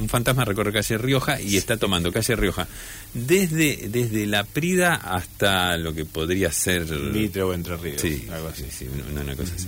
un 0.00 0.08
fantasma 0.08 0.44
recorre 0.44 0.72
calle 0.72 0.96
Rioja 0.96 1.40
y 1.40 1.56
está 1.56 1.76
tomando 1.76 2.10
calle 2.10 2.36
Rioja 2.36 2.66
desde, 3.12 3.88
desde 3.88 4.26
la 4.26 4.44
Prida 4.44 4.94
hasta 4.94 5.76
lo 5.76 5.94
que 5.94 6.04
podría 6.04 6.52
ser. 6.52 6.86
Mitre 6.86 7.42
o 7.42 7.52
Entre 7.52 7.76
Ríos. 7.76 8.00
Sí, 8.00 8.26
algo 8.32 8.48
así. 8.48 8.64
Sí, 8.70 8.88
una, 9.12 9.36
cosa 9.36 9.54
así. 9.54 9.66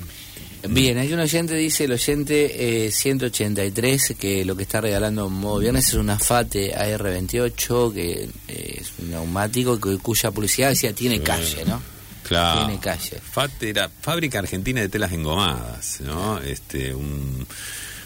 Bien, 0.69 0.97
hay 0.99 1.13
un 1.13 1.19
oyente, 1.19 1.55
dice 1.57 1.85
el 1.85 1.93
oyente 1.93 2.91
183, 2.91 4.11
eh, 4.11 4.15
que 4.15 4.45
lo 4.45 4.57
que 4.57 4.63
está 4.63 4.81
regalando 4.81 5.29
modo 5.29 5.59
viernes 5.59 5.89
es 5.89 5.95
una 5.95 6.19
FATE 6.19 6.75
AR28, 6.75 7.93
que 7.93 8.29
eh, 8.49 8.79
es 8.81 8.93
un 9.01 9.11
neumático 9.11 9.81
cuya 10.01 10.31
publicidad 10.31 10.69
decía 10.69 10.93
tiene 10.93 11.21
calle, 11.21 11.65
¿no? 11.65 11.83
Claro. 12.23 12.67
Tiene 12.67 12.81
calle. 12.81 13.19
FATE 13.21 13.71
era 13.71 13.89
Fábrica 13.89 14.39
Argentina 14.39 14.81
de 14.81 14.89
Telas 14.89 15.13
Engomadas, 15.13 16.01
¿no? 16.03 16.39
Este, 16.39 16.95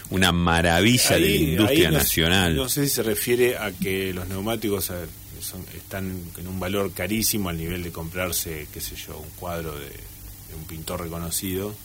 una 0.09 0.31
maravilla 0.31 1.15
de 1.15 1.19
la 1.19 1.27
industria 1.27 1.91
nacional. 1.91 2.55
No 2.55 2.69
sé 2.69 2.85
si 2.85 2.95
se 2.95 3.03
refiere 3.03 3.57
a 3.57 3.71
que 3.71 4.13
los 4.13 4.27
neumáticos 4.27 4.91
están 5.75 6.23
en 6.37 6.47
un 6.47 6.59
valor 6.59 6.91
carísimo 6.91 7.49
al 7.49 7.57
nivel 7.57 7.83
de 7.83 7.91
comprarse, 7.91 8.67
qué 8.73 8.81
sé 8.81 8.95
yo, 8.95 9.19
un 9.19 9.29
cuadro 9.39 9.77
de 9.77 9.91
un 10.55 10.65
pintor 10.65 11.01
reconocido 11.01 11.75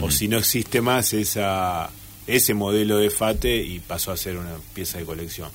o 0.00 0.10
si 0.10 0.28
no 0.28 0.38
existe 0.38 0.80
más 0.80 1.12
esa 1.12 1.90
ese 2.26 2.54
modelo 2.54 2.98
de 2.98 3.10
FATE 3.10 3.62
y 3.62 3.80
pasó 3.80 4.12
a 4.12 4.16
ser 4.16 4.36
una 4.36 4.56
pieza 4.72 4.98
de 4.98 5.04
colección. 5.04 5.50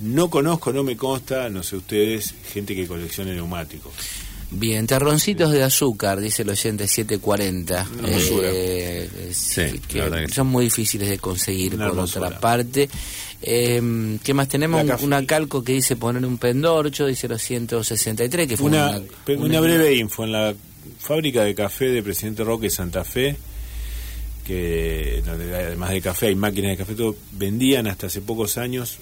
No 0.00 0.30
conozco, 0.30 0.72
no 0.72 0.82
me 0.82 0.96
consta, 0.96 1.48
no 1.48 1.62
sé 1.62 1.76
ustedes, 1.76 2.34
gente 2.52 2.74
que 2.74 2.86
coleccione 2.86 3.34
neumáticos. 3.34 3.92
Bien, 4.50 4.86
terroncitos 4.86 5.50
de 5.50 5.62
azúcar, 5.62 6.20
dice 6.20 6.42
el 6.42 6.50
oyente 6.50 6.86
740. 6.86 7.86
Eh, 8.04 9.32
son 10.30 10.48
muy 10.48 10.66
difíciles 10.66 11.08
de 11.08 11.18
conseguir 11.18 11.78
por 11.78 11.98
otra 11.98 12.38
parte. 12.38 12.90
Eh, 13.40 14.18
¿Qué 14.22 14.34
más 14.34 14.48
tenemos? 14.48 14.84
una 15.02 15.24
calco 15.24 15.64
que 15.64 15.72
dice 15.72 15.96
poner 15.96 16.26
un 16.26 16.36
pendorcho, 16.36 17.06
dice 17.06 17.28
los 17.28 17.40
163. 17.40 18.46
Que 18.46 18.56
fue 18.58 18.66
una, 18.66 19.00
una, 19.38 19.60
breve 19.60 19.94
info 19.94 20.24
en 20.24 20.32
la 20.32 20.54
fábrica 20.98 21.44
de 21.44 21.54
café 21.54 21.86
de 21.86 22.02
Presidente 22.02 22.44
Roque 22.44 22.68
Santa 22.68 23.04
Fe 23.04 23.36
que 24.44 25.22
además 25.26 25.90
de 25.90 26.00
café 26.00 26.28
hay 26.28 26.34
máquinas 26.34 26.70
de 26.72 26.76
café, 26.76 26.94
todo, 26.94 27.16
vendían 27.32 27.86
hasta 27.86 28.08
hace 28.08 28.20
pocos 28.20 28.58
años 28.58 28.98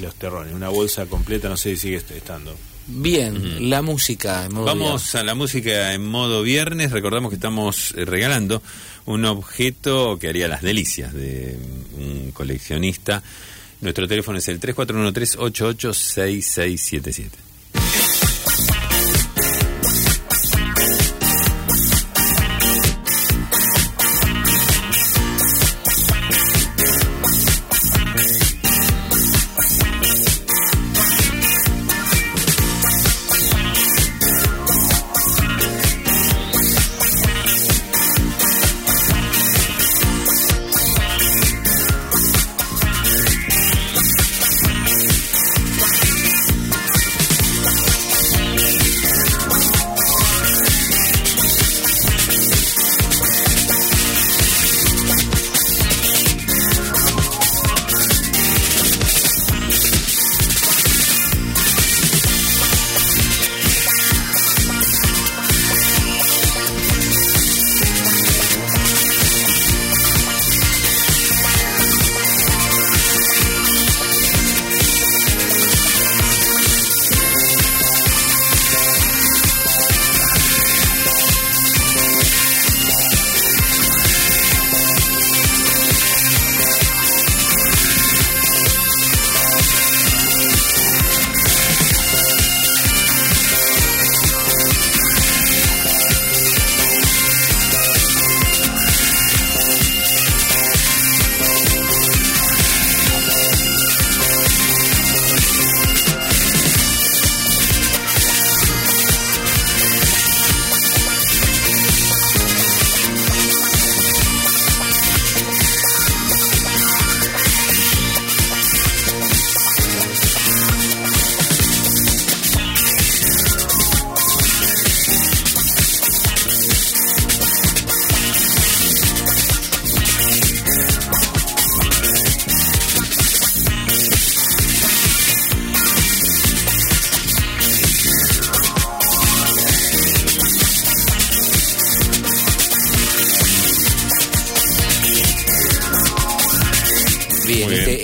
los, 0.00 0.14
terrones. 0.16 0.52
una 0.52 0.68
bolsa 0.68 1.06
completa, 1.06 1.48
no 1.48 1.56
sé 1.56 1.70
si 1.70 1.76
sigue 1.76 1.96
estando. 1.96 2.54
Bien, 2.86 3.70
la 3.70 3.80
música. 3.80 4.46
Vamos 4.50 5.14
a 5.14 5.22
la 5.22 5.36
música 5.36 5.94
en 5.94 6.04
modo 6.04 6.42
viernes. 6.42 6.90
Recordamos 6.90 7.30
que 7.30 7.36
estamos 7.36 7.94
eh, 7.96 8.04
regalando 8.04 8.60
un 9.06 9.24
objeto 9.24 10.18
que 10.18 10.28
haría 10.28 10.48
las 10.48 10.60
delicias 10.62 11.14
de 11.14 11.56
un 11.96 12.32
coleccionista. 12.32 13.22
Nuestro 13.80 14.08
teléfono 14.08 14.38
es 14.38 14.48
el 14.48 14.58
3413886677. 14.60 17.51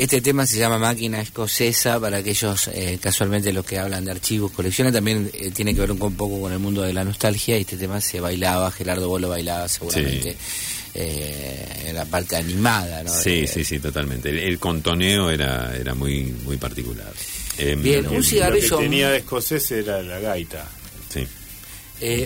Este, 0.09 0.23
tema 0.23 0.47
se 0.47 0.59
llama 0.59 0.79
Máquina 0.79 1.21
Escocesa, 1.21 2.01
para 2.01 2.17
aquellos 2.17 2.69
eh, 2.69 2.99
casualmente 2.99 3.53
los 3.53 3.63
que 3.67 3.79
hablan 3.79 4.07
de 4.07 4.13
archivos, 4.13 4.51
colecciones, 4.53 4.95
también 4.95 5.31
eh, 5.35 5.51
tiene 5.51 5.75
que 5.75 5.83
ver 5.83 5.91
un, 5.93 5.99
poco 5.99 6.41
con 6.41 6.51
el 6.51 6.59
mundo 6.59 6.81
de 6.81 6.95
la 6.95 7.05
nostalgia, 7.05 7.59
y 7.59 7.61
este 7.61 7.77
tema 7.77 8.01
se 8.01 8.19
bailaba, 8.19 8.71
Gerardo 8.71 9.07
Bolo 9.07 9.29
bailaba 9.29 9.69
seguramente. 9.69 10.35
Eh, 10.95 11.85
en 11.89 11.95
la 11.95 12.07
parte 12.07 12.37
animada, 12.37 13.03
¿no? 13.05 13.11
Sí, 13.11 13.47
sí, 13.47 13.63
sí, 13.63 13.79
totalmente. 13.81 14.31
El, 14.31 14.59
contoneo 14.59 15.31
era, 15.31 15.77
era 15.77 15.95
muy, 15.95 16.23
muy 16.43 16.57
particular. 16.57 17.13
Em, 17.59 17.83
Bien, 17.83 18.07
un 18.09 18.25
cigarrillo. 18.25 18.71
Lo 18.71 18.79
que 18.79 18.85
tenía 18.85 19.11
de 19.11 19.19
escocés 19.19 19.71
era 19.73 20.03
la 20.03 20.21
gaita. 20.21 20.67
Sí. 21.11 21.27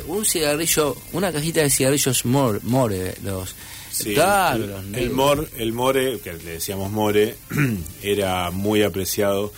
un 0.07 0.25
cigarrillo, 0.25 0.97
una 1.15 1.33
cajita 1.33 1.63
de 1.63 1.71
cigarrillos 1.71 2.25
more, 2.27 2.61
more 2.63 3.17
los 3.25 3.57
el, 4.01 5.11
mor, 5.11 5.49
el 5.59 5.73
more, 5.73 6.19
que 6.21 6.33
le 6.33 6.53
decíamos 6.53 6.91
more, 6.91 7.37
era 8.03 8.51
muy 8.51 8.83
apreciado. 8.83 9.53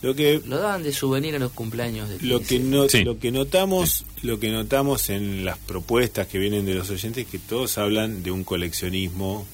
Lo 0.00 0.14
que 0.14 0.40
lo 0.46 0.58
daban 0.58 0.84
de 0.84 0.92
souvenir 0.92 1.34
a 1.34 1.38
los 1.40 1.50
cumpleaños 1.52 2.08
de 2.08 2.20
lo 2.20 2.40
que 2.40 2.60
no, 2.60 2.86
lo 3.04 3.18
que 3.18 3.32
notamos 3.32 4.04
lo 4.22 4.38
que 4.38 4.50
notamos 4.50 5.10
en 5.10 5.44
las 5.44 5.58
propuestas 5.58 6.28
que 6.28 6.38
vienen 6.38 6.66
de 6.66 6.74
los 6.74 6.88
oyentes 6.90 7.24
es 7.24 7.30
que 7.30 7.40
todos 7.40 7.78
hablan 7.78 8.22
de 8.22 8.30
un 8.30 8.44
coleccionismo 8.44 9.44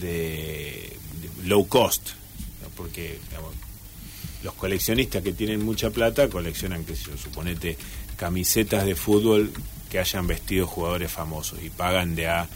de, 0.00 0.96
low 1.44 1.68
cost 1.68 2.10
porque 2.76 3.18
los 4.42 4.54
coleccionistas 4.54 5.22
que 5.22 5.32
tienen 5.32 5.64
mucha 5.64 5.90
plata 5.90 6.28
coleccionan 6.28 6.84
que 6.84 6.94
yo 6.94 7.16
suponete 7.16 7.76
camisetas 8.16 8.86
de 8.86 8.94
fútbol 8.94 9.50
que 9.90 9.98
hayan 9.98 10.26
vestido 10.26 10.66
jugadores 10.66 11.10
famosos 11.10 11.60
y 11.62 11.70
pagan 11.70 12.14
de 12.14 12.28
a 12.28 12.48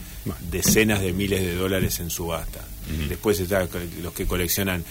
decenas 0.51 1.01
de 1.01 1.13
miles 1.13 1.41
de 1.41 1.55
dólares 1.55 1.99
en 1.99 2.09
subasta. 2.09 2.65
Después 3.07 3.39
están 3.39 3.69
los 4.01 4.13
que 4.13 4.25
coleccionan 4.25 4.83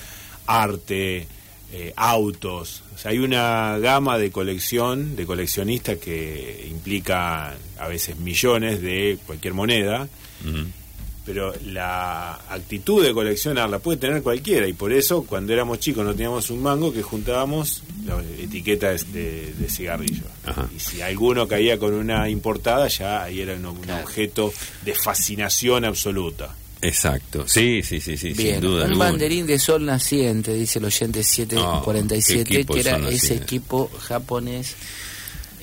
arte, 0.47 1.27
eh, 1.73 1.93
autos. 1.97 2.83
O 2.95 2.99
sea, 2.99 3.11
hay 3.13 3.19
una 3.19 3.79
gama 3.79 4.19
de 4.19 4.31
colección, 4.31 5.17
de 5.17 5.27
coleccionistas 5.27 5.99
que 5.99 6.67
implica 6.71 7.55
a 7.79 7.89
veces 7.89 8.17
millones 8.19 8.83
de 8.83 9.19
cualquier 9.27 9.55
moneda 9.55 10.09
pero 11.25 11.55
la 11.67 12.35
actitud 12.49 13.05
de 13.05 13.13
coleccionar 13.13 13.71
la 13.71 13.79
puede 13.79 13.99
tener 13.99 14.23
cualquiera 14.23 14.67
y 14.67 14.73
por 14.73 14.93
eso 14.93 15.23
cuando 15.23 15.53
éramos 15.53 15.79
chicos 15.79 16.05
no 16.05 16.13
teníamos 16.13 16.51
un 16.51 16.63
mango 16.63 16.93
que 16.93 17.03
juntábamos 17.03 17.83
etiquetas 18.39 19.13
de, 19.13 19.53
de 19.55 19.69
cigarrillo. 19.69 20.25
Y 20.75 20.81
si 20.81 21.01
alguno 21.01 21.47
caía 21.47 21.79
con 21.79 21.95
una 21.95 22.29
importada 22.29 22.89
ya 22.89 23.23
ahí 23.23 23.41
era 23.41 23.55
un, 23.55 23.67
objeto 23.67 24.53
de 24.85 24.95
fascinación 24.95 25.85
absoluta. 25.85 26.57
Exacto, 26.81 27.47
sí, 27.47 27.83
sí, 27.85 28.01
sí, 28.01 28.17
sí 28.17 28.35
sin 28.35 28.61
duda. 28.61 28.87
Un 28.87 28.99
banderín 28.99 29.47
de 29.47 29.61
sol 29.61 29.87
naciente, 29.87 30.53
dice 30.53 30.81
el 30.81 30.87
oyente 30.87 31.23
747, 31.23 32.65
que 32.65 32.81
era 32.81 33.09
ese 33.09 33.37
equipo 33.37 33.89
japonés 34.01 34.75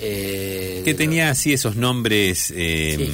eh, 0.01 0.81
que 0.85 0.93
tenía 0.93 1.29
así 1.29 1.51
esos 1.51 1.75
nombres 1.75 2.53
eh, 2.55 3.11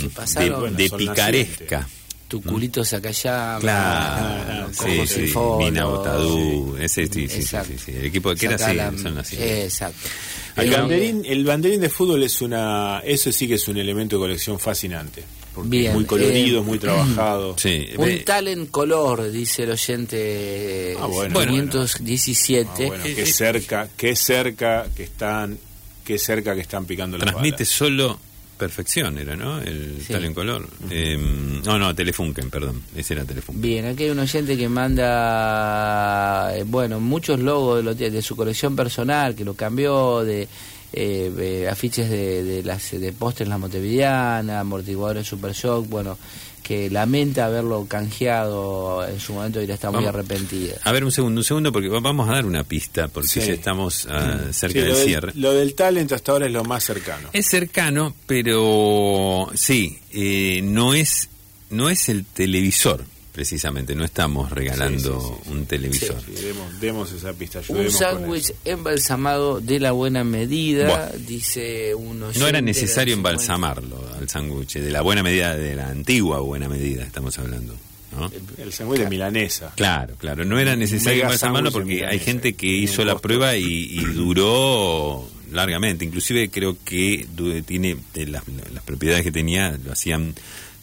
de, 0.78 0.89
picaresca 0.91 1.88
tu 2.36 2.41
culito 2.41 2.83
saca 2.83 3.11
llama, 3.11 3.59
claro, 3.59 4.69
sí, 4.73 5.07
sí, 5.07 5.33
Mina 5.57 5.86
Botadú, 5.86 6.75
ese 6.77 7.07
sí, 7.07 7.29
sí, 7.29 7.41
sí, 7.41 7.77
sí, 7.77 7.91
el 7.91 8.05
equipo 8.05 8.36
que 8.36 8.47
era 8.47 8.55
así, 8.55 9.01
son 9.01 9.17
así. 9.17 9.38
Exacto. 9.39 10.09
El 10.57 10.71
banderín, 10.71 11.23
el 11.25 11.45
banderín 11.45 11.81
de 11.81 11.89
fútbol 11.89 12.23
es 12.23 12.41
una, 12.41 13.01
eso 13.05 13.31
sí 13.31 13.47
que 13.47 13.53
es 13.53 13.67
un 13.67 13.77
elemento 13.77 14.17
de 14.17 14.21
colección 14.21 14.59
fascinante. 14.59 15.23
Porque 15.53 15.88
es 15.88 15.93
muy 15.93 16.03
colorido, 16.03 16.59
es 16.59 16.65
muy 16.65 16.77
trabajado. 16.77 17.57
Sí, 17.57 17.88
un 17.97 18.25
tal 18.25 18.49
en 18.49 18.65
color, 18.65 19.31
dice 19.31 19.63
el 19.63 19.71
oyente 19.71 20.97
ah, 20.99 21.05
bueno, 21.05 21.39
517. 21.39 22.69
Ah, 22.69 22.88
bueno, 22.88 23.03
qué 23.03 23.25
cerca, 23.25 23.88
qué 23.95 24.15
cerca 24.17 24.88
que 24.93 25.03
están, 25.03 25.57
qué 26.03 26.19
cerca 26.19 26.53
que 26.53 26.61
están 26.61 26.86
picando 26.86 27.17
la 27.17 27.25
Transmite 27.25 27.63
solo 27.63 28.19
Perfección 28.58 29.18
era, 29.18 29.36
¿no? 29.36 29.60
El 29.60 30.03
tal 30.08 30.24
en 30.24 30.34
color. 30.34 30.68
Em, 30.89 31.62
no, 31.64 31.78
no, 31.78 31.93
Telefunken, 31.93 32.49
perdón. 32.49 32.82
Ese 32.95 33.14
era 33.14 33.26
Telefunken. 33.26 33.62
Bien, 33.62 33.86
aquí 33.86 34.03
hay 34.03 34.10
un 34.12 34.20
oyente 34.20 34.58
que 34.58 34.70
manda, 34.70 36.56
eh, 36.56 36.64
bueno, 36.64 36.99
muchos 36.99 37.39
logos 37.39 37.97
de, 37.97 38.12
de, 38.12 38.22
su 38.22 38.36
colección 38.36 38.76
personal, 38.76 39.36
que 39.36 39.43
lo 39.43 39.56
cambió 39.56 40.24
de 40.24 40.47
eh, 40.93 41.67
afiches 41.69 42.09
de, 42.09 42.43
de 42.43 42.63
las 42.63 42.91
de 42.91 43.13
postres 43.13 43.49
La 43.49 43.57
Montevideana, 43.57 44.59
amortiguadores 44.61 45.27
Super 45.27 45.53
Shock, 45.53 45.88
bueno, 45.89 46.17
que 46.65 46.89
lamenta 46.89 47.45
haberlo 47.45 47.86
canjeado 47.88 49.07
en 49.07 49.19
su 49.19 49.33
momento 49.33 49.61
y 49.61 49.69
está 49.69 49.91
muy 49.91 50.03
arrepentida. 50.03 50.77
A 50.83 50.91
ver, 50.91 51.03
un 51.03 51.11
segundo, 51.11 51.41
un 51.41 51.45
segundo, 51.45 51.71
porque 51.71 51.89
vamos 51.89 52.27
a 52.27 52.33
dar 52.33 52.45
una 52.47 52.63
pista, 52.63 53.07
porque 53.07 53.39
ya 53.39 53.53
estamos 53.53 54.07
ah, 54.09 54.39
cerca 54.51 54.81
del 54.81 54.95
cierre. 54.95 55.31
lo 55.36 55.53
del 55.53 55.75
talento 55.75 56.15
hasta 56.15 56.31
ahora 56.31 56.47
es 56.47 56.51
lo 56.51 56.63
más 56.63 56.83
cercano. 56.83 57.29
Es 57.33 57.47
cercano, 57.47 58.15
pero 58.25 59.51
sí, 59.53 59.99
eh, 60.11 60.61
no 60.63 60.95
es 60.95 61.29
no 61.69 61.89
es 61.89 62.09
el 62.09 62.25
televisor 62.25 63.05
precisamente, 63.36 63.93
no 63.95 64.05
estamos 64.05 64.49
regalando 64.49 65.41
un 65.47 65.65
televisor. 65.65 66.15
Demos, 66.79 67.11
esa 67.11 67.33
pista. 67.33 67.59
Un 67.67 67.91
sándwich 67.91 68.53
embalsamado 68.63 69.59
de 69.59 69.81
la 69.81 69.91
buena 69.91 70.23
medida, 70.23 71.11
dice 71.27 71.93
uno. 71.93 72.29
No 72.33 72.47
era 72.47 72.61
necesario 72.61 73.13
embalsamarlo 73.13 74.09
al 74.17 74.29
sándwich, 74.29 74.75
de 74.75 74.89
la 74.89 75.01
buena 75.01 75.21
medida, 75.21 75.53
de 75.53 75.75
la 75.75 75.89
antigua 75.89 76.39
buena 76.39 76.69
medida 76.69 77.03
estamos 77.03 77.38
hablando. 77.38 77.75
El, 78.57 78.71
sándwich 78.71 79.01
de 79.01 79.09
milanesa. 79.09 79.73
Claro, 79.75 80.15
claro, 80.17 80.45
no 80.45 80.57
era 80.57 80.77
necesario 80.77 81.23
embalsamarlo 81.23 81.73
porque 81.73 82.05
hay 82.05 82.19
gente 82.19 82.53
que 82.53 82.67
hizo 82.67 83.03
la 83.03 83.17
prueba 83.17 83.57
y, 83.57 83.97
duró 84.13 85.29
largamente. 85.51 86.05
Inclusive 86.05 86.49
creo 86.49 86.77
que 86.86 87.27
tiene 87.65 87.97
las, 88.13 88.43
las 88.73 88.83
propiedades 88.86 89.23
que 89.25 89.31
tenía 89.33 89.77
lo 89.83 89.91
hacían 89.91 90.36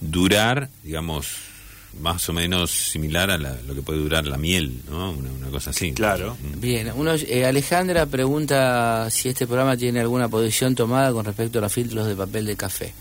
durar, 0.03 0.69
digamos, 0.83 1.52
más 2.01 2.29
o 2.29 2.33
menos 2.33 2.71
similar 2.71 3.31
a 3.31 3.39
lo 3.39 3.75
que 3.75 3.83
puede 3.83 4.01
durar 4.01 4.27
la 4.27 4.39
miel, 4.39 4.83
¿no? 4.89 5.13
Una, 5.13 5.49
cosa 5.51 5.71
así. 5.71 5.93
Claro. 5.93 6.37
Mm. 6.41 6.61
Bien, 6.61 6.93
uno, 6.95 7.15
eh, 7.15 7.45
Alejandra 7.45 8.07
pregunta 8.07 9.09
si 9.11 9.29
este 9.29 9.47
programa 9.47 9.77
tiene 9.77 10.01
alguna 10.01 10.29
posición 10.29 10.75
tomada 10.75 11.13
con 11.13 11.25
respecto 11.25 11.59
a 11.59 11.63
los 11.63 11.73
filtros 11.73 12.07
de 12.07 12.17
papel 12.17 12.47
de 12.47 12.57
café. 12.57 12.95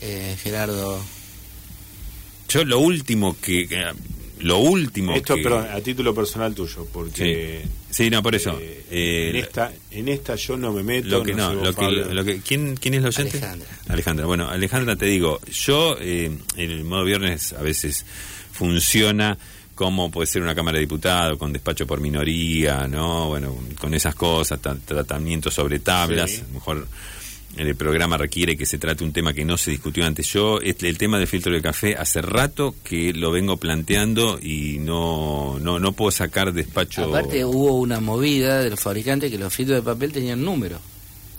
Eh, 0.00 0.36
Gerardo. 0.42 1.00
Yo 2.48 2.64
lo 2.64 2.78
último 2.80 3.36
que 3.40 3.66
lo 4.40 4.58
último 4.58 5.14
esto 5.14 5.36
perdón 5.36 5.66
a 5.72 5.80
título 5.80 6.14
personal 6.14 6.54
tuyo 6.54 6.86
porque 6.92 7.64
sí, 7.90 8.10
no 8.10 8.22
por 8.22 8.34
eso. 8.34 8.58
eh, 8.60 8.84
en 9.30 9.36
eh, 9.36 9.38
esta 9.40 9.72
en 9.90 10.08
esta 10.08 10.34
yo 10.36 10.56
no 10.56 10.72
me 10.72 10.82
meto 10.82 11.08
lo 11.08 11.22
que 11.22 11.34
no, 11.34 11.52
lo, 11.52 11.74
que, 11.74 11.90
lo 11.90 12.24
que 12.24 12.40
quién 12.40 12.76
quién 12.76 12.94
es 12.94 13.02
la 13.02 13.08
oyente 13.08 13.38
Alejandra. 13.38 13.68
Alejandra. 13.88 14.26
Bueno 14.26 14.48
Alejandra 14.48 14.96
te 14.96 15.06
digo 15.06 15.40
yo 15.50 15.96
eh, 16.00 16.30
en 16.56 16.70
el 16.70 16.84
modo 16.84 17.04
viernes 17.04 17.52
a 17.52 17.62
veces 17.62 18.04
funciona 18.52 19.38
como 19.74 20.10
puede 20.10 20.26
ser 20.26 20.42
una 20.42 20.54
cámara 20.54 20.76
de 20.76 20.80
diputados 20.80 21.38
con 21.38 21.52
despacho 21.52 21.86
por 21.86 22.00
minoría 22.00 22.88
no 22.88 23.28
bueno 23.28 23.56
con 23.80 23.94
esas 23.94 24.14
cosas 24.14 24.60
tratamiento 24.60 25.50
sobre 25.50 25.78
tablas 25.78 26.42
mejor 26.52 26.86
el 27.56 27.74
programa 27.74 28.16
requiere 28.16 28.56
que 28.56 28.66
se 28.66 28.78
trate 28.78 29.04
un 29.04 29.12
tema 29.12 29.32
que 29.32 29.44
no 29.44 29.56
se 29.56 29.70
discutió 29.70 30.04
antes. 30.04 30.26
Yo, 30.32 30.60
este, 30.60 30.88
el 30.88 30.98
tema 30.98 31.18
del 31.18 31.26
filtro 31.26 31.52
de 31.52 31.60
café, 31.60 31.96
hace 31.96 32.22
rato 32.22 32.74
que 32.84 33.12
lo 33.12 33.30
vengo 33.30 33.56
planteando 33.56 34.38
y 34.40 34.78
no, 34.78 35.58
no, 35.60 35.78
no 35.78 35.92
puedo 35.92 36.10
sacar 36.10 36.52
despacho. 36.52 37.04
Aparte, 37.04 37.44
hubo 37.44 37.78
una 37.78 38.00
movida 38.00 38.60
del 38.60 38.76
fabricante 38.76 39.30
que 39.30 39.38
los 39.38 39.52
filtros 39.52 39.78
de 39.78 39.82
papel 39.82 40.12
tenían 40.12 40.44
números. 40.44 40.80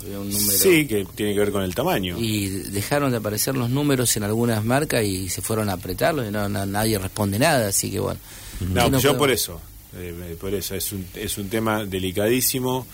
Un 0.01 0.29
número. 0.29 0.57
Sí, 0.57 0.87
que 0.87 1.05
tiene 1.13 1.33
que 1.33 1.39
ver 1.39 1.51
con 1.51 1.63
el 1.63 1.75
tamaño. 1.75 2.17
Y 2.17 2.47
dejaron 2.47 3.11
de 3.11 3.17
aparecer 3.17 3.55
los 3.55 3.69
números 3.69 4.15
en 4.15 4.23
algunas 4.23 4.63
marcas 4.63 5.03
y 5.03 5.29
se 5.29 5.41
fueron 5.41 5.69
a 5.69 5.73
apretarlos 5.73 6.27
y 6.27 6.31
no, 6.31 6.47
nadie 6.47 6.97
responde 6.97 7.37
nada, 7.37 7.67
así 7.67 7.91
que 7.91 7.99
bueno. 7.99 8.19
No, 8.61 8.97
yo 8.99 9.17
por 9.17 9.29
eso, 9.29 9.61
eh, 9.95 10.37
por 10.39 10.53
eso 10.53 10.75
es 10.75 10.91
un, 10.91 11.05
es 11.15 11.37
un 11.37 11.49
tema 11.49 11.85
delicadísimo. 11.85 12.87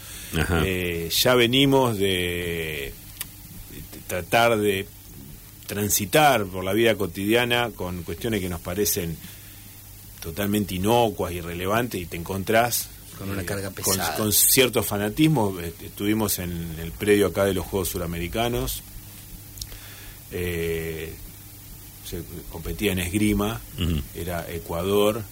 Eh, 0.63 1.09
ya 1.11 1.35
venimos 1.35 1.97
de 1.97 2.93
tratar 4.07 4.57
de 4.57 4.87
transitar 5.67 6.45
por 6.45 6.63
la 6.63 6.73
vida 6.73 6.95
cotidiana 6.95 7.71
con 7.75 8.03
cuestiones 8.03 8.39
que 8.39 8.49
nos 8.49 8.61
parecen 8.61 9.17
totalmente 10.21 10.75
inocuas, 10.75 11.33
irrelevantes, 11.33 12.01
y 12.01 12.05
te 12.05 12.17
encontrás 12.17 12.89
con 13.17 13.29
una 13.29 13.41
eh, 13.41 13.45
carga 13.45 13.71
pesada. 13.71 14.15
Con, 14.17 14.31
cierto 14.31 14.83
fanatismo. 14.83 15.57
Estuvimos 15.59 16.39
en 16.39 16.75
el 16.79 16.91
predio 16.91 17.27
acá 17.27 17.45
de 17.45 17.53
los 17.53 17.65
Juegos 17.65 17.89
Suramericanos. 17.89 18.81
Eh, 20.31 21.13
se 22.05 22.23
competía 22.51 22.91
en 22.91 22.99
esgrima, 22.99 23.59
era 24.13 24.45
Ecuador 24.51 25.23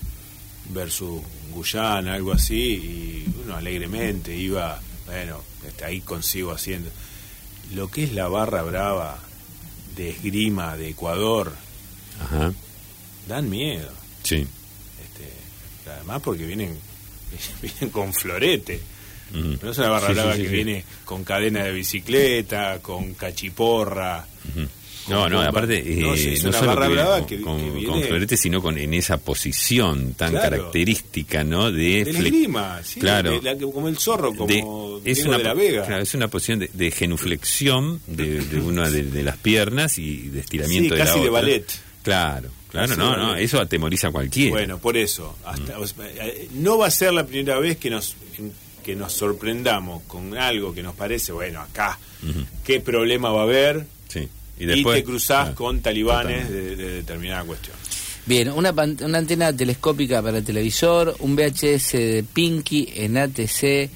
versus 0.69 1.21
Guyana, 1.51 2.15
algo 2.15 2.31
así, 2.31 2.55
y 2.55 3.25
uno 3.43 3.55
alegremente 3.55 4.35
iba, 4.35 4.81
bueno, 5.05 5.41
este, 5.67 5.85
ahí 5.85 6.01
consigo 6.01 6.51
haciendo 6.51 6.89
lo 7.73 7.89
que 7.89 8.03
es 8.03 8.13
la 8.13 8.27
barra 8.27 8.61
brava 8.63 9.19
de 9.95 10.09
esgrima 10.09 10.77
de 10.77 10.89
Ecuador, 10.89 11.53
dan 13.27 13.49
miedo. 13.49 13.91
Sí. 14.23 14.47
Este, 15.01 15.89
además 15.89 16.21
porque 16.21 16.45
vienen 16.45 16.77
vienen 17.61 17.89
con 17.89 18.13
florete. 18.13 18.81
No 19.31 19.71
es 19.71 19.77
una 19.79 19.89
barra 19.89 20.09
brava 20.09 20.35
que 20.35 20.47
viene 20.47 20.83
con 21.05 21.23
cadena 21.23 21.63
de 21.63 21.71
bicicleta, 21.71 22.79
con 22.81 23.15
cachiporra. 23.15 24.27
No, 25.07 25.27
no, 25.27 25.41
aparte, 25.41 25.83
no, 25.97 26.13
eh, 26.13 26.37
solo 26.37 26.75
con, 27.43 28.01
florete, 28.03 28.37
sino 28.37 28.61
con 28.61 28.77
en 28.77 28.93
esa 28.93 29.17
posición 29.17 30.13
tan 30.13 30.33
característica, 30.33 31.43
¿no? 31.43 31.71
De, 31.71 32.05
de 32.05 32.49
claro, 32.99 33.39
como 33.71 33.89
el 33.89 33.97
zorro, 33.97 34.33
como 34.33 34.47
de, 34.47 35.11
es 35.11 35.25
una, 35.25 35.37
de 35.37 35.43
la 35.43 35.53
Vega. 35.53 35.85
Claro, 35.85 36.03
es 36.03 36.13
una 36.13 36.27
posición 36.27 36.67
de, 36.71 36.91
genuflexión 36.91 38.01
de, 38.07 38.61
una 38.61 38.89
de, 38.89 39.23
las 39.23 39.37
piernas 39.37 39.97
y 39.97 40.29
de 40.29 40.39
estiramiento 40.39 40.95
de 40.95 40.99
la 40.99 41.05
casi 41.05 41.19
de 41.19 41.29
ballet. 41.29 41.65
Claro, 42.03 42.49
claro, 42.69 42.95
no, 42.95 43.17
no, 43.17 43.35
eso 43.35 43.59
atemoriza 43.59 44.07
a 44.07 44.11
cualquiera. 44.11 44.51
Bueno, 44.51 44.77
por 44.77 44.97
eso, 44.97 45.37
hasta, 45.45 45.77
eh, 46.05 46.49
no 46.53 46.77
va 46.77 46.87
a 46.87 46.91
ser 46.91 47.13
la 47.13 47.25
primera 47.25 47.59
vez 47.59 47.77
que 47.77 47.89
nos 47.89 48.15
que 48.83 48.95
nos 48.95 49.13
sorprendamos 49.13 50.03
con 50.03 50.37
algo 50.37 50.73
que 50.73 50.83
nos 50.83 50.93
parece, 50.93 51.31
bueno, 51.31 51.61
acá, 51.61 51.97
¿qué 52.63 52.81
problema 52.81 53.31
va 53.31 53.41
a 53.41 53.43
haber? 53.43 53.85
Y, 54.59 54.65
después, 54.65 54.97
te 54.97 55.03
cruzás 55.03 55.51
con 55.51 55.81
talibanes 55.81 56.49
de, 56.49 56.75
determinada 56.75 57.43
cuestión. 57.43 57.75
Bien, 58.25 58.49
una, 58.51 58.71
una 58.71 59.17
antena 59.17 59.55
telescópica 59.55 60.21
para 60.21 60.37
el 60.37 60.43
televisor, 60.43 61.15
un 61.19 61.35
VHS 61.35 61.91
de 61.93 62.25
Pinky 62.33 62.89
en 62.95 63.17
ATC. 63.17 63.89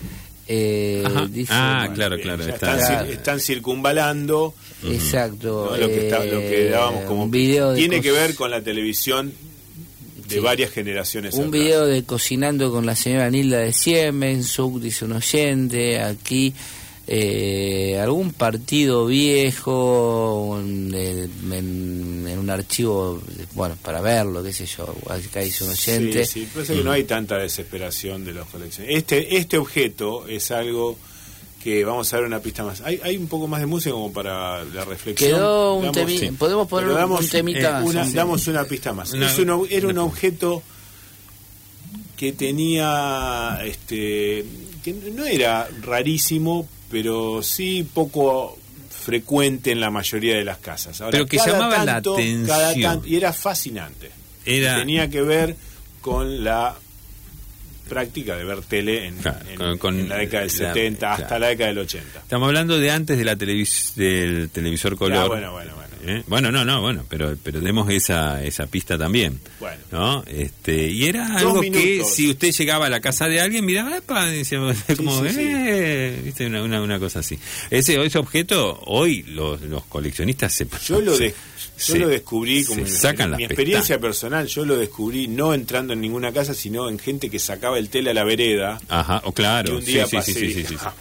Eh, 0.49 1.03
ah, 1.49 1.89
claro, 1.93 2.17
claro. 2.19 2.43
Están, 2.43 3.39
circunvalando. 3.39 4.53
Exacto. 4.85 5.75
Lo, 5.77 5.87
que 5.87 6.09
lo 6.09 6.39
que 6.39 6.69
dábamos 6.69 7.05
como. 7.05 7.23
Un 7.23 7.31
video 7.31 7.73
tiene 7.73 8.01
que 8.01 8.11
ver 8.11 8.35
con 8.35 8.51
la 8.51 8.61
televisión 8.61 9.33
de 10.27 10.39
varias 10.39 10.71
generaciones. 10.71 11.33
Un 11.35 11.51
video 11.51 11.85
de 11.85 12.03
Cocinando 12.03 12.71
con 12.71 12.85
la 12.85 12.95
señora 12.95 13.29
Nilda 13.29 13.59
de 13.59 13.73
Siemens, 13.73 14.57
dice 14.79 15.05
un 15.05 15.13
oyente, 15.13 16.01
aquí 16.01 16.53
eh, 17.09 17.97
algún 18.01 18.33
partido 18.33 19.05
viejo 19.05 20.59
en, 20.59 21.29
un 22.37 22.49
archivo, 22.49 23.21
bueno, 23.55 23.77
para 23.81 24.01
verlo, 24.01 24.43
qué 24.43 24.51
sé 24.51 24.65
yo, 24.65 24.93
acá 25.09 25.39
dice 25.39 25.63
un 25.63 25.69
oyente. 25.69 26.25
Sí, 26.25 26.41
sí, 26.41 26.49
parece 26.53 26.75
que 26.75 26.83
no 26.83 26.91
hay 26.91 27.05
tanta 27.05 27.37
desesperación 27.37 28.25
de 28.25 28.33
los 28.33 28.47
coleccionistas. 28.47 28.97
Este, 28.97 29.37
este 29.37 29.57
objeto 29.57 30.27
es 30.27 30.51
algo 30.51 30.97
que 31.63 31.85
vamos 31.85 32.13
a 32.13 32.17
ver 32.17 32.25
una 32.25 32.39
pista 32.39 32.63
más. 32.63 32.81
Hay, 32.81 32.99
hay 33.01 33.15
un 33.15 33.27
poco 33.27 33.47
más 33.47 33.61
de 33.61 33.67
música 33.67 33.91
como 33.91 34.11
para 34.11 34.65
la 34.65 34.83
reflexión. 34.83 35.31
Quedó 35.31 35.75
un 35.75 35.91
podemos 36.37 36.67
poner 36.67 36.89
un 36.89 37.27
temita 37.27 37.81
eh, 37.81 38.11
Damos 38.13 38.47
una 38.47 38.65
pista 38.65 38.91
más. 38.93 39.13
era 39.13 39.87
un 39.87 39.97
objeto 39.97 40.61
que 42.17 42.33
tenía, 42.33 43.59
este, 43.63 44.45
que 44.83 44.93
no 44.93 45.25
era 45.25 45.69
rarísimo, 45.81 46.67
pero 46.89 47.41
sí 47.43 47.87
poco 47.93 48.57
frecuente 48.89 49.71
en 49.71 49.79
la 49.79 49.89
mayoría 49.89 50.37
de 50.37 50.43
las 50.43 50.57
casas. 50.57 51.01
pero 51.11 51.25
que 51.25 51.37
llamaba 51.37 51.83
la 51.85 51.97
atención. 51.97 53.01
y 53.05 53.15
era 53.15 53.33
fascinante. 53.33 54.11
Era... 54.45 54.77
Tenía 54.77 55.09
que 55.09 55.21
ver 55.21 55.55
con 56.01 56.43
la 56.43 56.75
práctica 57.87 58.35
de 58.35 58.43
ver 58.43 58.61
tele 58.61 59.07
en, 59.07 59.17
la 59.23 60.17
década 60.17 60.41
del 60.41 60.51
70 60.51 61.13
hasta 61.13 61.39
la 61.39 61.47
década 61.47 61.69
del 61.69 61.79
80. 61.79 62.19
Estamos 62.19 62.47
hablando 62.47 62.77
de 62.77 62.91
antes 62.91 63.17
de 63.17 63.23
la 63.23 63.35
televis 63.35 63.93
del 63.95 64.49
televisor 64.49 64.97
color. 64.97 65.29
bueno, 65.29 65.51
bueno, 65.53 65.75
bueno. 65.75 65.86
¿Eh? 66.07 66.23
Bueno, 66.27 66.51
no, 66.51 66.63
no, 66.63 66.81
bueno, 66.81 67.05
pero 67.09 67.35
pero 67.43 67.59
demos 67.59 67.89
esa 67.89 68.43
esa 68.43 68.65
pista 68.67 68.97
también. 68.97 69.39
Bueno. 69.59 69.81
¿No? 69.91 70.23
Este, 70.25 70.87
y 70.87 71.05
era 71.05 71.37
algo 71.37 71.61
que 71.61 72.03
si 72.03 72.29
usted 72.29 72.51
llegaba 72.51 72.85
a 72.85 72.89
la 72.89 73.01
casa 73.01 73.27
de 73.27 73.41
alguien, 73.41 73.65
miraba, 73.65 73.97
epa, 73.97 74.25
decía, 74.25 74.59
como, 74.95 75.25
eh, 75.25 76.21
viste, 76.23 76.45
una, 76.47 76.81
una, 76.81 76.99
cosa 76.99 77.19
así. 77.19 77.37
Ese, 77.69 78.01
ese 78.03 78.17
objeto, 78.17 78.79
hoy 78.85 79.23
los, 79.23 79.61
los 79.61 79.85
coleccionistas 79.85 80.53
se... 80.53 80.67
Yo 80.85 81.01
lo, 81.01 81.17
de, 81.17 81.33
yo 81.77 81.95
lo 81.97 82.07
descubrí 82.07 82.63
como 82.65 82.81
en, 82.81 83.35
mi 83.37 83.43
experiencia 83.43 83.99
personal, 83.99 84.47
yo 84.47 84.65
lo 84.65 84.77
descubrí 84.77 85.27
no 85.27 85.53
entrando 85.53 85.93
en 85.93 86.01
ninguna 86.01 86.31
casa, 86.31 86.53
sino 86.53 86.89
en 86.89 86.97
gente 86.99 87.29
que 87.29 87.39
sacaba 87.39 87.77
el 87.77 87.89
tele 87.89 88.11
a 88.11 88.13
la 88.13 88.23
vereda. 88.23 88.79
Ajá, 88.87 89.21
o 89.25 89.31
claro. 89.31 89.81
sí, 89.81 89.99
sí, 90.09 90.21
sí, 90.21 90.65
sí, 90.65 90.75
ah, 90.79 90.93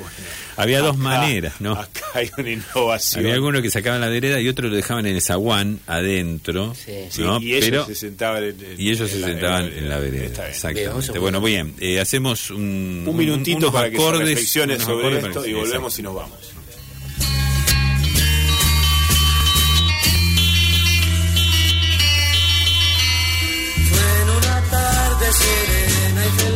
Había 0.57 0.81
dos 0.81 0.99
maneras, 0.99 1.61
¿no? 1.61 1.73
Acá 1.73 2.05
hay 2.15 2.31
una 2.37 2.51
innovación. 2.51 3.25
Había 3.25 3.35
algunos 3.35 3.63
que 3.63 3.71
sacaban 3.71 4.01
la 4.01 4.09
vereda 4.09 4.41
y 4.41 4.49
otros 4.49 4.71
lo 4.71 4.77
dejaban 4.77 5.07
en 5.07 5.15
el 5.15 5.23
zaguán 5.23 5.81
adentro. 5.87 6.75
Sí. 6.75 7.23
¿no? 7.23 7.41
y 7.41 7.55
ellos 7.55 7.87
se 7.87 7.95
sentaban 7.95 8.45
en, 8.45 8.57
y 8.79 8.91
ellos 8.91 9.11
se 9.11 9.21
sentaban 9.21 9.73
en 9.73 9.89
la 9.89 9.99
vereda. 9.99 10.49
Exactamente. 10.49 11.19
bueno, 11.19 11.41
bien, 11.41 11.75
eh, 11.81 12.01
hacemos 12.01 12.51
un, 12.51 13.05
un 13.07 13.17
minutito 13.17 13.73
para 13.73 13.91
que 13.91 13.99
se 13.99 14.13
reflexione 14.13 14.79
sobre 14.79 15.19
esto 15.19 15.47
y 15.47 15.55
volvemos 15.55 15.99
y 15.99 16.03
nos 16.03 16.15
vamos. 16.15 16.56
Serena 25.39 26.27
y 26.27 26.31
feliz 26.41 26.56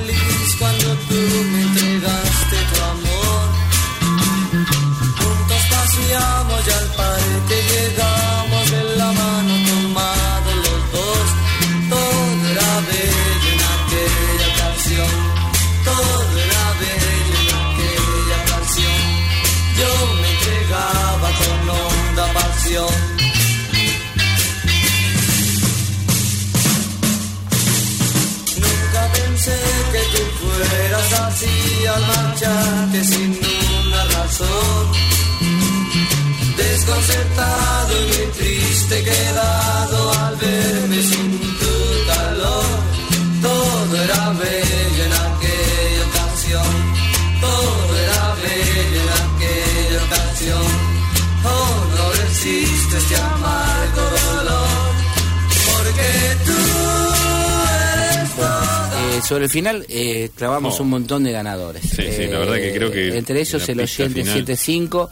sobre 59.31 59.45
el 59.45 59.51
final 59.51 59.87
eh, 59.89 60.29
clavamos 60.35 60.81
oh. 60.81 60.83
un 60.83 60.91
montón 60.91 61.23
de 61.23 61.31
ganadores. 61.31 61.83
Sí, 61.83 62.03
sí, 62.11 62.27
la 62.27 62.41
verdad 62.41 62.57
que 62.57 62.73
creo 62.75 62.91
que. 62.91 63.11
Eh, 63.11 63.17
entre 63.17 63.41
ellos 63.41 63.69
el 63.69 63.79
oyente 63.79 64.25
75. 64.25 65.09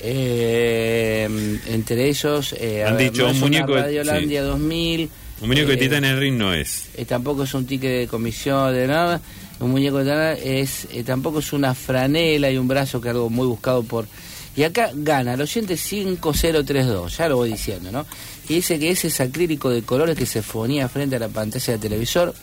Eh, 0.00 1.60
entre 1.68 2.08
ellos. 2.08 2.52
Eh, 2.58 2.84
Han 2.84 2.98
dicho 2.98 3.28
un 3.28 3.38
muñeco. 3.38 3.76
Radio 3.76 4.00
Holandia 4.00 4.42
2000. 4.42 5.08
Un 5.42 5.48
muñeco 5.48 5.68
de 5.68 5.76
Titan 5.76 6.04
en 6.04 6.18
ring 6.18 6.36
no 6.36 6.52
es. 6.52 6.88
tampoco 7.06 7.44
es 7.44 7.54
un 7.54 7.64
ticket 7.64 7.92
de 7.92 8.08
comisión 8.08 8.74
de 8.74 8.88
nada. 8.88 9.20
Un 9.60 9.70
muñeco 9.70 9.98
de 9.98 10.04
Titan 10.04 10.52
es. 10.52 10.88
tampoco 11.06 11.38
es 11.38 11.52
una 11.52 11.76
franela 11.76 12.50
y 12.50 12.58
un 12.58 12.66
brazo 12.66 13.00
que 13.00 13.10
algo 13.10 13.30
muy 13.30 13.46
buscado 13.46 13.84
por. 13.84 14.08
Y 14.56 14.64
acá 14.64 14.90
gana 14.92 15.34
el 15.34 15.42
oyente 15.42 15.76
5032, 15.76 17.18
ya 17.18 17.28
lo 17.28 17.36
voy 17.36 17.52
diciendo, 17.52 17.92
¿no? 17.92 18.04
Y 18.48 18.54
dice 18.54 18.80
que 18.80 18.90
ese 18.90 19.08
es 19.08 19.20
acrílico 19.20 19.70
de 19.70 19.82
colores 19.82 20.18
que 20.18 20.26
se 20.26 20.42
fonía 20.42 20.88
frente 20.88 21.14
a 21.14 21.18
la 21.20 21.28
pantalla 21.28 21.72
del 21.74 21.80
televisor 21.80 22.34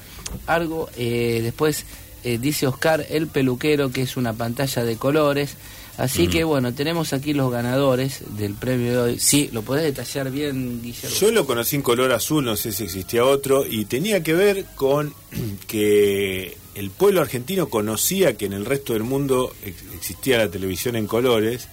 algo. 0.48 0.90
Eh, 0.98 1.40
después 1.44 1.86
eh, 2.24 2.38
dice 2.40 2.68
Oscar 2.68 3.06
el 3.10 3.28
peluquero, 3.28 3.92
que 3.92 4.04
es 4.04 4.18
una 4.18 4.34
pantalla 4.34 4.84
de 4.84 4.96
colores. 4.98 5.56
Así 5.98 6.28
que 6.28 6.44
bueno, 6.44 6.74
tenemos 6.74 7.14
aquí 7.14 7.34
los 7.34 7.52
ganadores 7.52 8.24
del 8.36 8.56
premio 8.56 8.92
de 8.92 8.98
hoy. 8.98 9.20
Sí, 9.20 9.50
¿lo 9.52 9.62
podés 9.62 9.84
detallar 9.84 10.32
bien, 10.32 10.82
Guillermo? 10.82 11.16
Yo 11.16 11.32
lo 11.32 11.46
conocí 11.46 11.76
en 11.76 11.84
color 11.84 12.12
azul, 12.12 12.44
no 12.44 12.56
sé 12.56 12.72
si 12.72 12.86
existía 12.86 13.24
otro, 13.24 13.66
y 13.68 13.86
tenía 13.86 14.24
que 14.24 14.34
ver 14.34 14.66
con 14.76 15.14
que 15.68 16.58
el 16.74 16.90
pueblo 16.90 17.22
argentino 17.22 17.70
conocía 17.70 18.36
que 18.36 18.46
en 18.46 18.54
el 18.54 18.66
resto 18.66 18.94
del 18.94 19.04
mundo 19.04 19.54
existía 19.64 20.38
la 20.38 20.50
televisión 20.50 20.96
en 20.96 21.06
colores, 21.06 21.68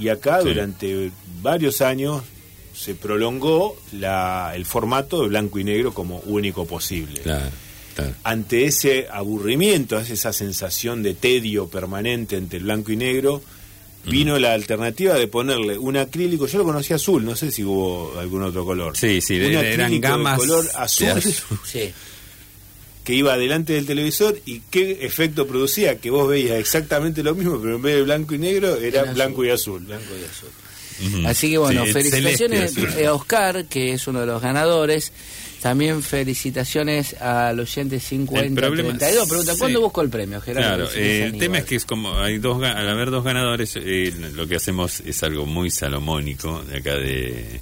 y 0.00 0.08
acá 0.08 0.40
durante 0.40 1.12
varios 1.42 1.80
años 1.80 2.22
se 2.74 2.94
prolongó 2.94 3.76
la, 3.92 4.52
el 4.54 4.64
formato 4.64 5.22
de 5.22 5.28
blanco 5.28 5.58
y 5.58 5.64
negro 5.64 5.92
como 5.92 6.18
único 6.20 6.64
posible. 6.64 7.20
Claro. 7.20 7.50
Ante 8.24 8.64
ese 8.64 9.08
aburrimiento, 9.10 9.98
esa 9.98 10.32
sensación 10.32 11.02
de 11.02 11.14
tedio 11.14 11.68
permanente 11.68 12.36
entre 12.36 12.58
el 12.58 12.64
blanco 12.64 12.92
y 12.92 12.96
negro, 12.96 13.42
vino 14.04 14.38
la 14.38 14.52
alternativa 14.52 15.14
de 15.14 15.28
ponerle 15.28 15.78
un 15.78 15.96
acrílico, 15.96 16.46
yo 16.46 16.58
lo 16.58 16.64
conocí 16.64 16.94
azul, 16.94 17.24
no 17.24 17.36
sé 17.36 17.50
si 17.50 17.64
hubo 17.64 18.18
algún 18.18 18.42
otro 18.42 18.64
color. 18.64 18.96
Sí, 18.96 19.20
sí, 19.20 19.38
un 19.40 19.52
eran 19.52 20.00
gamas 20.00 20.38
color 20.38 20.66
azul. 20.74 21.22
que 23.08 23.14
iba 23.14 23.38
delante 23.38 23.72
del 23.72 23.86
televisor 23.86 24.38
y 24.44 24.60
qué 24.70 24.98
efecto 25.00 25.46
producía, 25.46 25.96
que 25.96 26.10
vos 26.10 26.28
veías 26.28 26.58
exactamente 26.58 27.22
lo 27.22 27.34
mismo, 27.34 27.58
pero 27.58 27.76
en 27.76 27.82
vez 27.82 27.96
de 27.96 28.02
blanco 28.02 28.34
y 28.34 28.38
negro 28.38 28.76
era, 28.76 29.04
blanco 29.04 29.42
y 29.46 29.48
azul. 29.48 29.82
Blanco 29.82 30.12
y 30.20 30.24
azul. 30.24 31.26
Así 31.26 31.50
que 31.50 31.56
bueno, 31.56 31.86
felicitaciones 31.86 32.76
a 32.76 33.14
Oscar, 33.14 33.64
que 33.64 33.94
es 33.94 34.06
uno 34.08 34.20
de 34.20 34.26
los 34.26 34.42
ganadores. 34.42 35.12
También 35.62 36.02
felicitaciones 36.02 37.14
al 37.20 37.58
oyente 37.58 37.98
5032. 37.98 39.28
Pregunta, 39.28 39.52
¿cuándo 39.58 39.80
busco 39.80 40.02
el 40.02 40.08
premio, 40.08 40.40
Gerardo? 40.40 40.86
Claro, 40.86 40.90
el 40.92 41.36
tema 41.36 41.58
es 41.58 41.64
que 41.64 41.76
es 41.76 41.84
como 41.84 42.18
hay 42.20 42.38
dos 42.38 42.62
al 42.62 42.88
haber 42.88 43.10
dos 43.10 43.24
ganadores, 43.24 43.74
eh, 43.76 44.12
lo 44.34 44.46
que 44.46 44.56
hacemos 44.56 45.00
es 45.00 45.22
algo 45.22 45.46
muy 45.46 45.70
salomónico 45.70 46.62
de 46.62 46.78
acá 46.78 46.94
de 46.94 47.60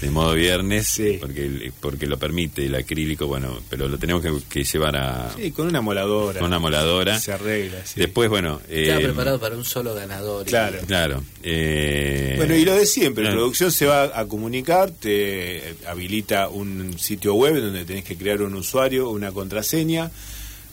de 0.00 0.10
modo 0.10 0.34
viernes 0.34 1.00
porque 1.20 1.72
porque 1.80 2.06
lo 2.06 2.18
permite 2.18 2.66
el 2.66 2.74
acrílico 2.74 3.26
bueno 3.26 3.60
pero 3.70 3.88
lo 3.88 3.98
tenemos 3.98 4.22
que, 4.48 4.64
llevar 4.64 4.96
a 4.96 5.32
sí 5.36 5.50
con 5.52 5.68
una 5.68 5.80
moladora. 5.80 6.40
Con 6.40 6.48
una 6.48 6.58
moladora. 6.58 7.18
Se 7.18 7.32
arregla 7.32 7.78
después 7.94 8.28
bueno 8.28 8.60
está 8.68 8.98
eh, 8.98 9.04
preparado 9.04 9.38
para 9.38 9.56
un 9.56 9.64
solo 9.64 9.94
ganador 9.94 10.46
claro. 10.46 10.78
Claro 10.86 11.22
eh, 11.42 12.34
bueno 12.36 12.54
y 12.54 12.64
lo 12.64 12.74
de 12.74 12.86
siempre 12.86 13.24
la 13.24 13.32
producción 13.32 13.70
se 13.70 13.86
va 13.86 14.18
a 14.18 14.26
comunicar 14.26 14.90
te 14.90 15.76
habilita 15.86 16.48
un 16.48 16.98
sitio 16.98 17.34
web 17.34 17.60
donde 17.60 17.84
tenés 17.84 18.04
que 18.04 18.16
crear 18.16 18.42
un 18.42 18.54
usuario 18.54 19.10
una 19.10 19.32
contraseña. 19.32 20.10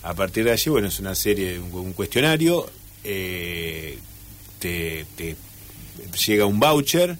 A 0.04 0.16
partir 0.16 0.46
de 0.46 0.52
allí 0.52 0.72
bueno 0.72 0.88
es 0.88 1.00
una 1.00 1.14
serie 1.14 1.60
un, 1.60 1.94
cuestionario 1.94 2.68
eh, 3.04 3.98
te, 4.60 5.06
te 5.16 5.36
llega 6.26 6.46
un 6.46 6.60
voucher 6.60 7.18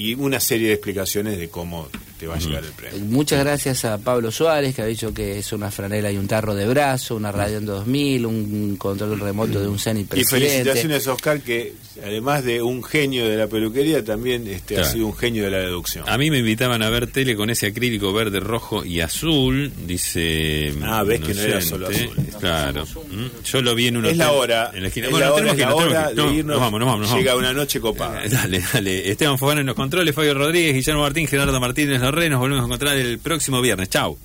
y 0.00 0.14
una 0.14 0.40
serie 0.40 0.68
de 0.68 0.74
explicaciones 0.74 1.38
de 1.38 1.50
cómo 1.50 1.86
te 2.20 2.26
va 2.26 2.34
a 2.34 2.38
llegar 2.38 2.62
el 2.62 2.72
premio. 2.72 3.00
Muchas 3.06 3.42
gracias 3.42 3.86
a 3.86 3.96
Pablo 3.96 4.30
Suárez, 4.30 4.74
que 4.74 4.82
ha 4.82 4.86
dicho 4.86 5.14
que 5.14 5.38
es 5.38 5.52
una 5.54 5.70
franela 5.70 6.12
y 6.12 6.18
un 6.18 6.28
tarro 6.28 6.54
de 6.54 6.68
brazo, 6.68 7.16
una 7.16 7.32
radio 7.32 7.56
en 7.56 7.64
2000, 7.64 8.26
un 8.26 8.76
control 8.76 9.18
remoto 9.18 9.58
de 9.58 9.66
un 9.66 9.78
Zenit 9.78 10.06
presidente. 10.06 10.36
Y 10.36 10.50
felicitaciones 10.50 11.08
a 11.08 11.14
Oscar, 11.14 11.40
que 11.40 11.72
además 12.04 12.44
de 12.44 12.60
un 12.60 12.84
genio 12.84 13.26
de 13.26 13.38
la 13.38 13.46
peluquería, 13.46 14.04
también 14.04 14.46
este, 14.46 14.78
ha 14.78 14.84
sido 14.84 15.06
un 15.06 15.16
genio 15.16 15.44
de 15.44 15.50
la 15.50 15.58
deducción. 15.58 16.06
A 16.06 16.18
mí 16.18 16.30
me 16.30 16.40
invitaban 16.40 16.82
a 16.82 16.90
ver 16.90 17.06
tele 17.06 17.34
con 17.36 17.48
ese 17.48 17.68
acrílico 17.68 18.12
verde, 18.12 18.38
rojo 18.38 18.84
y 18.84 19.00
azul, 19.00 19.72
dice... 19.86 20.74
Ah, 20.82 21.02
ves 21.02 21.20
que 21.20 21.32
no 21.32 21.40
era 21.40 21.62
solo 21.62 21.88
azul. 21.88 22.10
Claro. 22.38 22.84
¿Mm? 22.84 23.44
Yo 23.44 23.62
lo 23.62 23.74
vi 23.74 23.86
en 23.86 23.96
una... 23.96 24.10
Es 24.10 24.16
la 24.18 24.32
hora. 24.32 24.72
En 24.74 24.82
la 24.82 24.88
esquina. 24.88 25.08
bueno, 25.08 25.32
tenemos 25.32 25.56
que, 25.56 25.64
hora 25.64 26.12
de 26.12 26.22
irnos. 26.34 26.56
Nos 26.56 26.60
vamos, 26.60 26.80
nos 26.80 26.88
vamos. 26.88 27.14
Llega 27.14 27.34
una 27.34 27.54
noche 27.54 27.80
copada. 27.80 28.20
dale, 28.28 28.62
dale. 28.72 29.10
Esteban 29.10 29.38
Fogán 29.38 29.58
en 29.58 29.66
los 29.66 29.74
controles, 29.74 30.14
Fabio 30.14 30.34
Rodríguez, 30.34 30.74
Guillermo 30.74 31.00
Martín, 31.00 31.26
Gerardo 31.26 31.58
Martínez, 31.58 32.02
nos 32.10 32.38
volvemos 32.38 32.62
a 32.62 32.66
encontrar 32.66 32.96
el 32.96 33.18
próximo 33.18 33.60
viernes. 33.60 33.88
Chau. 33.88 34.18